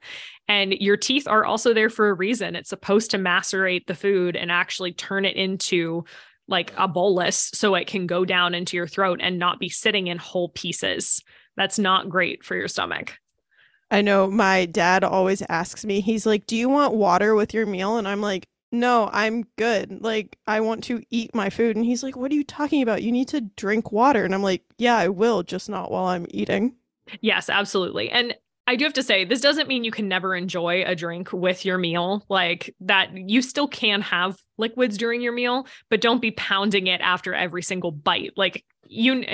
and 0.48 0.72
your 0.74 0.96
teeth 0.96 1.26
are 1.26 1.44
also 1.44 1.72
there 1.72 1.88
for 1.88 2.08
a 2.08 2.14
reason. 2.14 2.56
It's 2.56 2.68
supposed 2.68 3.12
to 3.12 3.18
macerate 3.18 3.86
the 3.86 3.94
food 3.94 4.36
and 4.36 4.50
actually 4.50 4.92
turn 4.92 5.24
it 5.24 5.36
into 5.36 6.04
like 6.52 6.72
a 6.76 6.86
bolus 6.86 7.50
so 7.52 7.74
it 7.74 7.88
can 7.88 8.06
go 8.06 8.24
down 8.24 8.54
into 8.54 8.76
your 8.76 8.86
throat 8.86 9.18
and 9.20 9.38
not 9.38 9.58
be 9.58 9.68
sitting 9.68 10.06
in 10.06 10.18
whole 10.18 10.50
pieces. 10.50 11.20
That's 11.56 11.78
not 11.78 12.08
great 12.08 12.44
for 12.44 12.54
your 12.54 12.68
stomach. 12.68 13.14
I 13.90 14.02
know 14.02 14.30
my 14.30 14.66
dad 14.66 15.02
always 15.02 15.42
asks 15.48 15.84
me, 15.84 16.00
he's 16.00 16.24
like, 16.24 16.46
Do 16.46 16.56
you 16.56 16.68
want 16.68 16.94
water 16.94 17.34
with 17.34 17.52
your 17.52 17.66
meal? 17.66 17.96
And 17.96 18.06
I'm 18.06 18.20
like, 18.20 18.46
No, 18.70 19.10
I'm 19.12 19.44
good. 19.56 20.00
Like, 20.00 20.38
I 20.46 20.60
want 20.60 20.84
to 20.84 21.02
eat 21.10 21.34
my 21.34 21.50
food. 21.50 21.76
And 21.76 21.84
he's 21.84 22.02
like, 22.02 22.16
What 22.16 22.30
are 22.30 22.34
you 22.34 22.44
talking 22.44 22.82
about? 22.82 23.02
You 23.02 23.12
need 23.12 23.28
to 23.28 23.40
drink 23.40 23.90
water. 23.90 24.24
And 24.24 24.34
I'm 24.34 24.42
like, 24.42 24.62
Yeah, 24.78 24.96
I 24.96 25.08
will, 25.08 25.42
just 25.42 25.68
not 25.68 25.90
while 25.90 26.06
I'm 26.06 26.26
eating. 26.30 26.76
Yes, 27.20 27.50
absolutely. 27.50 28.08
And 28.10 28.34
I 28.72 28.76
do 28.76 28.84
have 28.86 28.94
to 28.94 29.02
say, 29.02 29.26
this 29.26 29.42
doesn't 29.42 29.68
mean 29.68 29.84
you 29.84 29.90
can 29.90 30.08
never 30.08 30.34
enjoy 30.34 30.82
a 30.86 30.94
drink 30.94 31.30
with 31.30 31.66
your 31.66 31.76
meal. 31.76 32.24
Like 32.30 32.74
that, 32.80 33.10
you 33.14 33.42
still 33.42 33.68
can 33.68 34.00
have 34.00 34.38
liquids 34.56 34.96
during 34.96 35.20
your 35.20 35.34
meal, 35.34 35.66
but 35.90 36.00
don't 36.00 36.22
be 36.22 36.30
pounding 36.30 36.86
it 36.86 37.02
after 37.02 37.34
every 37.34 37.62
single 37.62 37.90
bite. 37.90 38.32
Like 38.34 38.64
you, 38.86 39.26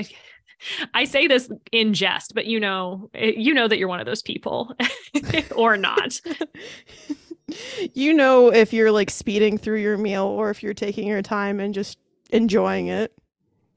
I 0.92 1.04
say 1.04 1.28
this 1.28 1.48
in 1.70 1.94
jest, 1.94 2.34
but 2.34 2.46
you 2.46 2.58
know, 2.58 3.10
eh, 3.14 3.30
you 3.36 3.54
know 3.54 3.68
that 3.68 3.78
you're 3.78 3.86
one 3.86 4.00
of 4.00 4.06
those 4.06 4.22
people 4.22 4.74
or 5.54 5.76
not. 5.76 6.20
you 7.94 8.12
know, 8.12 8.52
if 8.52 8.72
you're 8.72 8.90
like 8.90 9.08
speeding 9.08 9.56
through 9.56 9.78
your 9.78 9.98
meal 9.98 10.24
or 10.24 10.50
if 10.50 10.64
you're 10.64 10.74
taking 10.74 11.06
your 11.06 11.22
time 11.22 11.60
and 11.60 11.74
just 11.74 11.96
enjoying 12.30 12.88
it. 12.88 13.12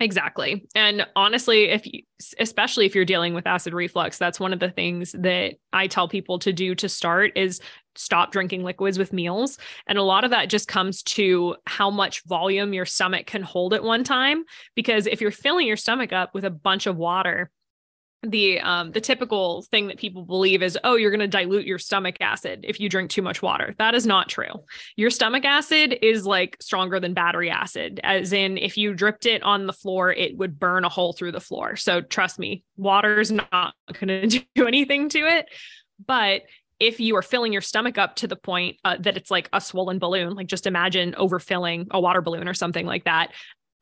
Exactly. 0.02 0.68
And 0.74 1.06
honestly, 1.16 1.66
if 1.66 1.86
you, 1.86 2.02
especially 2.40 2.88
if 2.88 2.96
you're 2.96 3.06
dealing 3.06 3.36
with 3.36 3.46
acid 3.46 3.72
reflux, 3.72 4.18
that's 4.18 4.40
one 4.40 4.52
of 4.52 4.60
the 4.60 4.72
things 4.72 5.12
that 5.12 5.54
I 5.74 5.86
tell 5.86 6.08
people 6.08 6.40
to 6.40 6.52
do 6.52 6.74
to 6.74 6.90
start 6.90 7.34
is 7.36 7.62
stop 7.96 8.32
drinking 8.32 8.64
liquids 8.64 8.98
with 8.98 9.14
meals. 9.14 9.60
And 9.86 10.00
a 10.00 10.04
lot 10.04 10.24
of 10.24 10.32
that 10.32 10.50
just 10.50 10.68
comes 10.68 11.04
to 11.04 11.56
how 11.68 11.92
much 11.92 12.24
volume 12.26 12.74
your 12.74 12.88
stomach 12.88 13.28
can 13.28 13.44
hold 13.44 13.76
at 13.76 13.84
one 13.84 14.04
time 14.04 14.44
because 14.76 15.06
if 15.06 15.22
you're 15.22 15.30
filling 15.30 15.68
your 15.68 15.78
stomach 15.78 16.12
up 16.12 16.34
with 16.34 16.46
a 16.46 16.50
bunch 16.50 16.88
of 16.88 16.98
water, 16.98 17.52
the 18.24 18.60
um 18.60 18.92
the 18.92 19.02
typical 19.02 19.64
thing 19.64 19.88
that 19.88 19.98
people 19.98 20.24
believe 20.24 20.62
is 20.62 20.78
oh 20.84 20.96
you're 20.96 21.10
going 21.10 21.20
to 21.20 21.28
dilute 21.28 21.66
your 21.66 21.80
stomach 21.80 22.18
acid 22.22 22.64
if 22.68 22.80
you 22.80 22.88
drink 22.88 23.10
too 23.10 23.22
much 23.22 23.42
water. 23.42 23.74
That 23.80 23.96
is 23.96 24.06
not 24.06 24.30
true. 24.30 24.64
Your 24.96 25.10
stomach 25.10 25.44
acid 25.44 25.98
is 26.02 26.26
like 26.26 26.58
stronger 26.60 27.00
than 27.00 27.14
battery 27.14 27.50
acid 27.50 28.00
as 28.04 28.32
in 28.32 28.58
if 28.58 28.78
you 28.78 28.94
dripped 28.94 29.26
it 29.26 29.42
on 29.42 29.66
the 29.66 29.74
floor 29.74 30.12
it 30.12 30.38
would 30.38 30.60
burn 30.60 30.86
a 30.86 30.90
hole 30.90 31.14
through 31.14 31.32
the 31.32 31.40
floor. 31.40 31.76
So 31.76 32.02
trust 32.02 32.38
me 32.38 32.64
water 32.78 33.20
is 33.20 33.32
not 33.32 33.74
going 33.94 34.08
to 34.30 34.46
do 34.56 34.68
anything 34.68 35.10
to 35.10 35.20
it. 35.20 35.48
But 36.06 36.44
if 36.80 37.00
you 37.00 37.16
are 37.16 37.22
filling 37.22 37.54
your 37.54 37.62
stomach 37.62 38.00
up 38.00 38.16
to 38.16 38.28
the 38.28 38.36
point 38.36 38.78
uh, 38.84 38.98
that 39.00 39.16
it's 39.16 39.30
like 39.30 39.48
a 39.54 39.62
swollen 39.62 40.00
balloon, 40.00 40.34
like 40.34 40.48
just 40.48 40.66
imagine 40.66 41.14
overfilling 41.14 41.86
a 41.92 42.02
water 42.02 42.22
balloon 42.22 42.48
or 42.48 42.56
something 42.56 42.88
like 42.88 43.04
that, 43.04 43.32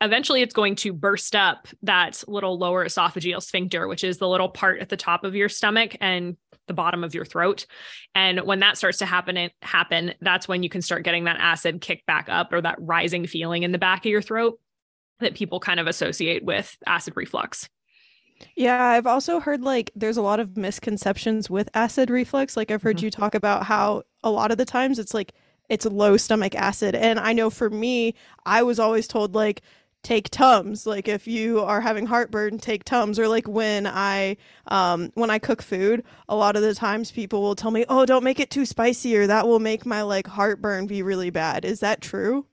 eventually 0.01 0.41
it's 0.41 0.53
going 0.53 0.75
to 0.75 0.93
burst 0.93 1.35
up 1.35 1.67
that 1.83 2.23
little 2.27 2.57
lower 2.57 2.85
esophageal 2.85 3.41
sphincter, 3.41 3.87
which 3.87 4.03
is 4.03 4.17
the 4.17 4.27
little 4.27 4.49
part 4.49 4.79
at 4.79 4.89
the 4.89 4.97
top 4.97 5.23
of 5.23 5.35
your 5.35 5.49
stomach 5.49 5.95
and 5.99 6.37
the 6.67 6.73
bottom 6.73 7.03
of 7.03 7.13
your 7.13 7.25
throat. 7.25 7.65
And 8.15 8.41
when 8.41 8.59
that 8.59 8.77
starts 8.77 8.99
to 8.99 9.05
happen, 9.05 9.37
it 9.37 9.53
happen, 9.61 10.13
that's 10.21 10.47
when 10.47 10.63
you 10.63 10.69
can 10.69 10.81
start 10.81 11.03
getting 11.03 11.25
that 11.25 11.37
acid 11.39 11.81
kick 11.81 12.05
back 12.05 12.27
up 12.29 12.53
or 12.53 12.61
that 12.61 12.77
rising 12.79 13.25
feeling 13.25 13.63
in 13.63 13.71
the 13.71 13.77
back 13.77 14.05
of 14.05 14.11
your 14.11 14.21
throat 14.21 14.59
that 15.19 15.35
people 15.35 15.59
kind 15.59 15.79
of 15.79 15.87
associate 15.87 16.45
with 16.45 16.77
acid 16.85 17.13
reflux. 17.17 17.67
Yeah, 18.55 18.81
I've 18.81 19.07
also 19.07 19.41
heard 19.41 19.61
like 19.61 19.91
there's 19.95 20.15
a 20.15 20.21
lot 20.21 20.39
of 20.39 20.55
misconceptions 20.55 21.49
with 21.49 21.69
acid 21.73 22.09
reflux. 22.09 22.55
Like 22.55 22.71
I've 22.71 22.81
heard 22.81 22.97
mm-hmm. 22.97 23.05
you 23.05 23.11
talk 23.11 23.35
about 23.35 23.65
how 23.65 24.03
a 24.23 24.31
lot 24.31 24.51
of 24.51 24.57
the 24.57 24.65
times 24.65 24.97
it's 24.97 25.13
like 25.13 25.33
it's 25.67 25.85
low 25.85 26.17
stomach 26.17 26.55
acid. 26.55 26.95
And 26.95 27.19
I 27.19 27.33
know 27.33 27.49
for 27.49 27.69
me, 27.69 28.15
I 28.45 28.63
was 28.63 28.79
always 28.79 29.07
told 29.07 29.35
like 29.35 29.61
take 30.03 30.29
tums. 30.29 30.85
Like 30.85 31.07
if 31.07 31.27
you 31.27 31.61
are 31.61 31.81
having 31.81 32.05
heartburn 32.05 32.57
take 32.59 32.83
tums. 32.83 33.19
Or 33.19 33.27
like 33.27 33.47
when 33.47 33.87
i 33.87 34.37
um 34.67 35.11
when 35.15 35.29
i 35.29 35.39
cook 35.39 35.61
food 35.61 36.03
a 36.27 36.35
lot 36.35 36.55
of 36.55 36.61
the 36.61 36.73
times 36.73 37.11
people 37.11 37.41
will 37.41 37.55
tell 37.55 37.71
me 37.71 37.85
oh 37.89 38.05
don't 38.05 38.23
make 38.23 38.39
it 38.39 38.49
too 38.49 38.65
spicy 38.65 39.15
or 39.17 39.27
that 39.27 39.47
will 39.47 39.59
make 39.59 39.85
my 39.85 40.01
like 40.01 40.27
heartburn 40.27 40.87
be 40.87 41.01
really 41.01 41.29
bad. 41.29 41.65
Is 41.65 41.79
that 41.81 42.01
true 42.01 42.45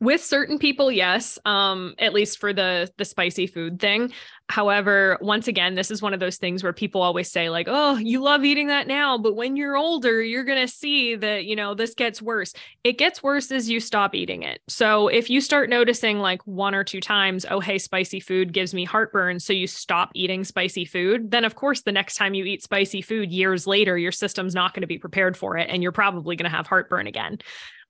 with 0.00 0.24
certain 0.24 0.58
people 0.58 0.90
yes 0.90 1.38
um 1.44 1.94
at 1.98 2.14
least 2.14 2.38
for 2.38 2.52
the 2.52 2.90
the 2.96 3.04
spicy 3.04 3.46
food 3.46 3.78
thing. 3.78 4.12
However 4.48 5.16
once 5.20 5.46
again 5.46 5.74
this 5.74 5.90
is 5.90 6.02
one 6.02 6.14
of 6.14 6.20
those 6.20 6.38
things 6.38 6.62
where 6.62 6.72
people 6.72 7.02
always 7.02 7.30
say 7.30 7.50
like 7.50 7.66
oh 7.68 7.96
you 7.96 8.20
love 8.20 8.44
eating 8.44 8.66
that 8.68 8.88
now 8.88 9.16
but 9.16 9.36
when 9.36 9.56
you're 9.56 9.76
older 9.76 10.20
you're 10.22 10.44
going 10.44 10.66
to 10.66 10.72
see 10.72 11.14
that 11.16 11.44
you 11.44 11.54
know 11.54 11.74
this 11.74 11.94
gets 11.94 12.20
worse. 12.20 12.52
It 12.82 12.98
gets 12.98 13.22
worse 13.22 13.52
as 13.52 13.70
you 13.70 13.78
stop 13.78 14.14
eating 14.14 14.42
it. 14.42 14.60
So 14.68 15.08
if 15.08 15.30
you 15.30 15.40
start 15.40 15.70
noticing 15.70 16.18
like 16.18 16.44
one 16.46 16.74
or 16.74 16.82
two 16.82 17.00
times 17.00 17.46
oh 17.50 17.60
hey 17.60 17.78
spicy 17.78 18.20
food 18.20 18.52
gives 18.52 18.74
me 18.74 18.84
heartburn 18.84 19.38
so 19.38 19.52
you 19.52 19.66
stop 19.66 20.10
eating 20.14 20.44
spicy 20.44 20.84
food 20.84 21.30
then 21.30 21.44
of 21.44 21.54
course 21.54 21.82
the 21.82 21.92
next 21.92 22.16
time 22.16 22.34
you 22.34 22.44
eat 22.44 22.62
spicy 22.62 23.02
food 23.02 23.30
years 23.30 23.66
later 23.66 23.96
your 23.96 24.12
system's 24.12 24.54
not 24.54 24.74
going 24.74 24.80
to 24.82 24.86
be 24.86 24.98
prepared 24.98 25.36
for 25.36 25.56
it 25.56 25.68
and 25.70 25.82
you're 25.82 25.92
probably 25.92 26.36
going 26.36 26.50
to 26.50 26.56
have 26.56 26.66
heartburn 26.66 27.06
again 27.06 27.38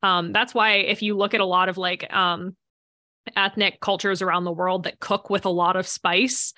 um, 0.02 0.32
that's 0.32 0.54
why 0.54 0.74
if 0.74 1.02
you 1.02 1.16
look 1.16 1.34
at 1.34 1.40
a 1.40 1.46
lot 1.46 1.68
of 1.68 1.78
like 1.78 2.12
um, 2.12 2.56
ethnic 3.36 3.80
cultures 3.80 4.22
around 4.22 4.44
the 4.44 4.52
world 4.52 4.84
that 4.84 5.00
cook 5.00 5.30
with 5.30 5.44
a 5.44 5.50
lot 5.50 5.76
of 5.76 5.86
spice, 5.86 6.52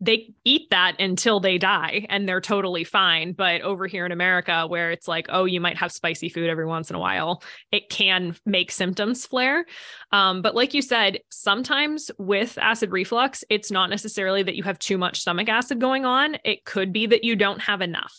they 0.00 0.32
eat 0.44 0.68
that 0.70 1.00
until 1.00 1.40
they 1.40 1.56
die 1.56 2.06
and 2.08 2.28
they're 2.28 2.40
totally 2.40 2.84
fine. 2.84 3.32
But 3.32 3.62
over 3.62 3.86
here 3.86 4.04
in 4.04 4.12
America, 4.12 4.66
where 4.66 4.90
it's 4.90 5.08
like, 5.08 5.26
oh, 5.28 5.44
you 5.44 5.60
might 5.60 5.78
have 5.78 5.92
spicy 5.92 6.28
food 6.28 6.50
every 6.50 6.66
once 6.66 6.90
in 6.90 6.96
a 6.96 6.98
while, 6.98 7.42
it 7.70 7.88
can 7.88 8.36
make 8.44 8.70
symptoms 8.70 9.24
flare. 9.24 9.64
Um, 10.12 10.42
but 10.42 10.54
like 10.54 10.74
you 10.74 10.82
said, 10.82 11.20
sometimes 11.30 12.10
with 12.18 12.58
acid 12.58 12.90
reflux, 12.90 13.44
it's 13.48 13.70
not 13.70 13.88
necessarily 13.88 14.42
that 14.42 14.56
you 14.56 14.62
have 14.64 14.78
too 14.78 14.98
much 14.98 15.20
stomach 15.20 15.48
acid 15.48 15.80
going 15.80 16.04
on, 16.04 16.36
it 16.44 16.64
could 16.64 16.92
be 16.92 17.06
that 17.06 17.24
you 17.24 17.36
don't 17.36 17.62
have 17.62 17.80
enough. 17.80 18.14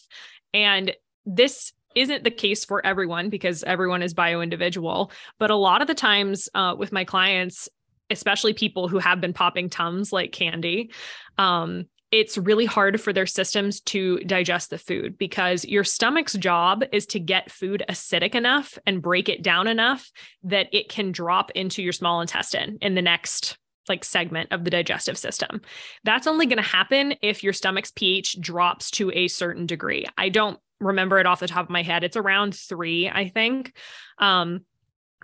And 0.53 0.93
this 1.25 1.73
isn't 1.95 2.23
the 2.23 2.31
case 2.31 2.65
for 2.65 2.85
everyone 2.85 3.29
because 3.29 3.63
everyone 3.63 4.01
is 4.01 4.13
bio 4.13 4.41
individual. 4.41 5.11
But 5.39 5.51
a 5.51 5.55
lot 5.55 5.81
of 5.81 5.87
the 5.87 5.95
times 5.95 6.49
uh, 6.53 6.75
with 6.77 6.91
my 6.91 7.03
clients, 7.05 7.69
especially 8.09 8.53
people 8.53 8.87
who 8.87 8.99
have 8.99 9.21
been 9.21 9.33
popping 9.33 9.69
tums 9.69 10.13
like 10.13 10.31
candy, 10.31 10.91
um, 11.37 11.85
it's 12.11 12.37
really 12.37 12.65
hard 12.65 13.01
for 13.01 13.11
their 13.11 13.25
systems 13.25 13.81
to 13.81 14.19
digest 14.19 14.69
the 14.69 14.77
food 14.77 15.17
because 15.17 15.65
your 15.65 15.83
stomach's 15.83 16.33
job 16.33 16.83
is 16.91 17.05
to 17.07 17.19
get 17.19 17.51
food 17.51 17.83
acidic 17.89 18.35
enough 18.35 18.77
and 18.85 19.01
break 19.01 19.27
it 19.27 19.41
down 19.41 19.67
enough 19.67 20.11
that 20.43 20.67
it 20.71 20.87
can 20.87 21.11
drop 21.11 21.51
into 21.51 21.81
your 21.81 21.91
small 21.91 22.21
intestine 22.21 22.77
in 22.81 22.95
the 22.95 23.01
next 23.01 23.57
like 23.89 24.03
segment 24.03 24.51
of 24.51 24.63
the 24.63 24.69
digestive 24.69 25.17
system. 25.17 25.61
That's 26.03 26.27
only 26.27 26.45
going 26.45 26.57
to 26.57 26.63
happen 26.63 27.15
if 27.21 27.43
your 27.43 27.53
stomach's 27.53 27.91
pH 27.91 28.39
drops 28.39 28.91
to 28.91 29.11
a 29.11 29.27
certain 29.27 29.65
degree. 29.65 30.05
I 30.17 30.29
don't 30.29 30.59
remember 30.79 31.19
it 31.19 31.25
off 31.25 31.39
the 31.39 31.47
top 31.47 31.65
of 31.65 31.69
my 31.69 31.83
head. 31.83 32.03
It's 32.03 32.17
around 32.17 32.55
three, 32.55 33.09
I 33.09 33.29
think. 33.29 33.75
Um, 34.17 34.61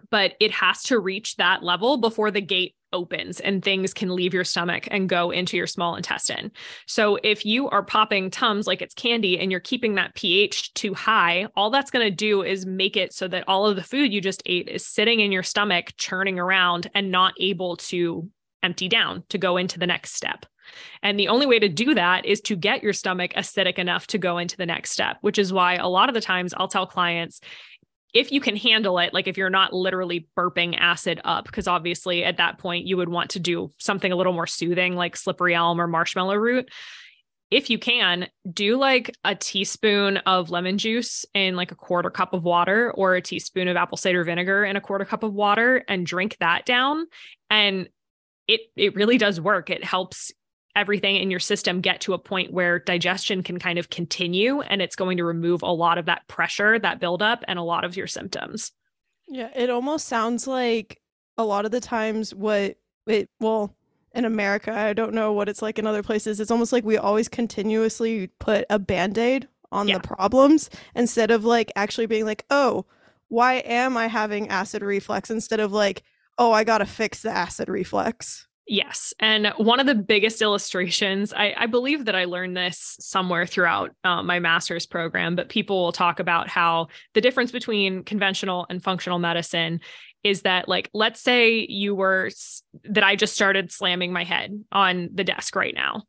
but 0.10 0.34
it 0.39 0.52
has 0.52 0.84
to 0.84 0.99
reach 0.99 1.36
that 1.36 1.64
level 1.64 1.97
before 1.97 2.32
the 2.32 2.41
gate 2.41 2.76
opens 2.93 3.39
and 3.39 3.64
things 3.64 3.93
can 3.93 4.14
leave 4.14 4.34
your 4.34 4.43
stomach 4.43 4.88
and 4.91 5.08
go 5.08 5.32
into 5.32 5.56
your 5.56 5.68
small 5.68 5.95
intestine. 5.95 6.52
So 6.88 7.18
if 7.24 7.45
you 7.45 7.70
are 7.70 7.84
popping 7.84 8.30
Tums 8.30 8.68
like 8.68 8.82
it's 8.82 8.93
candy 8.93 9.39
and 9.39 9.52
you're 9.52 9.60
keeping 9.60 9.95
that 9.95 10.16
pH 10.16 10.74
too 10.74 10.93
high, 10.93 11.47
all 11.56 11.70
that's 11.70 11.91
going 11.91 12.06
to 12.06 12.16
do 12.16 12.41
is 12.43 12.66
make 12.66 12.97
it 12.97 13.14
so 13.14 13.28
that 13.30 13.45
all 13.47 13.66
of 13.66 13.76
the 13.76 13.84
food 13.84 14.12
you 14.12 14.22
just 14.22 14.43
ate 14.45 14.68
is 14.68 14.86
sitting 14.86 15.20
in 15.20 15.32
your 15.32 15.43
stomach 15.43 15.93
churning 15.97 16.39
around 16.39 16.89
and 16.93 17.12
not 17.12 17.34
able 17.39 17.78
to 17.78 18.30
empty 18.64 18.88
down 18.88 19.24
to 19.30 19.38
go 19.38 19.58
into 19.58 19.80
the 19.80 19.88
next 19.88 20.14
step. 20.14 20.45
And 21.03 21.19
the 21.19 21.28
only 21.28 21.45
way 21.45 21.59
to 21.59 21.69
do 21.69 21.93
that 21.95 22.26
is 22.26 22.41
to 22.41 22.55
get 22.55 22.84
your 22.84 22.93
stomach 22.93 23.34
acidic 23.34 23.78
enough 23.80 24.07
to 24.07 24.17
go 24.17 24.38
into 24.38 24.57
the 24.57 24.65
next 24.65 24.91
step, 24.91 25.17
which 25.22 25.38
is 25.38 25.53
why 25.53 25.76
a 25.76 25.88
lot 25.88 26.09
of 26.09 26.15
the 26.15 26.22
times 26.22 26.53
I'll 26.55 26.67
tell 26.67 26.88
clients 26.88 27.41
if 28.13 28.32
you 28.32 28.41
can 28.41 28.55
handle 28.55 28.99
it, 28.99 29.13
like 29.13 29.28
if 29.28 29.38
you're 29.38 29.49
not 29.49 29.74
literally 29.74 30.28
burping 30.38 30.78
acid 30.78 31.22
up, 31.24 31.45
because 31.45 31.67
obviously 31.67 32.24
at 32.24 32.38
that 32.38 32.57
point 32.57 32.86
you 32.86 32.97
would 32.97 33.09
want 33.09 33.32
to 33.32 33.39
do 33.39 33.72
something 33.78 34.11
a 34.11 34.15
little 34.15 34.34
more 34.34 34.47
soothing, 34.47 34.95
like 34.95 35.15
slippery 35.15 35.55
elm 35.55 35.80
or 35.80 35.88
marshmallow 35.88 36.36
root. 36.36 36.69
If 37.49 37.69
you 37.69 37.78
can, 37.78 38.28
do 38.51 38.78
like 38.78 39.15
a 39.26 39.36
teaspoon 39.36 40.17
of 40.17 40.51
lemon 40.51 40.78
juice 40.78 41.26
in 41.34 41.55
like 41.55 41.72
a 41.72 41.76
quarter 41.76 42.09
cup 42.09 42.34
of 42.34 42.43
water 42.43 42.91
or 42.91 43.15
a 43.15 43.22
teaspoon 43.22 43.67
of 43.67 43.76
apple 43.76 43.97
cider 43.97 44.24
vinegar 44.24 44.63
in 44.63 44.78
a 44.78 44.82
quarter 44.82 45.03
cup 45.03 45.24
of 45.24 45.34
water 45.34 45.84
and 45.88 46.05
drink 46.05 46.38
that 46.39 46.65
down. 46.65 47.07
And 47.49 47.89
it 48.47 48.61
it 48.76 48.95
really 48.95 49.17
does 49.17 49.39
work. 49.39 49.69
It 49.69 49.84
helps 49.84 50.32
everything 50.76 51.15
in 51.17 51.30
your 51.32 51.39
system 51.39 51.82
get 51.82 52.01
to 52.01 52.13
a 52.13 52.19
point 52.19 52.53
where 52.53 52.80
digestion 52.80 53.43
can 53.43 53.59
kind 53.59 53.78
of 53.78 53.89
continue 53.89 54.61
and 54.61 54.82
it's 54.82 54.95
going 54.95 55.17
to 55.17 55.24
remove 55.24 55.61
a 55.61 55.72
lot 55.72 55.97
of 55.97 56.05
that 56.05 56.28
pressure, 56.28 56.80
that 56.80 56.99
buildup, 56.99 57.43
and 57.47 57.59
a 57.59 57.63
lot 57.63 57.84
of 57.84 57.97
your 57.97 58.07
symptoms. 58.07 58.72
Yeah, 59.28 59.49
it 59.55 59.69
almost 59.69 60.07
sounds 60.07 60.47
like 60.47 61.01
a 61.38 61.43
lot 61.43 61.65
of 61.65 61.72
the 61.72 61.82
times 61.82 62.34
what 62.34 62.78
it 63.07 63.30
well 63.39 63.76
in 64.13 64.26
America, 64.26 64.74
I 64.74 64.93
don't 64.93 65.13
know 65.13 65.32
what 65.32 65.47
it's 65.47 65.61
like 65.61 65.80
in 65.80 65.88
other 65.88 66.03
places. 66.03 66.39
It's 66.39 66.51
almost 66.51 66.74
like 66.74 66.84
we 66.84 66.97
always 66.97 67.30
continuously 67.30 68.28
put 68.39 68.65
a 68.69 68.78
band-aid 68.78 69.47
on 69.72 69.88
yeah. 69.88 69.97
the 69.97 70.07
problems 70.07 70.69
instead 70.95 71.32
of 71.32 71.45
like 71.45 71.72
actually 71.76 72.07
being 72.07 72.26
like, 72.26 72.45
oh, 72.49 72.86
why 73.30 73.55
am 73.59 73.95
I 73.95 74.07
having 74.07 74.49
acid 74.49 74.82
reflux? 74.82 75.30
Instead 75.32 75.61
of 75.61 75.72
like, 75.72 76.03
oh, 76.38 76.51
I 76.51 76.65
got 76.65 76.80
to 76.80 76.86
fix 76.86 77.22
the 77.22 77.32
acid 77.32 77.69
reflux. 77.69 78.47
Yes. 78.72 79.13
And 79.19 79.51
one 79.57 79.82
of 79.82 79.86
the 79.86 79.95
biggest 79.95 80.41
illustrations, 80.41 81.34
I, 81.34 81.53
I 81.57 81.65
believe 81.65 82.05
that 82.05 82.15
I 82.15 82.24
learned 82.24 82.55
this 82.55 82.95
somewhere 83.01 83.45
throughout 83.45 83.91
uh, 84.05 84.24
my 84.24 84.39
master's 84.39 84.86
program, 84.86 85.36
but 85.36 85.49
people 85.49 85.84
will 85.84 85.91
talk 85.91 86.22
about 86.22 86.47
how 86.47 86.88
the 87.13 87.19
difference 87.19 87.51
between 87.51 88.05
conventional 88.05 88.65
and 88.69 88.82
functional 88.82 89.19
medicine 89.19 89.82
is 90.24 90.43
that, 90.43 90.69
like, 90.69 90.89
let's 90.93 91.19
say 91.19 91.67
you 91.67 91.95
were 91.95 92.30
that 92.86 93.03
I 93.03 93.17
just 93.17 93.34
started 93.34 93.74
slamming 93.74 94.13
my 94.13 94.24
head 94.24 94.63
on 94.72 95.09
the 95.13 95.26
desk 95.26 95.53
right 95.57 95.76
now 95.76 96.03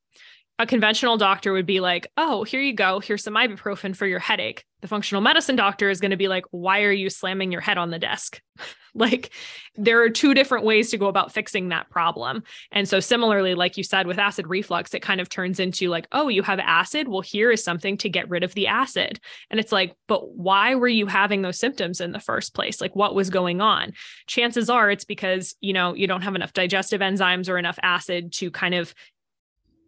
a 0.59 0.67
conventional 0.67 1.17
doctor 1.17 1.53
would 1.53 1.67
be 1.67 1.81
like, 1.81 2.07
oh, 2.17 2.45
here 2.45 2.61
you 2.61 2.75
go. 2.75 3.01
Here's 3.01 3.25
some 3.25 3.35
ibuprofen 3.35 3.97
for 3.97 4.07
your 4.07 4.19
headache. 4.19 4.65
The 4.81 4.89
functional 4.89 5.23
medicine 5.23 5.57
doctor 5.57 5.89
is 5.89 6.01
going 6.01 6.11
to 6.11 6.17
be 6.17 6.29
like, 6.29 6.45
why 6.51 6.83
are 6.83 6.93
you 6.93 7.09
slamming 7.09 7.53
your 7.53 7.61
head 7.61 7.79
on 7.79 7.91
the 7.91 7.99
desk? 7.99 8.41
like, 8.95 9.33
there 9.77 10.03
are 10.03 10.11
two 10.11 10.35
different 10.35 10.65
ways 10.65 10.91
to 10.91 10.99
go 10.99 11.07
about 11.07 11.33
fixing 11.33 11.71
that 11.71 11.89
problem. 11.89 12.43
And 12.71 12.87
so, 12.87 13.01
similarly, 13.01 13.55
like 13.55 13.77
you 13.77 13.83
said 13.83 14.07
with 14.07 14.19
acid 14.19 14.47
reflux, 14.47 14.93
it 14.93 15.01
kind 15.01 15.21
of 15.21 15.29
turns 15.29 15.59
into 15.59 15.89
like, 15.89 16.07
oh, 16.13 16.29
you 16.29 16.43
have 16.43 16.59
acid. 16.59 17.09
Well, 17.09 17.23
here 17.23 17.51
is 17.51 17.65
something 17.65 17.97
to 17.99 18.09
get 18.09 18.29
rid 18.29 18.45
of 18.45 18.55
the 18.55 18.67
acid. 18.67 19.21
And 19.51 19.59
it's 19.59 19.73
like, 19.73 19.97
but 20.07 20.37
why 20.37 20.75
were 20.75 20.89
you 20.89 21.07
having 21.07 21.43
those 21.43 21.59
symptoms 21.59 22.01
in 22.01 22.13
the 22.13 22.21
first 22.21 22.55
place? 22.55 22.81
Like, 22.81 22.95
what 22.95 23.15
was 23.15 23.31
going 23.31 23.61
on? 23.61 23.95
Chances 24.27 24.69
are 24.69 24.91
it's 24.91 25.05
because, 25.05 25.55
you 25.61 25.73
know, 25.73 25.95
you 25.95 26.07
don't 26.07 26.23
have 26.23 26.35
enough 26.35 26.53
digestive 26.53 27.01
enzymes 27.01 27.49
or 27.49 27.57
enough 27.57 27.79
acid 27.83 28.33
to 28.35 28.51
kind 28.51 28.75
of 28.75 28.95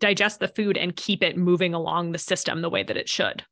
digest 0.04 0.38
the 0.38 0.48
food 0.48 0.76
and 0.76 0.94
keep 0.96 1.22
it 1.22 1.34
moving 1.34 1.72
along 1.72 2.12
the 2.12 2.18
system 2.18 2.60
the 2.60 2.68
way 2.68 2.82
that 2.82 2.98
it 2.98 3.08
should. 3.08 3.42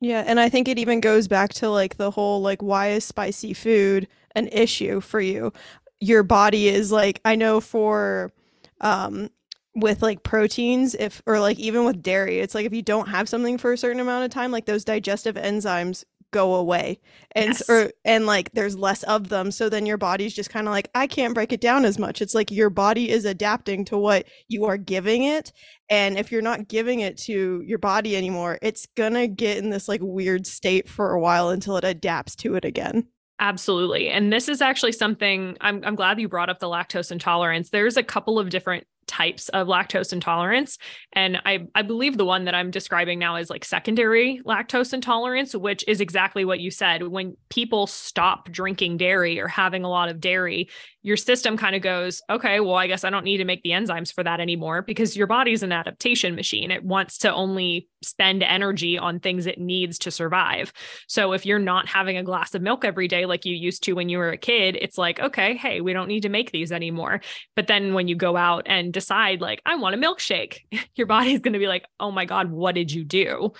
Yeah, 0.00 0.24
and 0.26 0.40
I 0.40 0.48
think 0.48 0.66
it 0.66 0.80
even 0.80 1.00
goes 1.00 1.28
back 1.28 1.54
to 1.54 1.70
like 1.70 1.96
the 1.96 2.10
whole 2.10 2.42
like 2.42 2.60
why 2.60 2.88
is 2.88 3.04
spicy 3.04 3.54
food 3.54 4.08
an 4.34 4.48
issue 4.48 5.00
for 5.00 5.20
you? 5.20 5.52
Your 6.00 6.24
body 6.24 6.66
is 6.66 6.90
like 6.90 7.20
I 7.24 7.36
know 7.36 7.60
for 7.60 8.32
um 8.80 9.30
with 9.76 10.02
like 10.02 10.24
proteins 10.24 10.96
if 10.96 11.22
or 11.24 11.38
like 11.38 11.58
even 11.58 11.84
with 11.84 12.02
dairy 12.02 12.40
it's 12.40 12.54
like 12.54 12.66
if 12.66 12.74
you 12.74 12.82
don't 12.82 13.08
have 13.08 13.26
something 13.26 13.56
for 13.56 13.72
a 13.72 13.78
certain 13.78 14.00
amount 14.00 14.22
of 14.22 14.30
time 14.30 14.50
like 14.50 14.66
those 14.66 14.84
digestive 14.84 15.36
enzymes 15.36 16.04
go 16.32 16.54
away 16.54 16.98
and 17.32 17.48
yes. 17.48 17.68
or 17.70 17.92
and 18.04 18.26
like 18.26 18.50
there's 18.52 18.76
less 18.76 19.04
of 19.04 19.28
them 19.28 19.50
so 19.50 19.68
then 19.68 19.86
your 19.86 19.96
body's 19.96 20.34
just 20.34 20.50
kind 20.50 20.66
of 20.66 20.72
like 20.72 20.88
I 20.94 21.06
can't 21.06 21.34
break 21.34 21.52
it 21.52 21.60
down 21.60 21.84
as 21.84 21.98
much 21.98 22.20
it's 22.20 22.34
like 22.34 22.50
your 22.50 22.70
body 22.70 23.10
is 23.10 23.24
adapting 23.24 23.84
to 23.86 23.96
what 23.96 24.26
you 24.48 24.64
are 24.64 24.76
giving 24.76 25.22
it 25.22 25.52
and 25.88 26.18
if 26.18 26.32
you're 26.32 26.42
not 26.42 26.68
giving 26.68 27.00
it 27.00 27.16
to 27.18 27.62
your 27.64 27.78
body 27.78 28.16
anymore 28.16 28.58
it's 28.62 28.86
going 28.96 29.14
to 29.14 29.28
get 29.28 29.58
in 29.58 29.70
this 29.70 29.88
like 29.88 30.00
weird 30.02 30.46
state 30.46 30.88
for 30.88 31.12
a 31.12 31.20
while 31.20 31.50
until 31.50 31.76
it 31.76 31.84
adapts 31.84 32.34
to 32.36 32.56
it 32.56 32.64
again 32.64 33.06
Absolutely. 33.40 34.08
And 34.08 34.32
this 34.32 34.48
is 34.48 34.62
actually 34.62 34.92
something 34.92 35.56
I'm, 35.60 35.82
I'm 35.84 35.96
glad 35.96 36.20
you 36.20 36.28
brought 36.28 36.48
up 36.48 36.60
the 36.60 36.68
lactose 36.68 37.10
intolerance. 37.10 37.70
There's 37.70 37.96
a 37.96 38.02
couple 38.04 38.38
of 38.38 38.50
different 38.50 38.86
types 39.12 39.50
of 39.50 39.66
lactose 39.66 40.10
intolerance. 40.10 40.78
And 41.12 41.36
I, 41.44 41.66
I 41.74 41.82
believe 41.82 42.16
the 42.16 42.24
one 42.24 42.46
that 42.46 42.54
I'm 42.54 42.70
describing 42.70 43.18
now 43.18 43.36
is 43.36 43.50
like 43.50 43.62
secondary 43.62 44.40
lactose 44.46 44.94
intolerance, 44.94 45.54
which 45.54 45.84
is 45.86 46.00
exactly 46.00 46.46
what 46.46 46.60
you 46.60 46.70
said. 46.70 47.06
When 47.06 47.36
people 47.50 47.86
stop 47.86 48.50
drinking 48.50 48.96
dairy 48.96 49.38
or 49.38 49.48
having 49.48 49.84
a 49.84 49.90
lot 49.90 50.08
of 50.08 50.18
dairy, 50.18 50.70
your 51.02 51.16
system 51.16 51.56
kind 51.56 51.76
of 51.76 51.82
goes, 51.82 52.22
okay, 52.30 52.60
well, 52.60 52.76
I 52.76 52.86
guess 52.86 53.04
I 53.04 53.10
don't 53.10 53.24
need 53.24 53.38
to 53.38 53.44
make 53.44 53.62
the 53.62 53.70
enzymes 53.70 54.12
for 54.12 54.22
that 54.22 54.40
anymore 54.40 54.82
because 54.82 55.16
your 55.16 55.26
body's 55.26 55.62
an 55.62 55.72
adaptation 55.72 56.34
machine. 56.34 56.70
It 56.70 56.84
wants 56.84 57.18
to 57.18 57.34
only 57.34 57.88
spend 58.02 58.42
energy 58.42 58.98
on 58.98 59.18
things 59.18 59.46
it 59.46 59.58
needs 59.58 59.98
to 59.98 60.10
survive. 60.10 60.72
So 61.08 61.32
if 61.32 61.44
you're 61.44 61.58
not 61.58 61.88
having 61.88 62.16
a 62.16 62.22
glass 62.22 62.54
of 62.54 62.62
milk 62.62 62.84
every 62.84 63.08
day 63.08 63.26
like 63.26 63.44
you 63.44 63.54
used 63.54 63.82
to 63.84 63.94
when 63.94 64.08
you 64.08 64.18
were 64.18 64.30
a 64.30 64.38
kid, 64.38 64.78
it's 64.80 64.96
like, 64.96 65.20
okay, 65.20 65.56
hey, 65.56 65.80
we 65.80 65.92
don't 65.92 66.08
need 66.08 66.22
to 66.22 66.28
make 66.28 66.52
these 66.52 66.72
anymore. 66.72 67.20
But 67.56 67.66
then 67.66 67.94
when 67.94 68.08
you 68.08 68.14
go 68.14 68.36
out 68.36 68.62
and 68.66 68.92
decide, 69.02 69.40
like, 69.40 69.60
I 69.66 69.76
want 69.76 69.94
a 69.94 69.98
milkshake, 69.98 70.60
your 70.94 71.06
body's 71.06 71.40
going 71.40 71.54
to 71.54 71.58
be 71.58 71.66
like, 71.66 71.84
oh 71.98 72.10
my 72.10 72.24
God, 72.24 72.50
what 72.50 72.74
did 72.74 72.92
you 72.92 73.04
do? 73.04 73.52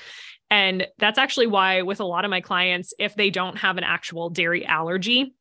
And 0.50 0.86
that's 0.98 1.18
actually 1.18 1.46
why, 1.46 1.82
with 1.82 2.00
a 2.00 2.04
lot 2.04 2.24
of 2.24 2.30
my 2.30 2.40
clients, 2.40 2.94
if 2.98 3.14
they 3.14 3.30
don't 3.30 3.58
have 3.58 3.78
an 3.78 3.84
actual 3.84 4.30
dairy 4.30 4.64
allergy, 4.64 5.34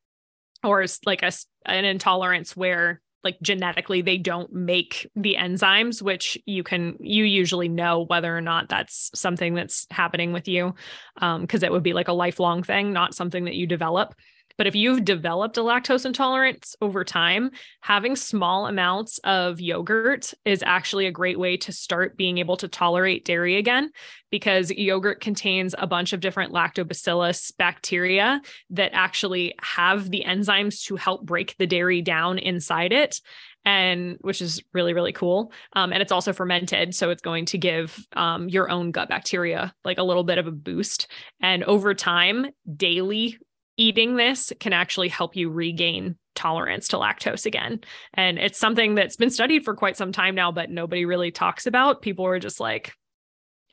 or 0.64 0.84
like 1.04 1.22
a, 1.22 1.32
an 1.66 1.84
intolerance 1.84 2.56
where 2.56 3.00
like 3.24 3.40
genetically 3.40 4.02
they 4.02 4.18
don't 4.18 4.52
make 4.52 5.08
the 5.14 5.36
enzymes 5.38 6.02
which 6.02 6.38
you 6.46 6.62
can 6.62 6.96
you 7.00 7.24
usually 7.24 7.68
know 7.68 8.04
whether 8.06 8.36
or 8.36 8.40
not 8.40 8.68
that's 8.68 9.10
something 9.14 9.54
that's 9.54 9.86
happening 9.90 10.32
with 10.32 10.48
you 10.48 10.74
because 11.14 11.62
um, 11.62 11.64
it 11.64 11.70
would 11.70 11.82
be 11.82 11.92
like 11.92 12.08
a 12.08 12.12
lifelong 12.12 12.62
thing 12.62 12.92
not 12.92 13.14
something 13.14 13.44
that 13.44 13.54
you 13.54 13.66
develop 13.66 14.14
but 14.56 14.66
if 14.66 14.74
you've 14.74 15.04
developed 15.04 15.56
a 15.56 15.60
lactose 15.60 16.06
intolerance 16.06 16.76
over 16.80 17.04
time, 17.04 17.50
having 17.80 18.16
small 18.16 18.66
amounts 18.66 19.18
of 19.24 19.60
yogurt 19.60 20.32
is 20.44 20.62
actually 20.64 21.06
a 21.06 21.12
great 21.12 21.38
way 21.38 21.56
to 21.58 21.72
start 21.72 22.16
being 22.16 22.38
able 22.38 22.56
to 22.56 22.68
tolerate 22.68 23.24
dairy 23.24 23.56
again 23.56 23.90
because 24.30 24.70
yogurt 24.70 25.20
contains 25.20 25.74
a 25.78 25.86
bunch 25.86 26.12
of 26.12 26.20
different 26.20 26.52
lactobacillus 26.52 27.56
bacteria 27.56 28.40
that 28.70 28.92
actually 28.94 29.54
have 29.60 30.10
the 30.10 30.24
enzymes 30.26 30.82
to 30.84 30.96
help 30.96 31.24
break 31.24 31.56
the 31.58 31.66
dairy 31.66 32.02
down 32.02 32.38
inside 32.38 32.92
it 32.92 33.20
and 33.64 34.16
which 34.22 34.42
is 34.42 34.60
really 34.72 34.92
really 34.92 35.12
cool. 35.12 35.52
Um, 35.74 35.92
and 35.92 36.02
it's 36.02 36.10
also 36.10 36.32
fermented 36.32 36.94
so 36.94 37.10
it's 37.10 37.22
going 37.22 37.46
to 37.46 37.58
give 37.58 37.96
um, 38.14 38.48
your 38.48 38.70
own 38.70 38.90
gut 38.90 39.08
bacteria 39.08 39.72
like 39.84 39.98
a 39.98 40.02
little 40.02 40.24
bit 40.24 40.38
of 40.38 40.46
a 40.46 40.52
boost. 40.52 41.06
And 41.40 41.62
over 41.64 41.94
time 41.94 42.46
daily 42.76 43.38
eating 43.76 44.16
this 44.16 44.52
can 44.60 44.72
actually 44.72 45.08
help 45.08 45.36
you 45.36 45.50
regain 45.50 46.16
tolerance 46.34 46.88
to 46.88 46.96
lactose 46.96 47.46
again. 47.46 47.80
And 48.14 48.38
it's 48.38 48.58
something 48.58 48.94
that's 48.94 49.16
been 49.16 49.30
studied 49.30 49.64
for 49.64 49.74
quite 49.74 49.96
some 49.96 50.12
time 50.12 50.34
now, 50.34 50.52
but 50.52 50.70
nobody 50.70 51.04
really 51.04 51.30
talks 51.30 51.66
about. 51.66 52.02
People 52.02 52.26
are 52.26 52.38
just 52.38 52.60
like, 52.60 52.94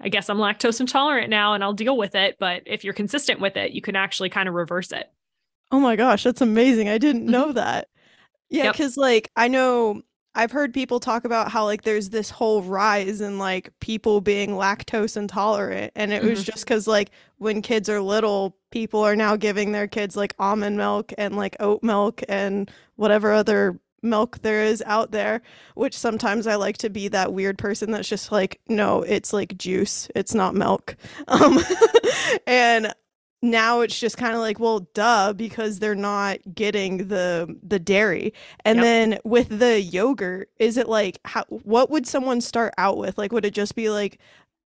I 0.02 0.10
guess 0.10 0.30
I'm 0.30 0.38
lactose 0.38 0.80
intolerant 0.80 1.30
now 1.30 1.54
and 1.54 1.64
I'll 1.64 1.74
deal 1.74 1.98
with 1.98 2.16
it. 2.16 2.38
But 2.40 2.64
if 2.66 2.84
you're 2.84 2.94
consistent 2.94 3.40
with 3.40 3.58
it, 3.58 3.72
you 3.72 3.82
can 3.82 3.96
actually 3.96 4.30
kind 4.30 4.48
of 4.48 4.56
reverse 4.56 4.92
it. 4.92 5.12
Oh 5.72 5.80
my 5.80 5.96
gosh, 5.96 6.24
that's 6.24 6.42
amazing. 6.42 6.90
I 6.90 6.98
didn't 6.98 7.26
know 7.26 7.46
mm-hmm. 7.46 7.56
that. 7.56 7.88
Yeah, 8.50 8.72
because 8.72 8.98
yep. 8.98 9.02
like 9.02 9.32
I 9.36 9.48
know 9.48 10.02
I've 10.40 10.54
heard 10.54 10.74
people 10.74 11.02
talk 11.02 11.26
about 11.26 11.52
how 11.52 11.66
like 11.66 11.82
there's 11.82 12.12
this 12.12 12.30
whole 12.30 12.62
rise 12.62 13.20
in 13.20 13.40
like 13.40 13.78
people 13.82 14.22
being 14.22 14.52
lactose 14.52 15.18
intolerant 15.18 15.92
and 15.98 16.14
it 16.14 16.22
mm-hmm. 16.22 16.30
was 16.30 16.46
just 16.46 16.66
cuz 16.66 16.88
like 16.88 17.12
when 17.40 17.62
kids 17.62 17.90
are 17.90 18.00
little 18.00 18.56
people 18.72 19.02
are 19.02 19.18
now 19.18 19.36
giving 19.36 19.74
their 19.74 19.86
kids 19.86 20.16
like 20.16 20.34
almond 20.40 20.78
milk 20.78 21.12
and 21.18 21.36
like 21.36 21.58
oat 21.60 21.84
milk 21.84 22.22
and 22.30 22.72
whatever 22.96 23.34
other 23.34 23.82
milk 24.02 24.40
there 24.42 24.64
is 24.64 24.82
out 24.86 25.12
there 25.12 25.42
which 25.76 25.98
sometimes 25.98 26.48
I 26.48 26.56
like 26.56 26.78
to 26.78 26.90
be 26.90 27.10
that 27.10 27.34
weird 27.34 27.58
person 27.58 27.92
that's 27.92 28.08
just 28.08 28.32
like 28.32 28.62
no 28.70 29.02
it's 29.02 29.34
like 29.34 29.58
juice 29.58 30.08
it's 30.16 30.34
not 30.34 30.56
milk 30.56 30.96
um 31.28 31.60
and 32.48 32.94
now 33.42 33.82
it's 33.82 34.00
just 34.00 34.18
kind 34.18 34.34
of 34.34 34.40
like 34.40 34.60
well 34.60 34.82
duh 34.94 35.34
because 35.34 35.80
they're 35.80 35.96
not 35.96 36.40
getting 36.54 37.08
the 37.08 37.58
the 37.64 37.80
dairy. 37.80 38.34
And 38.66 38.78
yep. 38.78 38.84
then 38.84 39.20
with 39.24 39.60
the 39.60 39.82
yogurt 39.82 40.50
is 40.60 40.78
it 40.78 40.88
like 40.88 41.20
how 41.26 41.44
what 41.50 41.90
would 41.90 42.08
someone 42.08 42.42
start 42.42 42.74
out 42.78 42.98
with? 42.98 43.18
Like 43.18 43.32
would 43.32 43.46
it 43.46 43.54
just 43.54 43.76
be 43.76 43.90
like 43.90 44.20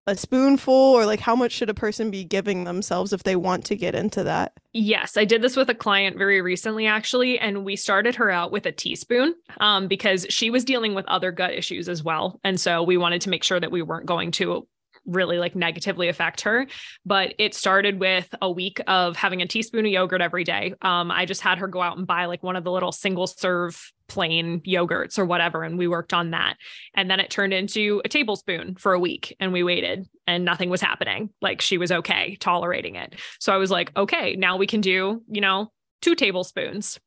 a 0.09 0.17
spoonful 0.17 0.75
or 0.75 1.07
like 1.07 1.21
how 1.21 1.37
much 1.37 1.53
should 1.53 1.71
a 1.71 1.75
person 1.75 2.11
be 2.11 2.25
giving 2.25 2.65
themselves 2.65 3.13
if 3.13 3.23
they 3.23 3.37
want 3.37 3.65
to 3.67 3.77
get 3.77 3.95
into 3.95 4.25
that? 4.25 4.53
Yes 4.73 5.17
i 5.19 5.25
did 5.25 5.43
this 5.43 5.55
with 5.55 5.69
a 5.69 5.75
client 5.75 6.17
very 6.17 6.41
recently 6.41 6.87
actually 6.87 7.39
and 7.39 7.65
we 7.65 7.77
started 7.77 8.15
her 8.15 8.31
out 8.31 8.51
with 8.51 8.65
a 8.65 8.73
teaspoon 8.73 9.35
um, 9.61 9.87
because 9.87 10.27
she 10.31 10.49
was 10.49 10.65
dealing 10.65 10.95
with 10.95 11.07
other 11.07 11.31
gut 11.31 11.53
issues 11.53 11.89
as 11.91 12.03
well 12.03 12.41
and 12.43 12.59
so 12.59 12.83
we 12.83 12.97
wanted 12.97 13.21
to 13.21 13.29
make 13.31 13.45
sure 13.45 13.61
that 13.61 13.71
we 13.71 13.83
weren't 13.83 14.07
going 14.07 14.31
to 14.31 14.67
really 15.07 15.39
like 15.39 15.55
negatively 15.55 16.09
affect 16.09 16.43
her. 16.43 16.67
But 17.05 17.35
it 17.39 17.55
started 17.55 17.99
with 17.99 18.35
a 18.41 18.51
week 18.51 18.81
of 18.87 19.17
having 19.17 19.43
a 19.43 19.47
teaspoon 19.47 19.87
of 19.87 19.93
yogurt 19.93 20.21
every 20.21 20.45
day. 20.45 20.75
Um, 20.83 21.11
I 21.11 21.27
just 21.27 21.41
had 21.41 21.59
her 21.59 21.69
go 21.69 21.83
out 21.83 21.99
and 21.99 22.07
buy 22.07 22.27
like 22.27 22.43
one 22.43 22.57
of 22.57 22.65
the 22.65 22.73
little 22.73 22.93
single 22.93 23.27
serve 23.27 23.93
plain 24.09 24.61
yogurts 24.61 25.19
or 25.19 25.25
whatever. 25.25 25.63
And 25.63 25.79
we 25.79 25.89
worked 25.89 26.13
on 26.13 26.31
that. 26.33 26.57
And 26.95 27.11
then 27.11 27.19
it 27.19 27.31
turned 27.31 27.55
into 27.55 28.03
a 28.05 28.09
tablespoon 28.09 28.75
for 28.75 28.93
a 28.93 28.99
week 28.99 29.35
and 29.41 29.53
we 29.53 29.63
waited 29.63 30.07
and 30.27 30.45
nothing 30.45 30.69
was 30.69 30.83
happening. 30.83 31.31
Like 31.41 31.61
she 31.61 31.79
was 31.79 31.91
okay 31.91 32.37
tolerating 32.37 32.97
it. 32.97 33.15
So 33.41 33.53
I 33.53 33.57
was 33.57 33.71
like, 33.71 33.91
okay, 33.97 34.37
now 34.37 34.57
we 34.57 34.67
can 34.67 34.83
do, 34.83 35.23
you 35.29 35.41
know, 35.41 35.73
two 36.03 36.15
tablespoons 36.15 36.99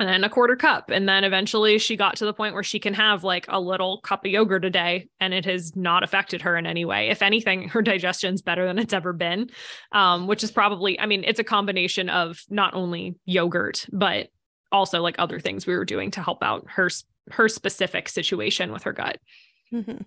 and 0.00 0.08
then 0.08 0.24
a 0.24 0.28
quarter 0.28 0.56
cup. 0.56 0.90
And 0.90 1.08
then 1.08 1.22
eventually 1.22 1.78
she 1.78 1.96
got 1.96 2.16
to 2.16 2.24
the 2.24 2.32
point 2.32 2.54
where 2.54 2.64
she 2.64 2.80
can 2.80 2.94
have 2.94 3.22
like 3.22 3.46
a 3.48 3.60
little 3.60 4.00
cup 4.00 4.24
of 4.24 4.30
yogurt 4.30 4.64
a 4.64 4.70
day 4.70 5.08
and 5.20 5.32
it 5.32 5.44
has 5.44 5.76
not 5.76 6.02
affected 6.02 6.42
her 6.42 6.56
in 6.56 6.66
any 6.66 6.84
way. 6.84 7.10
If 7.10 7.22
anything, 7.22 7.68
her 7.70 7.82
digestion's 7.82 8.42
better 8.42 8.66
than 8.66 8.78
it's 8.78 8.92
ever 8.92 9.12
been, 9.12 9.50
um, 9.92 10.26
which 10.26 10.42
is 10.42 10.50
probably, 10.50 10.98
I 10.98 11.06
mean, 11.06 11.22
it's 11.24 11.40
a 11.40 11.44
combination 11.44 12.08
of 12.08 12.40
not 12.50 12.74
only 12.74 13.16
yogurt, 13.24 13.86
but 13.92 14.28
also 14.72 15.00
like 15.00 15.14
other 15.18 15.38
things 15.38 15.66
we 15.66 15.76
were 15.76 15.84
doing 15.84 16.10
to 16.10 16.22
help 16.22 16.42
out 16.42 16.66
her 16.68 16.90
her 17.30 17.48
specific 17.48 18.08
situation 18.08 18.72
with 18.72 18.82
her 18.82 18.92
gut. 18.92 19.18
Mm-hmm. 19.72 20.02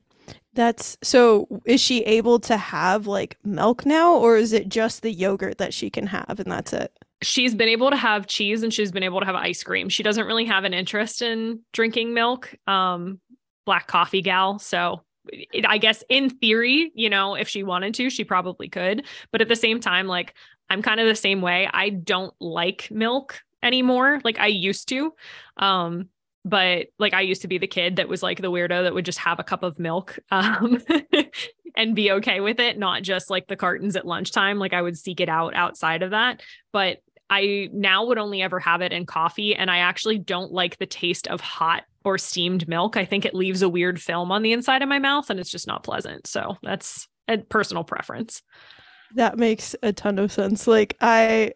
That's 0.54 0.98
so 1.02 1.48
is 1.66 1.80
she 1.80 2.04
able 2.04 2.40
to 2.42 2.58
have 2.58 3.08
like 3.08 3.38
milk 3.44 3.86
now 3.86 4.16
or 4.16 4.38
is 4.38 4.54
it 4.54 4.70
just 4.70 5.02
the 5.02 5.12
yogurt 5.12 5.58
that 5.58 5.74
she 5.74 5.90
can 5.90 6.08
have 6.08 6.40
and 6.40 6.52
that's 6.52 6.74
it? 6.74 6.92
She's 7.22 7.56
been 7.56 7.70
able 7.70 7.90
to 7.90 7.96
have 7.96 8.28
cheese 8.28 8.64
and 8.64 8.74
she's 8.74 8.92
been 8.92 9.04
able 9.04 9.20
to 9.20 9.26
have 9.26 9.36
ice 9.36 9.64
cream. 9.64 9.90
She 9.90 10.04
doesn't 10.04 10.26
really 10.26 10.46
have 10.46 10.64
an 10.64 10.74
interest 10.74 11.22
in 11.22 11.62
drinking 11.74 12.14
milk. 12.14 12.54
Um, 12.68 13.20
black 13.66 13.88
coffee 13.88 14.22
gal. 14.22 14.60
So 14.60 15.04
it, 15.28 15.66
I 15.68 15.78
guess 15.78 16.04
in 16.10 16.30
theory, 16.30 16.92
you 16.96 17.10
know, 17.10 17.36
if 17.36 17.48
she 17.48 17.64
wanted 17.64 17.94
to, 17.96 18.10
she 18.10 18.24
probably 18.24 18.70
could. 18.70 19.06
But 19.32 19.42
at 19.42 19.48
the 19.48 19.56
same 19.56 19.80
time, 19.80 20.08
like 20.08 20.34
I'm 20.70 20.82
kind 20.82 21.00
of 21.00 21.08
the 21.08 21.16
same 21.16 21.42
way. 21.42 21.70
I 21.72 21.90
don't 21.90 22.34
like 22.40 22.90
milk 22.92 23.42
anymore. 23.64 24.22
Like 24.24 24.40
I 24.40 24.48
used 24.48 24.90
to. 24.90 25.14
Um, 25.58 26.10
but 26.46 26.88
like 26.98 27.14
I 27.14 27.22
used 27.22 27.42
to 27.42 27.50
be 27.50 27.58
the 27.58 27.68
kid 27.68 27.98
that 27.98 28.08
was 28.08 28.24
like 28.24 28.42
the 28.42 28.52
weirdo 28.52 28.84
that 28.84 28.94
would 28.94 29.06
just 29.06 29.20
have 29.20 29.40
a 29.40 29.44
cup 29.44 29.64
of 29.64 29.80
milk 29.80 30.18
um, 30.32 30.82
and 31.76 31.96
be 31.96 32.12
okay 32.14 32.40
with 32.40 32.60
it, 32.60 32.78
not 32.78 33.04
just 33.04 33.30
like 33.30 33.48
the 33.48 33.58
cartons 33.58 33.98
at 33.98 34.08
lunchtime. 34.08 34.60
Like 34.60 34.74
I 34.74 34.82
would 34.82 34.98
seek 34.98 35.20
it 35.20 35.30
out 35.30 35.56
outside 35.56 36.04
of 36.04 36.12
that. 36.12 36.42
But 36.72 37.00
I 37.30 37.70
now 37.74 38.06
would 38.06 38.18
only 38.18 38.42
ever 38.42 38.60
have 38.60 38.82
it 38.82 38.94
in 38.94 39.06
coffee. 39.06 39.56
And 39.56 39.70
I 39.70 39.80
actually 39.80 40.18
don't 40.18 40.52
like 40.52 40.78
the 40.78 40.86
taste 40.86 41.28
of 41.28 41.42
hot 41.42 41.84
or 42.04 42.18
steamed 42.18 42.68
milk. 42.68 42.96
I 42.96 43.06
think 43.06 43.26
it 43.26 43.36
leaves 43.36 43.62
a 43.62 43.70
weird 43.70 44.02
film 44.02 44.32
on 44.32 44.42
the 44.42 44.54
inside 44.54 44.82
of 44.82 44.90
my 44.90 45.00
mouth 45.00 45.30
and 45.30 45.40
it's 45.40 45.50
just 45.50 45.68
not 45.68 45.84
pleasant. 45.84 46.26
So 46.26 46.58
that's 46.64 47.08
a 47.28 47.38
personal 47.38 47.84
preference. 47.84 48.42
That 49.16 49.38
makes 49.38 49.76
a 49.84 49.92
ton 49.92 50.20
of 50.20 50.32
sense. 50.32 50.68
Like 50.68 50.96
I 51.02 51.52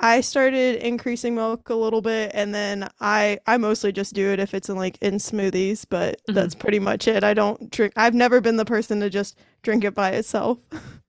I 0.00 0.20
started 0.20 0.76
increasing 0.76 1.34
milk 1.34 1.68
a 1.70 1.74
little 1.74 2.00
bit 2.00 2.30
and 2.32 2.54
then 2.54 2.88
I 3.00 3.40
I 3.46 3.56
mostly 3.56 3.90
just 3.90 4.14
do 4.14 4.30
it 4.30 4.38
if 4.38 4.54
it's 4.54 4.68
in 4.68 4.76
like 4.76 4.98
in 5.00 5.14
smoothies, 5.14 5.84
but 5.88 6.14
mm-hmm. 6.18 6.34
that's 6.34 6.54
pretty 6.54 6.78
much 6.78 7.08
it. 7.08 7.24
I 7.24 7.34
don't 7.34 7.68
drink 7.70 7.92
I've 7.96 8.14
never 8.14 8.40
been 8.40 8.56
the 8.56 8.64
person 8.64 9.00
to 9.00 9.10
just 9.10 9.38
drink 9.62 9.82
it 9.82 9.94
by 9.94 10.10
itself. 10.10 10.58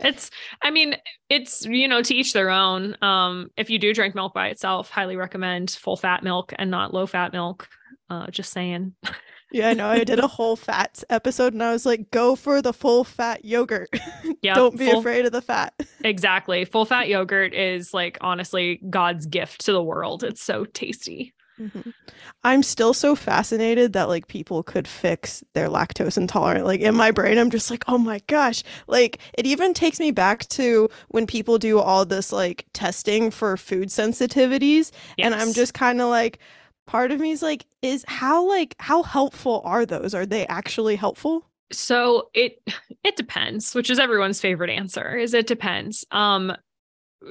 It's, 0.00 0.30
I 0.62 0.70
mean, 0.70 0.96
it's, 1.28 1.64
you 1.66 1.88
know, 1.88 2.02
to 2.02 2.14
each 2.14 2.32
their 2.32 2.50
own. 2.50 2.96
Um, 3.02 3.50
if 3.56 3.68
you 3.70 3.78
do 3.78 3.92
drink 3.92 4.14
milk 4.14 4.34
by 4.34 4.48
itself, 4.48 4.90
highly 4.90 5.16
recommend 5.16 5.70
full 5.70 5.96
fat 5.96 6.22
milk 6.22 6.52
and 6.56 6.70
not 6.70 6.94
low 6.94 7.06
fat 7.06 7.32
milk. 7.32 7.68
Uh, 8.10 8.26
just 8.28 8.52
saying. 8.52 8.94
yeah, 9.52 9.70
I 9.70 9.74
know. 9.74 9.88
I 9.88 10.04
did 10.04 10.18
a 10.18 10.26
whole 10.26 10.56
fats 10.56 11.04
episode 11.10 11.52
and 11.52 11.62
I 11.62 11.72
was 11.72 11.84
like, 11.84 12.10
go 12.10 12.36
for 12.36 12.62
the 12.62 12.72
full 12.72 13.04
fat 13.04 13.44
yogurt. 13.44 13.90
Yeah. 14.40 14.54
Don't 14.54 14.78
be 14.78 14.88
full, 14.88 15.00
afraid 15.00 15.26
of 15.26 15.32
the 15.32 15.42
fat. 15.42 15.74
exactly. 16.04 16.64
Full 16.64 16.84
fat 16.84 17.08
yogurt 17.08 17.54
is 17.54 17.92
like 17.92 18.18
honestly 18.20 18.80
God's 18.88 19.26
gift 19.26 19.64
to 19.64 19.72
the 19.72 19.82
world. 19.82 20.22
It's 20.22 20.42
so 20.42 20.64
tasty. 20.64 21.34
Mm-hmm. 21.60 21.90
I'm 22.44 22.62
still 22.62 22.94
so 22.94 23.14
fascinated 23.14 23.92
that 23.92 24.08
like 24.08 24.28
people 24.28 24.62
could 24.62 24.86
fix 24.86 25.42
their 25.54 25.68
lactose 25.68 26.16
intolerant. 26.16 26.64
Like 26.64 26.80
in 26.80 26.94
my 26.94 27.10
brain, 27.10 27.38
I'm 27.38 27.50
just 27.50 27.70
like, 27.70 27.84
oh 27.88 27.98
my 27.98 28.20
gosh. 28.26 28.62
Like 28.86 29.18
it 29.36 29.46
even 29.46 29.74
takes 29.74 29.98
me 29.98 30.10
back 30.10 30.48
to 30.50 30.88
when 31.08 31.26
people 31.26 31.58
do 31.58 31.78
all 31.78 32.04
this 32.04 32.32
like 32.32 32.66
testing 32.72 33.30
for 33.30 33.56
food 33.56 33.88
sensitivities. 33.88 34.92
Yes. 35.16 35.26
And 35.26 35.34
I'm 35.34 35.52
just 35.52 35.74
kind 35.74 36.00
of 36.00 36.08
like, 36.08 36.38
part 36.86 37.10
of 37.10 37.20
me 37.20 37.32
is 37.32 37.42
like, 37.42 37.66
is 37.82 38.04
how 38.08 38.48
like 38.48 38.74
how 38.78 39.02
helpful 39.02 39.62
are 39.64 39.84
those? 39.84 40.14
Are 40.14 40.26
they 40.26 40.46
actually 40.46 40.96
helpful? 40.96 41.44
So 41.70 42.30
it 42.34 42.62
it 43.04 43.16
depends, 43.16 43.74
which 43.74 43.90
is 43.90 43.98
everyone's 43.98 44.40
favorite 44.40 44.70
answer. 44.70 45.16
Is 45.16 45.34
it 45.34 45.46
depends. 45.46 46.04
Um 46.10 46.56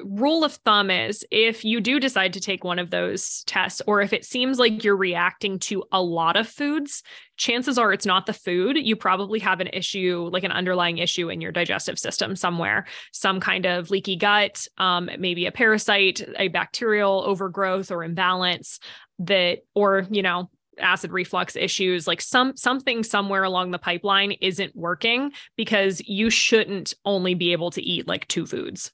rule 0.03 0.43
of 0.43 0.53
thumb 0.53 0.91
is 0.91 1.25
if 1.31 1.63
you 1.63 1.79
do 1.79 1.99
decide 1.99 2.33
to 2.33 2.41
take 2.41 2.63
one 2.63 2.79
of 2.79 2.89
those 2.89 3.43
tests, 3.45 3.81
or 3.87 4.01
if 4.01 4.13
it 4.13 4.25
seems 4.25 4.59
like 4.59 4.83
you're 4.83 4.97
reacting 4.97 5.59
to 5.59 5.83
a 5.91 6.01
lot 6.01 6.35
of 6.35 6.47
foods, 6.47 7.03
chances 7.37 7.77
are 7.77 7.93
it's 7.93 8.05
not 8.05 8.25
the 8.25 8.33
food. 8.33 8.77
You 8.77 8.95
probably 8.95 9.39
have 9.39 9.59
an 9.59 9.67
issue, 9.67 10.29
like 10.31 10.43
an 10.43 10.51
underlying 10.51 10.97
issue 10.97 11.29
in 11.29 11.41
your 11.41 11.51
digestive 11.51 11.97
system 11.97 12.35
somewhere, 12.35 12.85
some 13.13 13.39
kind 13.39 13.65
of 13.65 13.89
leaky 13.89 14.15
gut, 14.15 14.67
um, 14.77 15.09
maybe 15.19 15.45
a 15.45 15.51
parasite, 15.51 16.21
a 16.37 16.49
bacterial 16.49 17.23
overgrowth 17.25 17.91
or 17.91 18.03
imbalance 18.03 18.79
that, 19.19 19.59
or, 19.73 20.05
you 20.09 20.21
know, 20.21 20.49
acid 20.79 21.11
reflux 21.11 21.55
issues 21.55 22.05
like 22.05 22.21
some 22.21 22.55
something 22.55 23.03
somewhere 23.03 23.41
along 23.41 23.71
the 23.71 23.79
pipeline 23.79 24.33
isn't 24.41 24.75
working 24.75 25.31
because 25.55 26.03
you 26.05 26.29
shouldn't 26.29 26.93
only 27.03 27.33
be 27.33 27.51
able 27.51 27.71
to 27.71 27.81
eat 27.81 28.07
like 28.07 28.27
two 28.27 28.45
foods 28.45 28.91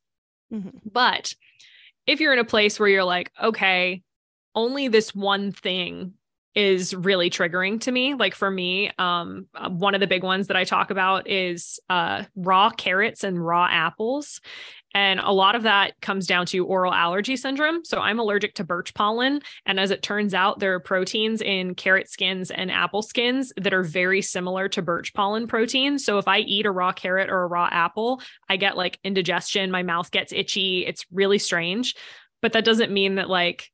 Mm-hmm. 0.53 0.89
But 0.91 1.33
if 2.05 2.19
you're 2.19 2.33
in 2.33 2.39
a 2.39 2.45
place 2.45 2.79
where 2.79 2.89
you're 2.89 3.03
like, 3.03 3.31
okay, 3.41 4.03
only 4.55 4.87
this 4.87 5.15
one 5.15 5.51
thing 5.51 6.13
is 6.55 6.93
really 6.93 7.31
triggering 7.31 7.81
to 7.81 7.91
me 7.91 8.13
like 8.13 8.35
for 8.35 8.51
me 8.51 8.91
um 8.99 9.47
uh, 9.55 9.69
one 9.69 9.95
of 9.95 9.99
the 9.99 10.07
big 10.07 10.23
ones 10.23 10.47
that 10.47 10.55
i 10.55 10.63
talk 10.63 10.91
about 10.91 11.27
is 11.27 11.79
uh 11.89 12.23
raw 12.35 12.69
carrots 12.69 13.23
and 13.23 13.43
raw 13.43 13.67
apples 13.67 14.39
and 14.93 15.19
a 15.19 15.31
lot 15.31 15.55
of 15.55 15.63
that 15.63 15.99
comes 16.01 16.27
down 16.27 16.45
to 16.47 16.65
oral 16.65 16.93
allergy 16.93 17.35
syndrome. 17.35 17.83
So 17.83 17.99
I'm 17.99 18.19
allergic 18.19 18.55
to 18.55 18.63
birch 18.63 18.93
pollen. 18.93 19.41
And 19.65 19.79
as 19.79 19.91
it 19.91 20.03
turns 20.03 20.33
out, 20.33 20.59
there 20.59 20.73
are 20.75 20.79
proteins 20.79 21.41
in 21.41 21.75
carrot 21.75 22.09
skins 22.09 22.51
and 22.51 22.71
apple 22.71 23.01
skins 23.01 23.51
that 23.57 23.73
are 23.73 23.83
very 23.83 24.21
similar 24.21 24.69
to 24.69 24.81
birch 24.81 25.13
pollen 25.13 25.47
proteins. 25.47 26.05
So 26.05 26.19
if 26.19 26.27
I 26.27 26.39
eat 26.39 26.65
a 26.65 26.71
raw 26.71 26.91
carrot 26.91 27.29
or 27.29 27.43
a 27.43 27.47
raw 27.47 27.67
apple, 27.71 28.21
I 28.49 28.57
get 28.57 28.77
like 28.77 28.99
indigestion, 29.03 29.71
my 29.71 29.83
mouth 29.83 30.11
gets 30.11 30.31
itchy. 30.31 30.85
It's 30.85 31.05
really 31.11 31.39
strange. 31.39 31.95
But 32.41 32.53
that 32.53 32.65
doesn't 32.65 32.91
mean 32.91 33.15
that 33.15 33.29
like 33.29 33.71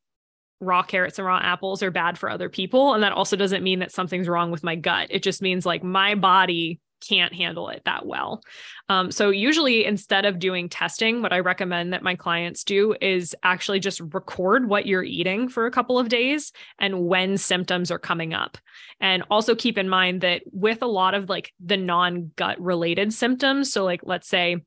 raw 0.62 0.84
carrots 0.84 1.18
and 1.18 1.26
raw 1.26 1.40
apples 1.42 1.82
are 1.84 1.92
bad 1.92 2.18
for 2.18 2.30
other 2.30 2.50
people. 2.50 2.94
And 2.94 3.04
that 3.04 3.14
also 3.14 3.36
doesn't 3.36 3.64
mean 3.64 3.80
that 3.80 3.92
something's 3.92 4.28
wrong 4.28 4.52
with 4.52 4.64
my 4.64 4.76
gut. 4.76 5.08
It 5.10 5.24
just 5.24 5.42
means 5.42 5.66
like 5.66 5.84
my 5.84 6.16
body 6.16 6.80
can't 7.00 7.34
handle 7.34 7.70
it 7.70 7.82
that 7.86 8.06
well. 8.06 8.42
Um, 8.90 9.12
so, 9.12 9.30
usually, 9.30 9.86
instead 9.86 10.26
of 10.26 10.40
doing 10.40 10.70
testing, 10.70 11.22
what 11.22 11.34
I 11.34 11.40
recommend 11.40 11.94
that 11.94 12.04
my 12.04 12.16
clients 12.16 12.64
do 12.64 12.96
is 13.02 13.36
actually 13.44 13.80
just 13.80 14.02
record 14.14 14.68
what 14.68 14.86
you're 14.86 15.04
eating 15.04 15.50
for 15.50 15.66
a 15.66 15.72
couple 15.72 16.00
of 16.00 16.10
days 16.10 16.52
and 16.80 17.06
when 17.06 17.38
symptoms 17.38 17.92
are 17.92 18.00
coming 18.00 18.34
up. 18.34 18.58
And 19.00 19.24
also 19.30 19.56
keep 19.56 19.78
in 19.78 19.90
mind 19.90 20.22
that 20.22 20.42
with 20.52 20.82
a 20.82 20.88
lot 20.88 21.14
of 21.14 21.30
like 21.30 21.54
the 21.64 21.78
non 21.78 22.32
gut 22.36 22.60
related 22.60 23.14
symptoms, 23.14 23.72
so 23.72 23.86
like 23.86 24.02
let's 24.04 24.28
say 24.28 24.58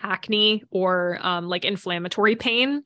acne 0.00 0.62
or 0.70 1.18
um, 1.22 1.48
like 1.48 1.64
inflammatory 1.64 2.36
pain, 2.36 2.82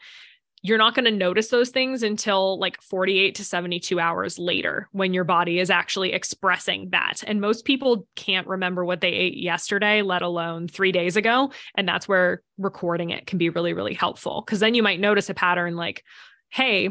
you're 0.64 0.78
not 0.78 0.94
going 0.94 1.04
to 1.04 1.10
notice 1.10 1.48
those 1.48 1.68
things 1.68 2.02
until 2.02 2.58
like 2.58 2.80
48 2.80 3.34
to 3.34 3.44
72 3.44 4.00
hours 4.00 4.38
later 4.38 4.88
when 4.92 5.12
your 5.12 5.24
body 5.24 5.58
is 5.58 5.68
actually 5.68 6.14
expressing 6.14 6.88
that. 6.88 7.22
And 7.26 7.38
most 7.38 7.66
people 7.66 8.08
can't 8.16 8.46
remember 8.46 8.82
what 8.82 9.02
they 9.02 9.10
ate 9.10 9.36
yesterday, 9.36 10.00
let 10.00 10.22
alone 10.22 10.66
three 10.66 10.90
days 10.90 11.16
ago. 11.16 11.52
And 11.74 11.86
that's 11.86 12.08
where 12.08 12.42
recording 12.56 13.10
it 13.10 13.26
can 13.26 13.36
be 13.36 13.50
really, 13.50 13.74
really 13.74 13.92
helpful. 13.92 14.40
Cause 14.40 14.58
then 14.58 14.74
you 14.74 14.82
might 14.82 15.00
notice 15.00 15.28
a 15.28 15.34
pattern 15.34 15.76
like, 15.76 16.02
hey, 16.48 16.88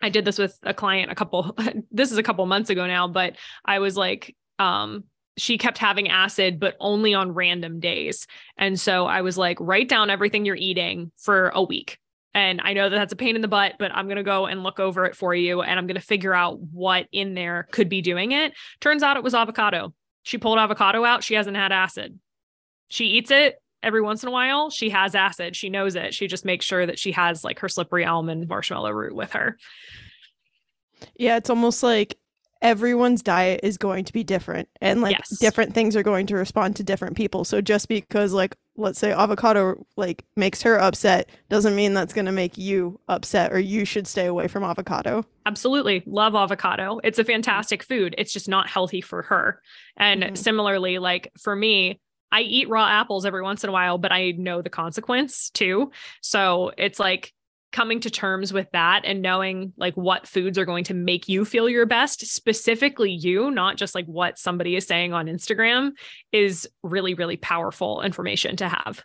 I 0.00 0.08
did 0.08 0.24
this 0.24 0.38
with 0.38 0.56
a 0.62 0.72
client 0.72 1.10
a 1.10 1.16
couple, 1.16 1.56
this 1.90 2.12
is 2.12 2.18
a 2.18 2.22
couple 2.22 2.46
months 2.46 2.70
ago 2.70 2.86
now, 2.86 3.08
but 3.08 3.34
I 3.64 3.80
was 3.80 3.96
like, 3.96 4.36
um, 4.60 5.02
she 5.36 5.58
kept 5.58 5.78
having 5.78 6.10
acid, 6.10 6.60
but 6.60 6.76
only 6.78 7.12
on 7.12 7.34
random 7.34 7.80
days. 7.80 8.28
And 8.56 8.78
so 8.78 9.06
I 9.06 9.22
was 9.22 9.36
like, 9.36 9.56
write 9.58 9.88
down 9.88 10.10
everything 10.10 10.44
you're 10.44 10.54
eating 10.54 11.10
for 11.16 11.48
a 11.48 11.62
week 11.62 11.98
and 12.34 12.60
I 12.62 12.72
know 12.72 12.88
that 12.88 12.96
that's 12.96 13.12
a 13.12 13.16
pain 13.16 13.36
in 13.36 13.42
the 13.42 13.48
butt, 13.48 13.74
but 13.78 13.92
I'm 13.94 14.06
going 14.06 14.16
to 14.16 14.22
go 14.22 14.46
and 14.46 14.62
look 14.62 14.80
over 14.80 15.04
it 15.04 15.14
for 15.14 15.34
you 15.34 15.62
and 15.62 15.78
I'm 15.78 15.86
going 15.86 16.00
to 16.00 16.06
figure 16.06 16.34
out 16.34 16.60
what 16.60 17.06
in 17.12 17.34
there 17.34 17.68
could 17.72 17.88
be 17.88 18.00
doing 18.00 18.32
it. 18.32 18.54
Turns 18.80 19.02
out 19.02 19.16
it 19.16 19.22
was 19.22 19.34
avocado. 19.34 19.92
She 20.22 20.38
pulled 20.38 20.58
avocado 20.58 21.04
out. 21.04 21.22
She 21.22 21.34
hasn't 21.34 21.56
had 21.56 21.72
acid. 21.72 22.18
She 22.88 23.06
eats 23.06 23.30
it 23.30 23.60
every 23.82 24.00
once 24.00 24.22
in 24.22 24.28
a 24.28 24.32
while. 24.32 24.70
She 24.70 24.90
has 24.90 25.14
acid. 25.14 25.56
She 25.56 25.68
knows 25.68 25.94
it. 25.94 26.14
She 26.14 26.26
just 26.26 26.44
makes 26.44 26.64
sure 26.64 26.86
that 26.86 26.98
she 26.98 27.12
has 27.12 27.44
like 27.44 27.58
her 27.58 27.68
slippery 27.68 28.04
elm 28.04 28.28
and 28.28 28.48
marshmallow 28.48 28.90
root 28.92 29.14
with 29.14 29.32
her. 29.32 29.58
Yeah, 31.16 31.36
it's 31.36 31.50
almost 31.50 31.82
like 31.82 32.16
everyone's 32.62 33.22
diet 33.22 33.60
is 33.62 33.76
going 33.76 34.04
to 34.04 34.12
be 34.12 34.22
different 34.22 34.68
and 34.80 35.02
like 35.02 35.18
yes. 35.18 35.38
different 35.40 35.74
things 35.74 35.96
are 35.96 36.02
going 36.02 36.26
to 36.28 36.36
respond 36.36 36.76
to 36.76 36.84
different 36.84 37.16
people. 37.16 37.44
So 37.44 37.60
just 37.60 37.88
because 37.88 38.32
like 38.32 38.56
let's 38.76 38.98
say 38.98 39.12
avocado 39.12 39.84
like 39.96 40.24
makes 40.36 40.62
her 40.62 40.80
upset 40.80 41.28
doesn't 41.50 41.76
mean 41.76 41.92
that's 41.92 42.14
going 42.14 42.26
to 42.26 42.32
make 42.32 42.56
you 42.56 42.98
upset 43.08 43.52
or 43.52 43.58
you 43.58 43.84
should 43.84 44.06
stay 44.06 44.26
away 44.26 44.46
from 44.46 44.62
avocado. 44.62 45.26
Absolutely. 45.44 46.04
Love 46.06 46.36
avocado. 46.36 47.00
It's 47.02 47.18
a 47.18 47.24
fantastic 47.24 47.82
food. 47.82 48.14
It's 48.16 48.32
just 48.32 48.48
not 48.48 48.70
healthy 48.70 49.00
for 49.00 49.22
her. 49.22 49.60
And 49.96 50.22
mm-hmm. 50.22 50.34
similarly 50.36 50.98
like 50.98 51.32
for 51.38 51.54
me, 51.54 52.00
I 52.30 52.40
eat 52.42 52.68
raw 52.70 52.88
apples 52.88 53.26
every 53.26 53.42
once 53.42 53.62
in 53.62 53.68
a 53.70 53.72
while, 53.72 53.98
but 53.98 54.12
I 54.12 54.30
know 54.30 54.62
the 54.62 54.70
consequence 54.70 55.50
too. 55.50 55.90
So 56.22 56.72
it's 56.78 56.98
like 56.98 57.34
coming 57.72 58.00
to 58.00 58.10
terms 58.10 58.52
with 58.52 58.70
that 58.72 59.02
and 59.04 59.22
knowing 59.22 59.72
like 59.76 59.94
what 59.94 60.26
foods 60.26 60.58
are 60.58 60.64
going 60.64 60.84
to 60.84 60.94
make 60.94 61.28
you 61.28 61.44
feel 61.44 61.68
your 61.68 61.86
best, 61.86 62.26
specifically 62.26 63.10
you, 63.10 63.50
not 63.50 63.76
just 63.76 63.94
like 63.94 64.06
what 64.06 64.38
somebody 64.38 64.76
is 64.76 64.86
saying 64.86 65.12
on 65.12 65.26
Instagram, 65.26 65.92
is 66.30 66.68
really, 66.82 67.14
really 67.14 67.36
powerful 67.36 68.02
information 68.02 68.56
to 68.56 68.68
have. 68.68 69.02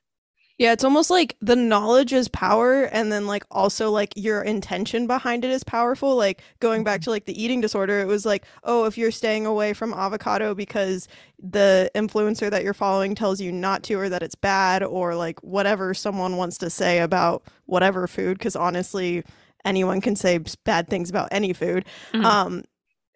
Yeah, 0.58 0.72
it's 0.72 0.84
almost 0.84 1.12
like 1.12 1.38
the 1.40 1.56
knowledge 1.56 2.14
is 2.14 2.28
power 2.30 2.84
and 2.86 3.12
then 3.12 3.28
like 3.28 3.44
also 3.52 3.92
like 3.92 4.12
your 4.16 4.42
intention 4.42 5.06
behind 5.06 5.46
it 5.46 5.52
is 5.52 5.64
powerful. 5.64 6.16
Like 6.16 6.42
going 6.60 6.84
back 6.84 7.02
to 7.02 7.12
like 7.12 7.26
the 7.26 7.42
eating 7.42 7.62
disorder, 7.62 8.00
it 8.00 8.08
was 8.08 8.26
like, 8.26 8.44
oh, 8.64 8.86
if 8.86 8.98
you're 8.98 9.12
staying 9.12 9.46
away 9.46 9.74
from 9.74 9.94
avocado 9.94 10.56
because 10.56 11.08
the 11.38 11.92
influencer 11.94 12.50
that 12.50 12.64
you're 12.64 12.74
following 12.74 13.14
tells 13.14 13.40
you 13.40 13.52
not 13.52 13.84
to 13.84 14.00
or 14.00 14.10
that 14.10 14.24
it's 14.24 14.34
bad 14.34 14.82
or 14.82 15.14
like 15.14 15.40
whatever 15.44 15.94
someone 15.94 16.38
wants 16.38 16.58
to 16.58 16.72
say 16.72 17.00
about 17.00 17.44
whatever 17.68 18.08
food 18.08 18.40
because 18.40 18.56
honestly, 18.56 19.24
anyone 19.64 20.02
can 20.02 20.16
say 20.16 20.40
bad 20.64 20.90
things 20.90 21.08
about 21.12 21.28
any 21.32 21.54
food. 21.54 21.86
Mm-hmm. 22.14 22.26
Um 22.26 22.64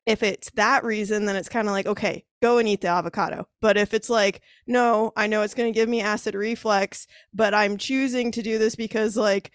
if 0.05 0.23
it's 0.23 0.49
that 0.51 0.83
reason, 0.83 1.25
then 1.25 1.35
it's 1.35 1.49
kind 1.49 1.67
of 1.67 1.71
like, 1.71 1.85
okay, 1.85 2.23
go 2.41 2.57
and 2.57 2.67
eat 2.67 2.81
the 2.81 2.87
avocado. 2.87 3.47
But 3.61 3.77
if 3.77 3.93
it's 3.93 4.09
like, 4.09 4.41
no, 4.67 5.11
I 5.15 5.27
know 5.27 5.41
it's 5.43 5.53
going 5.53 5.71
to 5.71 5.79
give 5.79 5.89
me 5.89 6.01
acid 6.01 6.35
reflux, 6.35 7.07
but 7.33 7.53
I'm 7.53 7.77
choosing 7.77 8.31
to 8.31 8.41
do 8.41 8.57
this 8.57 8.75
because 8.75 9.15
like 9.15 9.51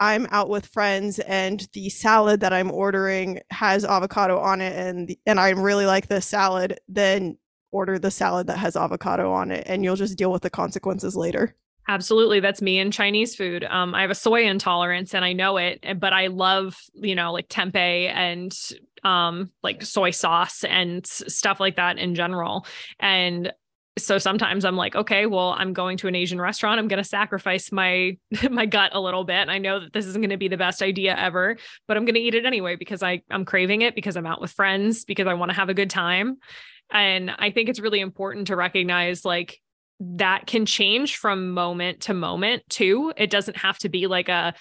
I'm 0.00 0.26
out 0.30 0.48
with 0.48 0.66
friends 0.66 1.18
and 1.20 1.66
the 1.72 1.88
salad 1.88 2.40
that 2.40 2.52
I'm 2.52 2.70
ordering 2.70 3.40
has 3.50 3.84
avocado 3.84 4.38
on 4.38 4.60
it 4.60 4.76
and 4.76 5.16
and 5.24 5.40
I 5.40 5.50
really 5.50 5.86
like 5.86 6.08
this 6.08 6.26
salad, 6.26 6.78
then 6.88 7.38
order 7.70 7.98
the 7.98 8.10
salad 8.10 8.46
that 8.48 8.58
has 8.58 8.76
avocado 8.76 9.32
on 9.32 9.50
it 9.50 9.64
and 9.66 9.84
you'll 9.84 9.96
just 9.96 10.18
deal 10.18 10.32
with 10.32 10.42
the 10.42 10.50
consequences 10.50 11.16
later. 11.16 11.54
Absolutely. 11.88 12.40
That's 12.40 12.60
me 12.60 12.78
in 12.78 12.90
Chinese 12.90 13.36
food. 13.36 13.64
Um, 13.64 13.94
I 13.94 14.00
have 14.02 14.10
a 14.10 14.14
soy 14.14 14.46
intolerance 14.46 15.14
and 15.14 15.24
I 15.24 15.32
know 15.32 15.56
it, 15.56 15.84
but 16.00 16.12
I 16.12 16.26
love, 16.26 16.76
you 16.94 17.14
know, 17.14 17.32
like 17.32 17.48
tempeh 17.48 18.10
and 18.12 18.52
um, 19.04 19.52
like 19.62 19.82
soy 19.82 20.10
sauce 20.10 20.64
and 20.64 21.06
stuff 21.06 21.60
like 21.60 21.76
that 21.76 21.98
in 21.98 22.16
general. 22.16 22.66
And 22.98 23.52
so 23.98 24.18
sometimes 24.18 24.64
I'm 24.64 24.76
like, 24.76 24.94
okay, 24.94 25.26
well, 25.26 25.54
I'm 25.56 25.72
going 25.72 25.96
to 25.98 26.08
an 26.08 26.14
Asian 26.14 26.40
restaurant. 26.40 26.78
I'm 26.78 26.88
going 26.88 27.02
to 27.02 27.08
sacrifice 27.08 27.72
my 27.72 28.18
my 28.50 28.66
gut 28.66 28.90
a 28.92 29.00
little 29.00 29.24
bit. 29.24 29.48
I 29.48 29.58
know 29.58 29.80
that 29.80 29.92
this 29.92 30.06
isn't 30.06 30.20
going 30.20 30.30
to 30.30 30.36
be 30.36 30.48
the 30.48 30.56
best 30.56 30.82
idea 30.82 31.16
ever, 31.16 31.56
but 31.86 31.96
I'm 31.96 32.04
going 32.04 32.14
to 32.14 32.20
eat 32.20 32.34
it 32.34 32.44
anyway 32.44 32.76
because 32.76 33.02
I 33.02 33.22
I'm 33.30 33.44
craving 33.44 33.82
it 33.82 33.94
because 33.94 34.16
I'm 34.16 34.26
out 34.26 34.40
with 34.40 34.50
friends 34.50 35.04
because 35.04 35.26
I 35.26 35.34
want 35.34 35.50
to 35.50 35.56
have 35.56 35.68
a 35.68 35.74
good 35.74 35.90
time. 35.90 36.36
And 36.90 37.30
I 37.30 37.50
think 37.50 37.68
it's 37.68 37.80
really 37.80 38.00
important 38.00 38.48
to 38.48 38.56
recognize 38.56 39.24
like 39.24 39.60
that 40.00 40.46
can 40.46 40.66
change 40.66 41.16
from 41.16 41.50
moment 41.50 42.02
to 42.02 42.14
moment 42.14 42.62
too. 42.68 43.12
It 43.16 43.30
doesn't 43.30 43.56
have 43.56 43.78
to 43.78 43.88
be 43.88 44.06
like 44.06 44.28
a, 44.28 44.54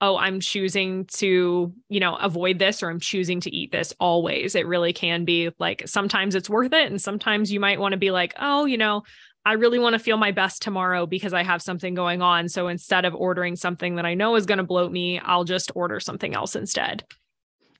oh, 0.00 0.16
I'm 0.16 0.40
choosing 0.40 1.06
to, 1.14 1.72
you 1.88 2.00
know, 2.00 2.16
avoid 2.16 2.58
this 2.58 2.82
or 2.82 2.90
I'm 2.90 3.00
choosing 3.00 3.40
to 3.40 3.54
eat 3.54 3.70
this 3.70 3.94
always. 4.00 4.54
It 4.54 4.66
really 4.66 4.92
can 4.92 5.24
be 5.24 5.50
like 5.58 5.84
sometimes 5.86 6.34
it's 6.34 6.50
worth 6.50 6.72
it. 6.72 6.90
And 6.90 7.00
sometimes 7.00 7.52
you 7.52 7.60
might 7.60 7.78
want 7.78 7.92
to 7.92 7.98
be 7.98 8.10
like, 8.10 8.34
oh, 8.40 8.64
you 8.64 8.76
know, 8.76 9.04
I 9.44 9.54
really 9.54 9.78
want 9.78 9.94
to 9.94 9.98
feel 9.98 10.16
my 10.16 10.30
best 10.30 10.60
tomorrow 10.62 11.06
because 11.06 11.32
I 11.32 11.42
have 11.42 11.62
something 11.62 11.94
going 11.94 12.20
on. 12.20 12.48
So 12.48 12.68
instead 12.68 13.04
of 13.04 13.14
ordering 13.14 13.56
something 13.56 13.96
that 13.96 14.06
I 14.06 14.14
know 14.14 14.36
is 14.36 14.46
going 14.46 14.58
to 14.58 14.64
bloat 14.64 14.92
me, 14.92 15.20
I'll 15.20 15.44
just 15.44 15.72
order 15.74 16.00
something 16.00 16.34
else 16.34 16.54
instead. 16.54 17.04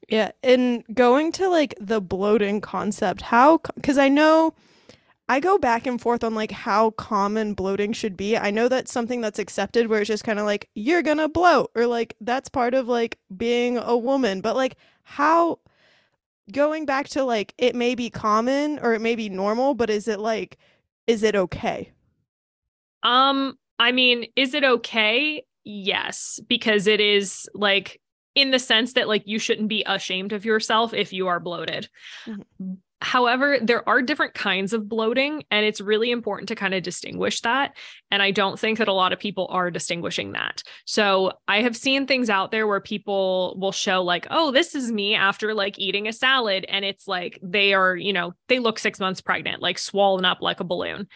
Yeah. 0.08 0.32
And 0.42 0.84
going 0.92 1.32
to 1.32 1.48
like 1.48 1.74
the 1.80 2.00
bloating 2.00 2.60
concept, 2.60 3.22
how, 3.22 3.58
because 3.74 3.98
I 3.98 4.08
know 4.08 4.54
I 5.32 5.40
go 5.40 5.56
back 5.56 5.86
and 5.86 5.98
forth 5.98 6.24
on 6.24 6.34
like 6.34 6.50
how 6.50 6.90
common 6.90 7.54
bloating 7.54 7.94
should 7.94 8.18
be. 8.18 8.36
I 8.36 8.50
know 8.50 8.68
that's 8.68 8.92
something 8.92 9.22
that's 9.22 9.38
accepted 9.38 9.86
where 9.86 10.02
it's 10.02 10.08
just 10.08 10.24
kind 10.24 10.38
of 10.38 10.44
like 10.44 10.68
you're 10.74 11.00
going 11.00 11.16
to 11.16 11.28
bloat 11.28 11.70
or 11.74 11.86
like 11.86 12.14
that's 12.20 12.50
part 12.50 12.74
of 12.74 12.86
like 12.86 13.18
being 13.34 13.78
a 13.78 13.96
woman, 13.96 14.42
but 14.42 14.56
like 14.56 14.76
how 15.04 15.58
going 16.52 16.84
back 16.84 17.08
to 17.08 17.24
like 17.24 17.54
it 17.56 17.74
may 17.74 17.94
be 17.94 18.10
common 18.10 18.78
or 18.80 18.92
it 18.92 19.00
may 19.00 19.14
be 19.14 19.30
normal, 19.30 19.72
but 19.72 19.88
is 19.88 20.06
it 20.06 20.20
like 20.20 20.58
is 21.06 21.22
it 21.22 21.34
okay? 21.34 21.90
Um 23.02 23.56
I 23.78 23.90
mean, 23.90 24.26
is 24.36 24.52
it 24.52 24.64
okay? 24.64 25.46
Yes, 25.64 26.40
because 26.46 26.86
it 26.86 27.00
is 27.00 27.48
like 27.54 28.02
in 28.34 28.50
the 28.50 28.58
sense 28.58 28.92
that 28.92 29.08
like 29.08 29.22
you 29.24 29.38
shouldn't 29.38 29.68
be 29.68 29.82
ashamed 29.86 30.34
of 30.34 30.44
yourself 30.44 30.92
if 30.92 31.10
you 31.10 31.28
are 31.28 31.40
bloated. 31.40 31.88
Mm-hmm. 32.26 32.74
However, 33.02 33.58
there 33.60 33.86
are 33.88 34.00
different 34.00 34.32
kinds 34.32 34.72
of 34.72 34.88
bloating, 34.88 35.42
and 35.50 35.66
it's 35.66 35.80
really 35.80 36.12
important 36.12 36.48
to 36.48 36.54
kind 36.54 36.72
of 36.72 36.84
distinguish 36.84 37.40
that. 37.40 37.76
And 38.12 38.22
I 38.22 38.30
don't 38.30 38.58
think 38.58 38.78
that 38.78 38.86
a 38.86 38.92
lot 38.92 39.12
of 39.12 39.18
people 39.18 39.48
are 39.50 39.72
distinguishing 39.72 40.32
that. 40.32 40.62
So 40.86 41.32
I 41.48 41.62
have 41.62 41.76
seen 41.76 42.06
things 42.06 42.30
out 42.30 42.52
there 42.52 42.66
where 42.66 42.80
people 42.80 43.56
will 43.60 43.72
show, 43.72 44.02
like, 44.02 44.28
oh, 44.30 44.52
this 44.52 44.76
is 44.76 44.92
me 44.92 45.16
after 45.16 45.52
like 45.52 45.80
eating 45.80 46.06
a 46.06 46.12
salad. 46.12 46.64
And 46.68 46.84
it's 46.84 47.08
like 47.08 47.40
they 47.42 47.74
are, 47.74 47.96
you 47.96 48.12
know, 48.12 48.34
they 48.48 48.60
look 48.60 48.78
six 48.78 49.00
months 49.00 49.20
pregnant, 49.20 49.60
like 49.60 49.78
swollen 49.78 50.24
up 50.24 50.38
like 50.40 50.60
a 50.60 50.64
balloon. 50.64 51.08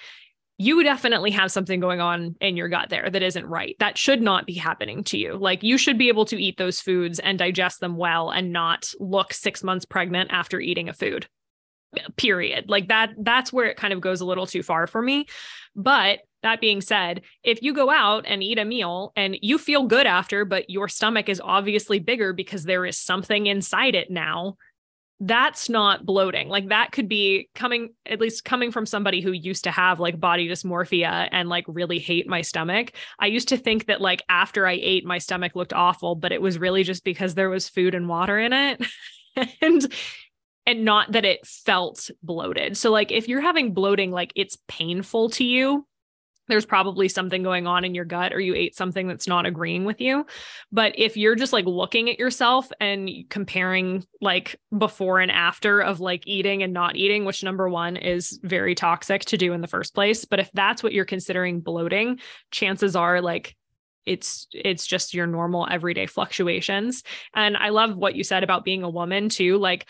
You 0.59 0.83
definitely 0.83 1.31
have 1.33 1.53
something 1.53 1.81
going 1.81 2.01
on 2.01 2.35
in 2.41 2.57
your 2.57 2.69
gut 2.69 2.89
there 2.89 3.09
that 3.09 3.23
isn't 3.23 3.47
right. 3.47 3.77
That 3.79 3.97
should 3.97 4.23
not 4.23 4.45
be 4.45 4.55
happening 4.55 5.05
to 5.05 5.19
you. 5.19 5.37
Like, 5.37 5.63
you 5.63 5.79
should 5.79 5.99
be 5.99 6.09
able 6.09 6.25
to 6.25 6.43
eat 6.43 6.57
those 6.57 6.81
foods 6.81 7.21
and 7.21 7.39
digest 7.39 7.79
them 7.79 7.97
well 7.97 8.31
and 8.31 8.53
not 8.53 8.91
look 8.99 9.33
six 9.33 9.63
months 9.63 9.85
pregnant 9.85 10.31
after 10.33 10.59
eating 10.59 10.89
a 10.89 10.95
food 10.95 11.29
period. 12.17 12.69
Like 12.69 12.89
that 12.89 13.15
that's 13.19 13.53
where 13.53 13.67
it 13.67 13.77
kind 13.77 13.93
of 13.93 14.01
goes 14.01 14.21
a 14.21 14.27
little 14.27 14.47
too 14.47 14.63
far 14.63 14.87
for 14.87 15.03
me. 15.03 15.27
But 15.75 16.21
that 16.43 16.61
being 16.61 16.81
said 16.81 17.23
if 17.43 17.61
you 17.63 17.75
go 17.75 17.91
out 17.91 18.25
and 18.27 18.43
eat 18.43 18.59
a 18.59 18.65
meal 18.65 19.13
and 19.17 19.37
you 19.43 19.59
feel 19.59 19.85
good 19.85 20.07
after 20.07 20.45
but 20.45 20.71
your 20.71 20.87
stomach 20.87 21.29
is 21.29 21.41
obviously 21.43 21.99
bigger 21.99 22.33
because 22.33 22.63
there 22.65 22.87
is 22.87 22.97
something 22.97 23.47
inside 23.47 23.97
it 23.97 24.11
now 24.11 24.57
that's 25.21 25.71
not 25.71 26.05
bloating. 26.05 26.49
Like 26.49 26.69
that 26.69 26.93
could 26.93 27.09
be 27.09 27.49
coming 27.55 27.95
at 28.05 28.21
least 28.21 28.45
coming 28.45 28.71
from 28.71 28.85
somebody 28.85 29.23
who 29.23 29.33
used 29.33 29.65
to 29.65 29.71
have 29.71 29.99
like 29.99 30.21
body 30.21 30.49
dysmorphia 30.49 31.29
and 31.33 31.49
like 31.49 31.65
really 31.67 31.99
hate 31.99 32.29
my 32.29 32.43
stomach. 32.43 32.93
I 33.19 33.27
used 33.27 33.49
to 33.49 33.57
think 33.57 33.87
that 33.87 34.01
like 34.01 34.23
after 34.29 34.67
i 34.67 34.73
ate 34.73 35.07
my 35.07 35.19
stomach 35.19 35.57
looked 35.57 35.73
awful 35.73 36.15
but 36.17 36.33
it 36.33 36.43
was 36.43 36.59
really 36.59 36.83
just 36.83 37.03
because 37.03 37.35
there 37.35 37.49
was 37.49 37.69
food 37.69 37.95
and 37.95 38.09
water 38.09 38.39
in 38.39 38.53
it. 38.53 38.87
And 39.61 39.87
and 40.67 40.85
not 40.85 41.13
that 41.13 41.25
it 41.25 41.47
felt 41.47 42.11
bloated. 42.23 42.77
So 42.77 42.91
like 42.91 43.13
if 43.13 43.29
you're 43.29 43.41
having 43.41 43.73
bloating 43.73 44.11
like 44.11 44.33
it's 44.35 44.59
painful 44.69 45.31
to 45.31 45.45
you, 45.45 45.87
there's 46.49 46.67
probably 46.67 47.09
something 47.09 47.43
going 47.43 47.67
on 47.67 47.85
in 47.85 47.95
your 47.95 48.05
gut 48.05 48.33
or 48.33 48.41
you 48.41 48.55
ate 48.55 48.77
something 48.77 49.09
that's 49.09 49.27
not 49.27 49.47
agreeing 49.47 49.85
with 49.85 50.01
you. 50.01 50.27
But 50.71 50.97
if 50.97 51.17
you're 51.17 51.35
just 51.35 51.53
like 51.53 51.65
looking 51.67 52.09
at 52.09 52.19
yourself 52.19 52.71
and 52.81 53.11
comparing 53.29 54.05
like 54.21 54.57
before 54.77 55.21
and 55.21 55.31
after 55.31 55.81
of 55.81 56.01
like 56.01 56.23
eating 56.27 56.63
and 56.63 56.73
not 56.73 56.97
eating, 56.97 57.25
which 57.25 57.43
number 57.43 57.69
one 57.69 57.97
is 57.97 58.39
very 58.43 58.75
toxic 58.75 59.25
to 59.27 59.37
do 59.37 59.53
in 59.53 59.61
the 59.61 59.67
first 59.67 59.95
place. 59.95 60.25
But 60.25 60.39
if 60.39 60.51
that's 60.53 60.83
what 60.83 60.93
you're 60.93 61.05
considering 61.05 61.61
bloating, 61.61 62.21
chances 62.51 62.95
are 62.95 63.21
like 63.21 63.57
it's 64.05 64.47
it's 64.53 64.87
just 64.87 65.15
your 65.15 65.27
normal 65.27 65.67
everyday 65.69 66.07
fluctuations 66.07 67.03
and 67.35 67.57
i 67.57 67.71
love 67.71 67.97
what 67.97 68.15
you 68.15 68.23
said 68.23 68.45
about 68.45 68.65
being 68.65 68.85
a 68.85 68.89
woman 68.89 69.29
too 69.29 69.59
like 69.59 69.85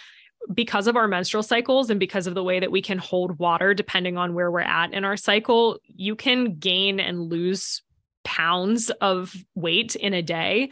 because 0.52 0.86
of 0.86 0.96
our 0.96 1.08
menstrual 1.08 1.42
cycles 1.42 1.90
and 1.90 2.00
because 2.00 2.26
of 2.26 2.34
the 2.34 2.44
way 2.44 2.60
that 2.60 2.70
we 2.70 2.82
can 2.82 2.98
hold 2.98 3.38
water 3.38 3.74
depending 3.74 4.16
on 4.16 4.34
where 4.34 4.50
we're 4.50 4.60
at 4.60 4.92
in 4.92 5.04
our 5.04 5.16
cycle, 5.16 5.78
you 5.86 6.14
can 6.16 6.56
gain 6.56 7.00
and 7.00 7.28
lose 7.30 7.82
pounds 8.24 8.90
of 9.00 9.34
weight 9.54 9.96
in 9.96 10.14
a 10.14 10.22
day 10.22 10.70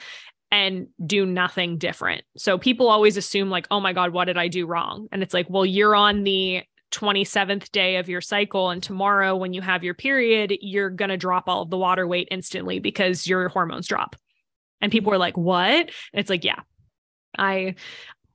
and 0.50 0.86
do 1.04 1.26
nothing 1.26 1.78
different. 1.78 2.22
So 2.36 2.58
people 2.58 2.88
always 2.88 3.16
assume, 3.16 3.50
like, 3.50 3.66
oh 3.70 3.80
my 3.80 3.92
God, 3.92 4.12
what 4.12 4.26
did 4.26 4.38
I 4.38 4.48
do 4.48 4.66
wrong? 4.66 5.08
And 5.10 5.22
it's 5.22 5.34
like, 5.34 5.50
well, 5.50 5.66
you're 5.66 5.96
on 5.96 6.22
the 6.22 6.62
27th 6.92 7.72
day 7.72 7.96
of 7.96 8.08
your 8.08 8.20
cycle. 8.20 8.70
And 8.70 8.82
tomorrow, 8.82 9.34
when 9.34 9.52
you 9.52 9.60
have 9.62 9.82
your 9.82 9.94
period, 9.94 10.56
you're 10.60 10.90
going 10.90 11.08
to 11.08 11.16
drop 11.16 11.48
all 11.48 11.62
of 11.62 11.70
the 11.70 11.78
water 11.78 12.06
weight 12.06 12.28
instantly 12.30 12.78
because 12.78 13.26
your 13.26 13.48
hormones 13.48 13.88
drop. 13.88 14.14
And 14.80 14.92
people 14.92 15.12
are 15.12 15.18
like, 15.18 15.36
what? 15.36 15.74
And 15.76 15.90
it's 16.12 16.30
like, 16.30 16.44
yeah, 16.44 16.60
I 17.36 17.74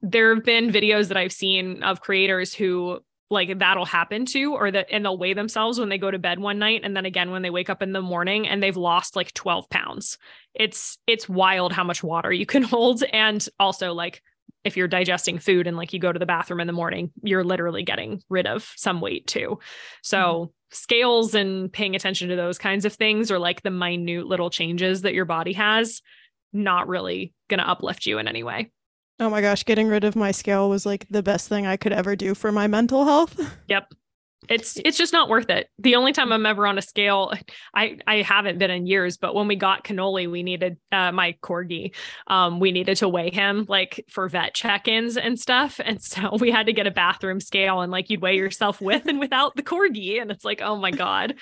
there 0.02 0.34
have 0.34 0.43
been 0.43 0.72
videos 0.72 1.10
that 1.10 1.18
I've 1.18 1.34
seen 1.34 1.84
of 1.84 2.02
creators 2.02 2.54
who 2.54 3.00
like 3.30 3.60
that'll 3.60 3.86
happen 3.86 4.26
to 4.26 4.56
or 4.56 4.72
that 4.72 4.88
and 4.89 5.06
they'll 5.06 5.18
weigh 5.18 5.34
themselves 5.34 5.80
when 5.80 5.89
they 5.89 5.97
go 5.97 6.10
to 6.10 6.18
bed 6.18 6.39
one 6.39 6.58
night 6.58 6.82
and 6.84 6.95
then 6.95 7.06
again 7.06 7.32
when 7.32 7.41
they 7.41 7.50
wake 7.50 7.70
up 7.70 7.84
in 7.84 7.93
the 7.93 8.02
morning 8.02 8.47
and 8.47 8.62
they've 8.62 8.78
lost 8.78 9.16
like 9.16 9.34
12 9.34 9.70
pounds. 9.70 10.18
It's 10.54 10.97
it's 11.06 11.30
wild 11.30 11.72
how 11.72 11.84
much 11.84 12.04
water 12.04 12.32
you 12.32 12.45
can 12.45 12.64
hold 12.64 13.04
and 13.04 13.45
also 13.60 13.93
like 13.93 14.22
if 14.64 14.76
you're 14.76 14.88
digesting 14.88 15.39
food 15.39 15.68
and 15.68 15.78
like 15.78 15.93
you 15.93 16.00
go 16.00 16.12
to 16.12 16.20
the 16.20 16.26
bathroom 16.26 16.60
in 16.60 16.68
the 16.68 16.74
morning 16.74 17.12
you're 17.22 17.43
literally 17.43 17.84
getting 17.84 18.22
rid 18.30 18.47
of 18.47 18.72
some 18.76 19.02
weight 19.02 19.28
too. 19.28 19.60
So 20.02 20.18
mm-hmm. 20.18 20.52
scales 20.72 21.36
and 21.36 21.72
paying 21.72 21.95
attention 21.95 22.30
to 22.30 22.36
those 22.36 22.58
kinds 22.58 22.86
of 22.86 22.93
things 22.93 23.32
or 23.32 23.38
like 23.38 23.62
the 23.62 23.70
minute 23.70 24.26
little 24.26 24.50
changes 24.50 25.04
that 25.04 25.14
your 25.14 25.26
body 25.26 25.54
has 25.54 26.02
not 26.52 26.88
really 26.88 27.32
going 27.47 27.60
to 27.60 27.70
uplift 27.70 28.08
you 28.08 28.18
in 28.18 28.28
any 28.28 28.41
way 28.41 28.72
Oh 29.20 29.30
my 29.30 29.41
gosh, 29.41 29.65
getting 29.65 29.88
rid 29.88 30.05
of 30.05 30.15
my 30.15 30.32
scale 30.32 30.70
was 30.70 30.86
like 30.86 31.05
the 31.09 31.22
best 31.22 31.49
thing 31.49 31.67
I 31.67 31.76
could 31.76 31.91
ever 31.91 32.15
do 32.15 32.34
for 32.34 32.51
my 32.51 32.67
mental 32.67 33.05
health. 33.05 33.39
Yep. 33.67 33.93
It's 34.47 34.80
it's 34.84 34.97
just 34.97 35.13
not 35.13 35.30
worth 35.30 35.49
it. 35.49 35.70
The 35.78 35.95
only 35.95 36.11
time 36.11 36.32
I'm 36.32 36.45
ever 36.45 36.65
on 36.65 36.78
a 36.78 36.82
scale, 36.82 37.34
I 37.76 37.99
I 38.07 38.22
haven't 38.22 38.57
been 38.57 38.72
in 38.72 38.88
years, 38.88 39.17
but 39.17 39.36
when 39.36 39.47
we 39.47 39.55
got 39.55 39.84
cannoli, 39.84 40.32
we 40.32 40.41
needed 40.43 40.78
uh, 40.91 41.11
my 41.11 41.36
corgi. 41.43 41.93
Um, 42.26 42.59
we 42.59 42.72
needed 42.72 42.97
to 42.97 43.09
weigh 43.09 43.30
him 43.30 43.65
like 43.67 44.05
for 44.09 44.28
vet 44.28 44.55
check-ins 44.55 45.17
and 45.17 45.38
stuff, 45.39 45.80
and 45.84 46.01
so 46.03 46.38
we 46.39 46.49
had 46.51 46.65
to 46.65 46.74
get 46.74 46.88
a 46.88 46.91
bathroom 46.91 47.39
scale, 47.41 47.82
and 47.82 47.91
like 47.91 48.09
you'd 48.09 48.22
weigh 48.22 48.38
yourself 48.38 48.82
with 48.82 49.05
and 49.07 49.20
without 49.20 49.55
the 49.55 49.61
corgi, 49.61 50.20
and 50.20 50.32
it's 50.32 50.45
like, 50.45 50.61
oh 50.61 50.78
my 50.78 50.91
god. 50.91 51.36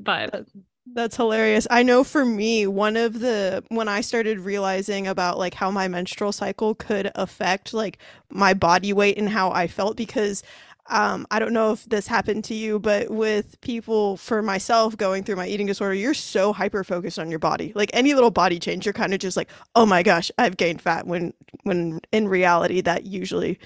But 0.00 0.46
That's 0.94 1.16
hilarious. 1.16 1.66
I 1.70 1.82
know 1.82 2.02
for 2.02 2.24
me, 2.24 2.66
one 2.66 2.96
of 2.96 3.20
the 3.20 3.62
when 3.68 3.88
I 3.88 4.00
started 4.00 4.40
realizing 4.40 5.06
about 5.06 5.38
like 5.38 5.54
how 5.54 5.70
my 5.70 5.86
menstrual 5.86 6.32
cycle 6.32 6.74
could 6.74 7.10
affect 7.14 7.72
like 7.74 7.98
my 8.30 8.54
body 8.54 8.92
weight 8.92 9.18
and 9.18 9.28
how 9.28 9.50
I 9.50 9.66
felt 9.66 9.96
because 9.96 10.42
um, 10.90 11.26
I 11.30 11.38
don't 11.38 11.52
know 11.52 11.72
if 11.72 11.84
this 11.84 12.06
happened 12.06 12.44
to 12.44 12.54
you, 12.54 12.78
but 12.78 13.10
with 13.10 13.60
people 13.60 14.16
for 14.16 14.40
myself 14.42 14.96
going 14.96 15.22
through 15.22 15.36
my 15.36 15.46
eating 15.46 15.66
disorder, 15.66 15.94
you're 15.94 16.14
so 16.14 16.52
hyper 16.52 16.82
focused 16.82 17.18
on 17.18 17.28
your 17.30 17.38
body. 17.38 17.72
Like 17.74 17.90
any 17.92 18.14
little 18.14 18.30
body 18.30 18.58
change, 18.58 18.86
you're 18.86 18.94
kind 18.94 19.12
of 19.12 19.20
just 19.20 19.36
like, 19.36 19.50
oh 19.74 19.84
my 19.84 20.02
gosh, 20.02 20.30
I've 20.38 20.56
gained 20.56 20.80
fat. 20.80 21.06
When 21.06 21.34
when 21.64 22.00
in 22.12 22.28
reality, 22.28 22.80
that 22.82 23.04
usually 23.04 23.58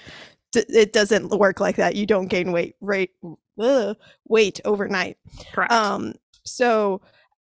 it 0.54 0.92
doesn't 0.92 1.30
work 1.30 1.60
like 1.60 1.76
that. 1.76 1.96
You 1.96 2.06
don't 2.06 2.26
gain 2.26 2.52
weight 2.52 2.76
rate 2.80 3.12
ugh, 3.58 3.96
weight 4.28 4.60
overnight. 4.64 5.18
Correct. 5.52 5.72
Um, 5.72 6.14
so 6.45 7.01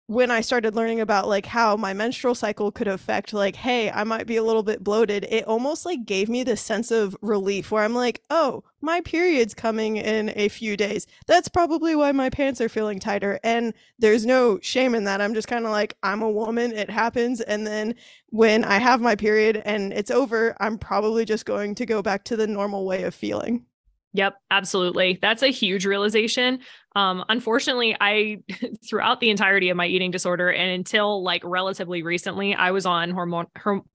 when 0.07 0.29
I 0.29 0.41
started 0.41 0.75
learning 0.75 0.99
about 0.99 1.29
like 1.29 1.45
how 1.45 1.77
my 1.77 1.93
menstrual 1.93 2.35
cycle 2.35 2.71
could 2.71 2.89
affect 2.89 3.31
like 3.31 3.55
hey 3.55 3.89
I 3.89 4.03
might 4.03 4.27
be 4.27 4.35
a 4.35 4.43
little 4.43 4.61
bit 4.61 4.83
bloated 4.83 5.25
it 5.29 5.45
almost 5.47 5.85
like 5.85 6.05
gave 6.05 6.27
me 6.27 6.43
this 6.43 6.61
sense 6.61 6.91
of 6.91 7.15
relief 7.21 7.71
where 7.71 7.83
I'm 7.83 7.95
like 7.95 8.21
oh 8.29 8.63
my 8.81 8.99
period's 9.01 9.53
coming 9.53 9.95
in 9.95 10.33
a 10.35 10.49
few 10.49 10.75
days. 10.75 11.07
That's 11.25 11.47
probably 11.47 11.95
why 11.95 12.11
my 12.11 12.29
pants 12.29 12.59
are 12.59 12.67
feeling 12.67 12.99
tighter 12.99 13.39
and 13.45 13.73
there's 13.97 14.25
no 14.25 14.59
shame 14.61 14.93
in 14.93 15.05
that 15.05 15.21
I'm 15.21 15.33
just 15.33 15.47
kind 15.47 15.65
of 15.65 15.71
like 15.71 15.95
I'm 16.03 16.21
a 16.21 16.29
woman 16.29 16.73
it 16.73 16.89
happens 16.89 17.39
and 17.39 17.65
then 17.65 17.95
when 18.29 18.65
I 18.65 18.79
have 18.79 18.99
my 18.99 19.15
period 19.15 19.61
and 19.63 19.93
it's 19.93 20.11
over 20.11 20.55
I'm 20.59 20.77
probably 20.77 21.23
just 21.23 21.45
going 21.45 21.75
to 21.75 21.85
go 21.85 22.01
back 22.01 22.25
to 22.25 22.35
the 22.35 22.47
normal 22.47 22.85
way 22.85 23.03
of 23.03 23.15
feeling 23.15 23.65
Yep, 24.13 24.35
absolutely. 24.51 25.17
That's 25.21 25.41
a 25.41 25.47
huge 25.47 25.85
realization. 25.85 26.59
Um, 26.95 27.25
unfortunately, 27.29 27.97
I 27.99 28.43
throughout 28.89 29.19
the 29.19 29.31
entirety 29.31 29.69
of 29.69 29.77
my 29.77 29.87
eating 29.87 30.11
disorder 30.11 30.51
and 30.51 30.71
until 30.71 31.23
like 31.23 31.41
relatively 31.43 32.03
recently, 32.03 32.53
I 32.53 32.71
was 32.71 32.85
on 32.85 33.09
hormone 33.11 33.47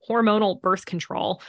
hormonal 0.08 0.60
birth 0.60 0.84
control. 0.86 1.40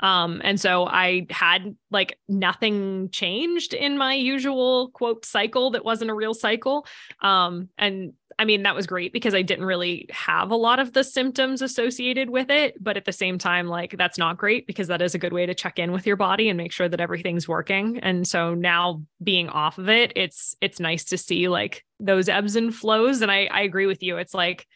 Um, 0.00 0.42
and 0.44 0.60
so 0.60 0.86
I 0.86 1.26
had 1.30 1.74
like 1.90 2.18
nothing 2.28 3.08
changed 3.10 3.72
in 3.72 3.96
my 3.96 4.14
usual 4.14 4.90
quote 4.90 5.24
cycle 5.24 5.70
that 5.70 5.84
wasn't 5.84 6.10
a 6.10 6.14
real 6.14 6.34
cycle. 6.34 6.86
Um, 7.22 7.70
and 7.78 8.12
I 8.38 8.44
mean, 8.44 8.64
that 8.64 8.74
was 8.74 8.86
great 8.86 9.14
because 9.14 9.34
I 9.34 9.40
didn't 9.40 9.64
really 9.64 10.06
have 10.10 10.50
a 10.50 10.56
lot 10.56 10.78
of 10.78 10.92
the 10.92 11.02
symptoms 11.02 11.62
associated 11.62 12.28
with 12.28 12.50
it. 12.50 12.82
But 12.82 12.98
at 12.98 13.06
the 13.06 13.12
same 13.12 13.38
time, 13.38 13.66
like 13.66 13.96
that's 13.96 14.18
not 14.18 14.36
great 14.36 14.66
because 14.66 14.88
that 14.88 15.00
is 15.00 15.14
a 15.14 15.18
good 15.18 15.32
way 15.32 15.46
to 15.46 15.54
check 15.54 15.78
in 15.78 15.90
with 15.90 16.06
your 16.06 16.16
body 16.16 16.50
and 16.50 16.58
make 16.58 16.72
sure 16.72 16.88
that 16.88 17.00
everything's 17.00 17.48
working. 17.48 17.98
And 18.00 18.28
so 18.28 18.52
now 18.52 19.02
being 19.22 19.48
off 19.48 19.78
of 19.78 19.88
it, 19.88 20.12
it's 20.16 20.54
it's 20.60 20.78
nice 20.78 21.04
to 21.04 21.18
see 21.18 21.48
like 21.48 21.84
those 21.98 22.28
ebbs 22.28 22.56
and 22.56 22.74
flows. 22.74 23.22
And 23.22 23.32
I, 23.32 23.46
I 23.46 23.62
agree 23.62 23.86
with 23.86 24.02
you. 24.02 24.18
It's 24.18 24.34
like, 24.34 24.66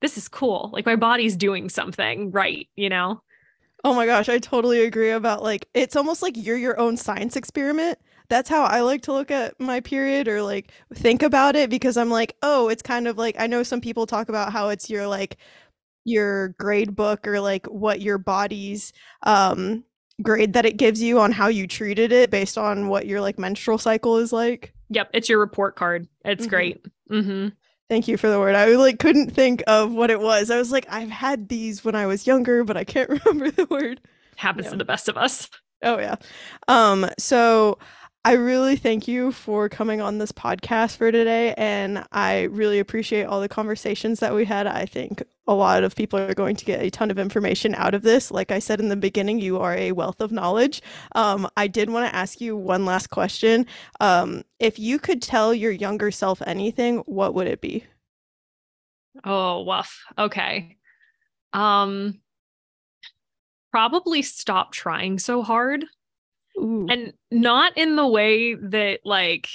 this 0.00 0.18
is 0.18 0.28
cool. 0.28 0.70
Like 0.72 0.86
my 0.86 0.96
body's 0.96 1.36
doing 1.36 1.68
something 1.68 2.32
right, 2.32 2.68
you 2.74 2.88
know? 2.88 3.22
Oh 3.84 3.94
my 3.94 4.06
gosh, 4.06 4.28
I 4.28 4.38
totally 4.38 4.80
agree 4.84 5.10
about 5.10 5.42
like 5.42 5.68
it's 5.72 5.94
almost 5.94 6.20
like 6.20 6.36
you're 6.36 6.56
your 6.56 6.80
own 6.80 6.96
science 6.96 7.36
experiment. 7.36 7.98
That's 8.28 8.48
how 8.48 8.64
I 8.64 8.80
like 8.80 9.02
to 9.02 9.12
look 9.12 9.30
at 9.30 9.58
my 9.58 9.80
period 9.80 10.28
or 10.28 10.42
like 10.42 10.70
think 10.94 11.22
about 11.22 11.56
it 11.56 11.70
because 11.70 11.96
I'm 11.96 12.10
like, 12.10 12.36
oh, 12.42 12.68
it's 12.68 12.82
kind 12.82 13.08
of 13.08 13.16
like 13.16 13.36
I 13.38 13.46
know 13.46 13.62
some 13.62 13.80
people 13.80 14.06
talk 14.06 14.28
about 14.28 14.52
how 14.52 14.68
it's 14.68 14.90
your 14.90 15.06
like 15.06 15.38
your 16.04 16.48
grade 16.58 16.94
book 16.94 17.26
or 17.26 17.40
like 17.40 17.66
what 17.66 18.00
your 18.00 18.18
body's 18.18 18.92
um 19.24 19.84
grade 20.22 20.52
that 20.54 20.66
it 20.66 20.76
gives 20.76 21.02
you 21.02 21.20
on 21.20 21.32
how 21.32 21.48
you 21.48 21.66
treated 21.66 22.12
it 22.12 22.30
based 22.30 22.58
on 22.58 22.88
what 22.88 23.06
your 23.06 23.20
like 23.20 23.38
menstrual 23.38 23.78
cycle 23.78 24.18
is 24.18 24.32
like. 24.32 24.72
Yep, 24.90 25.10
it's 25.14 25.28
your 25.28 25.38
report 25.38 25.76
card. 25.76 26.08
It's 26.24 26.42
mm-hmm. 26.42 26.50
great. 26.50 26.86
Mm-hmm. 27.10 27.48
Thank 27.88 28.08
you 28.08 28.16
for 28.18 28.28
the 28.28 28.38
word. 28.38 28.54
I 28.54 28.66
like 28.76 28.98
couldn't 28.98 29.30
think 29.30 29.62
of 29.66 29.92
what 29.92 30.10
it 30.10 30.20
was. 30.20 30.50
I 30.50 30.58
was 30.58 30.70
like, 30.72 30.86
I've 30.90 31.10
had 31.10 31.48
these 31.48 31.84
when 31.84 31.94
I 31.94 32.06
was 32.06 32.26
younger, 32.26 32.64
but 32.64 32.76
I 32.76 32.84
can't 32.84 33.08
remember 33.24 33.50
the 33.50 33.66
word. 33.66 34.00
Happens 34.36 34.70
to 34.70 34.76
the 34.76 34.84
best 34.84 35.08
of 35.08 35.16
us. 35.16 35.48
Oh 35.82 35.98
yeah. 35.98 36.16
Um 36.66 37.08
so 37.18 37.78
I 38.24 38.32
really 38.32 38.76
thank 38.76 39.08
you 39.08 39.32
for 39.32 39.68
coming 39.68 40.00
on 40.00 40.18
this 40.18 40.32
podcast 40.32 40.96
for 40.96 41.10
today. 41.10 41.54
And 41.56 42.04
I 42.12 42.42
really 42.42 42.78
appreciate 42.78 43.24
all 43.24 43.40
the 43.40 43.48
conversations 43.48 44.20
that 44.20 44.34
we 44.34 44.44
had. 44.44 44.66
I 44.66 44.86
think 44.86 45.22
a 45.46 45.54
lot 45.54 45.82
of 45.82 45.96
people 45.96 46.18
are 46.18 46.34
going 46.34 46.56
to 46.56 46.64
get 46.64 46.82
a 46.82 46.90
ton 46.90 47.10
of 47.10 47.18
information 47.18 47.74
out 47.74 47.94
of 47.94 48.02
this. 48.02 48.30
Like 48.30 48.50
I 48.50 48.58
said 48.58 48.80
in 48.80 48.88
the 48.88 48.96
beginning, 48.96 49.38
you 49.38 49.58
are 49.58 49.74
a 49.74 49.92
wealth 49.92 50.20
of 50.20 50.32
knowledge. 50.32 50.82
Um, 51.14 51.48
I 51.56 51.68
did 51.68 51.88
want 51.88 52.10
to 52.10 52.14
ask 52.14 52.40
you 52.40 52.56
one 52.56 52.84
last 52.84 53.06
question. 53.08 53.66
Um, 54.00 54.42
if 54.58 54.78
you 54.78 54.98
could 54.98 55.22
tell 55.22 55.54
your 55.54 55.72
younger 55.72 56.10
self 56.10 56.42
anything, 56.46 56.98
what 57.06 57.34
would 57.34 57.46
it 57.46 57.60
be? 57.60 57.84
Oh, 59.24 59.62
woof. 59.62 60.04
Okay. 60.18 60.76
Um, 61.52 62.20
probably 63.70 64.22
stop 64.22 64.72
trying 64.72 65.18
so 65.18 65.42
hard. 65.42 65.84
Ooh. 66.58 66.86
and 66.88 67.12
not 67.30 67.76
in 67.76 67.96
the 67.96 68.06
way 68.06 68.54
that 68.54 69.00
like 69.04 69.48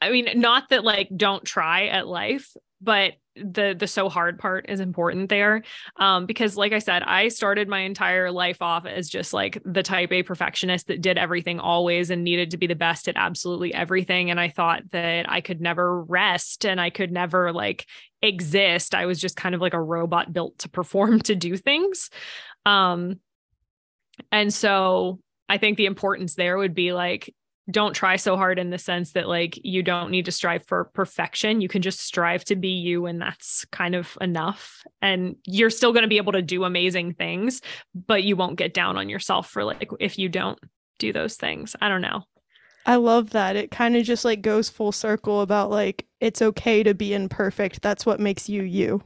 I 0.00 0.10
mean, 0.10 0.28
not 0.36 0.70
that 0.70 0.84
like 0.84 1.08
don't 1.14 1.44
try 1.44 1.88
at 1.88 2.06
life, 2.06 2.56
but 2.80 3.14
the 3.36 3.76
the 3.78 3.86
so 3.86 4.08
hard 4.08 4.38
part 4.38 4.66
is 4.68 4.80
important 4.80 5.28
there. 5.28 5.62
Um 5.96 6.26
because 6.26 6.56
like 6.56 6.72
i 6.72 6.78
said 6.78 7.02
i 7.04 7.28
started 7.28 7.68
my 7.68 7.80
entire 7.80 8.30
life 8.30 8.60
off 8.60 8.86
as 8.86 9.08
just 9.08 9.32
like 9.32 9.62
the 9.64 9.82
type 9.82 10.10
a 10.12 10.22
perfectionist 10.22 10.88
that 10.88 11.00
did 11.00 11.16
everything 11.16 11.60
always 11.60 12.10
and 12.10 12.24
needed 12.24 12.50
to 12.50 12.56
be 12.56 12.66
the 12.66 12.74
best 12.74 13.08
at 13.08 13.16
absolutely 13.16 13.72
everything. 13.72 14.30
And 14.30 14.40
i 14.40 14.48
thought 14.48 14.82
that 14.90 15.30
i 15.30 15.40
could 15.40 15.60
never 15.60 16.02
rest 16.02 16.66
and 16.66 16.80
i 16.80 16.90
could 16.90 17.12
never 17.12 17.52
like 17.52 17.86
exist. 18.22 18.94
I 18.94 19.06
was 19.06 19.18
just 19.18 19.36
kind 19.36 19.54
of 19.54 19.60
like 19.60 19.74
a 19.74 19.80
robot 19.80 20.32
built 20.32 20.58
to 20.58 20.68
perform 20.68 21.20
to 21.20 21.34
do 21.34 21.56
things. 21.56 22.10
Um 22.66 23.20
and 24.32 24.52
so 24.52 25.20
I 25.50 25.58
think 25.58 25.76
the 25.76 25.86
importance 25.86 26.36
there 26.36 26.56
would 26.56 26.74
be 26.74 26.92
like, 26.92 27.34
don't 27.70 27.92
try 27.92 28.16
so 28.16 28.36
hard 28.36 28.58
in 28.58 28.70
the 28.70 28.78
sense 28.78 29.12
that 29.12 29.28
like 29.28 29.58
you 29.64 29.82
don't 29.82 30.10
need 30.10 30.24
to 30.26 30.32
strive 30.32 30.64
for 30.66 30.84
perfection. 30.84 31.60
You 31.60 31.68
can 31.68 31.82
just 31.82 32.00
strive 32.00 32.44
to 32.46 32.56
be 32.56 32.68
you, 32.68 33.06
and 33.06 33.20
that's 33.20 33.64
kind 33.66 33.94
of 33.94 34.16
enough. 34.20 34.82
And 35.02 35.36
you're 35.44 35.70
still 35.70 35.92
going 35.92 36.02
to 36.02 36.08
be 36.08 36.16
able 36.16 36.32
to 36.32 36.42
do 36.42 36.64
amazing 36.64 37.14
things, 37.14 37.60
but 37.94 38.22
you 38.22 38.36
won't 38.36 38.56
get 38.56 38.74
down 38.74 38.96
on 38.96 39.08
yourself 39.08 39.50
for 39.50 39.64
like 39.64 39.90
if 39.98 40.18
you 40.18 40.28
don't 40.28 40.58
do 40.98 41.12
those 41.12 41.36
things. 41.36 41.74
I 41.80 41.88
don't 41.88 42.02
know. 42.02 42.22
I 42.86 42.96
love 42.96 43.30
that. 43.30 43.56
It 43.56 43.70
kind 43.70 43.96
of 43.96 44.04
just 44.04 44.24
like 44.24 44.42
goes 44.42 44.68
full 44.68 44.92
circle 44.92 45.40
about 45.40 45.70
like 45.70 46.06
it's 46.20 46.42
okay 46.42 46.82
to 46.82 46.94
be 46.94 47.12
imperfect. 47.12 47.82
That's 47.82 48.06
what 48.06 48.20
makes 48.20 48.48
you 48.48 48.62
you. 48.62 49.02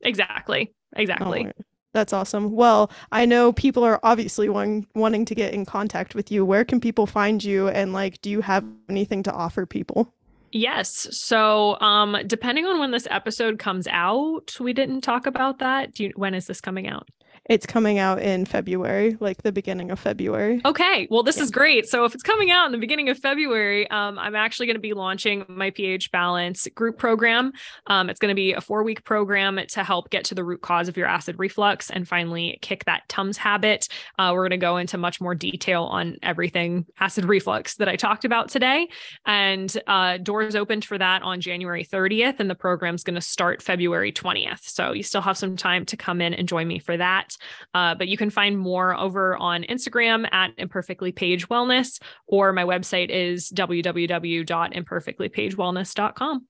Exactly. 0.00 0.72
Exactly. 0.96 1.46
Oh, 1.46 1.62
that's 1.92 2.12
awesome. 2.12 2.52
Well, 2.52 2.90
I 3.12 3.24
know 3.24 3.52
people 3.52 3.82
are 3.84 4.00
obviously 4.02 4.48
wanting 4.48 4.86
wanting 4.94 5.24
to 5.26 5.34
get 5.34 5.54
in 5.54 5.64
contact 5.64 6.14
with 6.14 6.30
you. 6.30 6.44
Where 6.44 6.64
can 6.64 6.80
people 6.80 7.06
find 7.06 7.42
you 7.42 7.68
and 7.68 7.92
like 7.92 8.20
do 8.20 8.30
you 8.30 8.40
have 8.42 8.64
anything 8.88 9.22
to 9.24 9.32
offer 9.32 9.66
people? 9.66 10.14
Yes. 10.52 11.08
So, 11.10 11.78
um 11.80 12.16
depending 12.26 12.66
on 12.66 12.78
when 12.78 12.90
this 12.90 13.08
episode 13.10 13.58
comes 13.58 13.86
out, 13.88 14.56
we 14.60 14.72
didn't 14.72 15.00
talk 15.00 15.26
about 15.26 15.58
that. 15.58 15.94
Do 15.94 16.04
you, 16.04 16.12
when 16.16 16.34
is 16.34 16.46
this 16.46 16.60
coming 16.60 16.88
out? 16.88 17.08
It's 17.48 17.64
coming 17.64 17.98
out 17.98 18.20
in 18.20 18.44
February, 18.44 19.16
like 19.20 19.42
the 19.42 19.52
beginning 19.52 19.90
of 19.90 19.98
February. 19.98 20.60
Okay. 20.66 21.08
Well, 21.10 21.22
this 21.22 21.38
yeah. 21.38 21.44
is 21.44 21.50
great. 21.50 21.88
So 21.88 22.04
if 22.04 22.14
it's 22.14 22.22
coming 22.22 22.50
out 22.50 22.66
in 22.66 22.72
the 22.72 22.78
beginning 22.78 23.08
of 23.08 23.18
February, 23.18 23.90
um, 23.90 24.18
I'm 24.18 24.36
actually 24.36 24.66
going 24.66 24.76
to 24.76 24.80
be 24.80 24.92
launching 24.92 25.46
my 25.48 25.70
pH 25.70 26.12
Balance 26.12 26.68
group 26.74 26.98
program. 26.98 27.52
Um, 27.86 28.10
it's 28.10 28.20
going 28.20 28.28
to 28.28 28.34
be 28.34 28.52
a 28.52 28.60
four 28.60 28.82
week 28.82 29.02
program 29.02 29.58
to 29.66 29.82
help 29.82 30.10
get 30.10 30.26
to 30.26 30.34
the 30.34 30.44
root 30.44 30.60
cause 30.60 30.88
of 30.88 30.98
your 30.98 31.06
acid 31.06 31.36
reflux 31.38 31.88
and 31.88 32.06
finally 32.06 32.58
kick 32.60 32.84
that 32.84 33.08
Tums 33.08 33.38
habit. 33.38 33.88
Uh, 34.18 34.32
we're 34.34 34.42
going 34.42 34.50
to 34.50 34.58
go 34.58 34.76
into 34.76 34.98
much 34.98 35.18
more 35.18 35.34
detail 35.34 35.84
on 35.84 36.18
everything 36.22 36.84
acid 37.00 37.24
reflux 37.24 37.76
that 37.76 37.88
I 37.88 37.96
talked 37.96 38.26
about 38.26 38.50
today. 38.50 38.88
And 39.24 39.74
uh, 39.86 40.18
doors 40.18 40.54
opened 40.54 40.84
for 40.84 40.98
that 40.98 41.22
on 41.22 41.40
January 41.40 41.84
30th, 41.84 42.40
and 42.40 42.50
the 42.50 42.54
program's 42.54 43.04
going 43.04 43.14
to 43.14 43.22
start 43.22 43.62
February 43.62 44.12
20th. 44.12 44.68
So 44.68 44.92
you 44.92 45.02
still 45.02 45.22
have 45.22 45.38
some 45.38 45.56
time 45.56 45.86
to 45.86 45.96
come 45.96 46.20
in 46.20 46.34
and 46.34 46.46
join 46.46 46.68
me 46.68 46.78
for 46.78 46.98
that. 46.98 47.37
Uh, 47.74 47.94
but 47.94 48.08
you 48.08 48.16
can 48.16 48.30
find 48.30 48.58
more 48.58 48.96
over 48.96 49.36
on 49.36 49.64
Instagram 49.64 50.26
at 50.32 50.52
Imperfectly 50.58 51.12
Paige 51.12 51.48
Wellness, 51.48 52.00
or 52.26 52.52
my 52.52 52.64
website 52.64 53.10
is 53.10 53.50
www.imperfectlypaigewellness.com. 53.50 56.46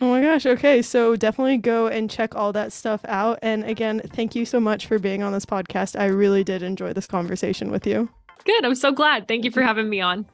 Oh 0.00 0.08
my 0.08 0.22
gosh. 0.22 0.46
Okay. 0.46 0.82
So 0.82 1.14
definitely 1.14 1.58
go 1.58 1.88
and 1.88 2.08
check 2.08 2.34
all 2.34 2.52
that 2.52 2.72
stuff 2.72 3.04
out. 3.06 3.38
And 3.42 3.64
again, 3.64 4.00
thank 4.14 4.34
you 4.34 4.46
so 4.46 4.58
much 4.58 4.86
for 4.86 4.98
being 4.98 5.22
on 5.22 5.32
this 5.32 5.44
podcast. 5.44 5.98
I 5.98 6.06
really 6.06 6.42
did 6.42 6.62
enjoy 6.62 6.94
this 6.94 7.06
conversation 7.06 7.70
with 7.70 7.86
you. 7.86 8.08
Good. 8.44 8.64
I'm 8.64 8.74
so 8.74 8.92
glad. 8.92 9.28
Thank 9.28 9.44
you 9.44 9.50
for 9.50 9.62
having 9.62 9.90
me 9.90 10.00
on. 10.00 10.24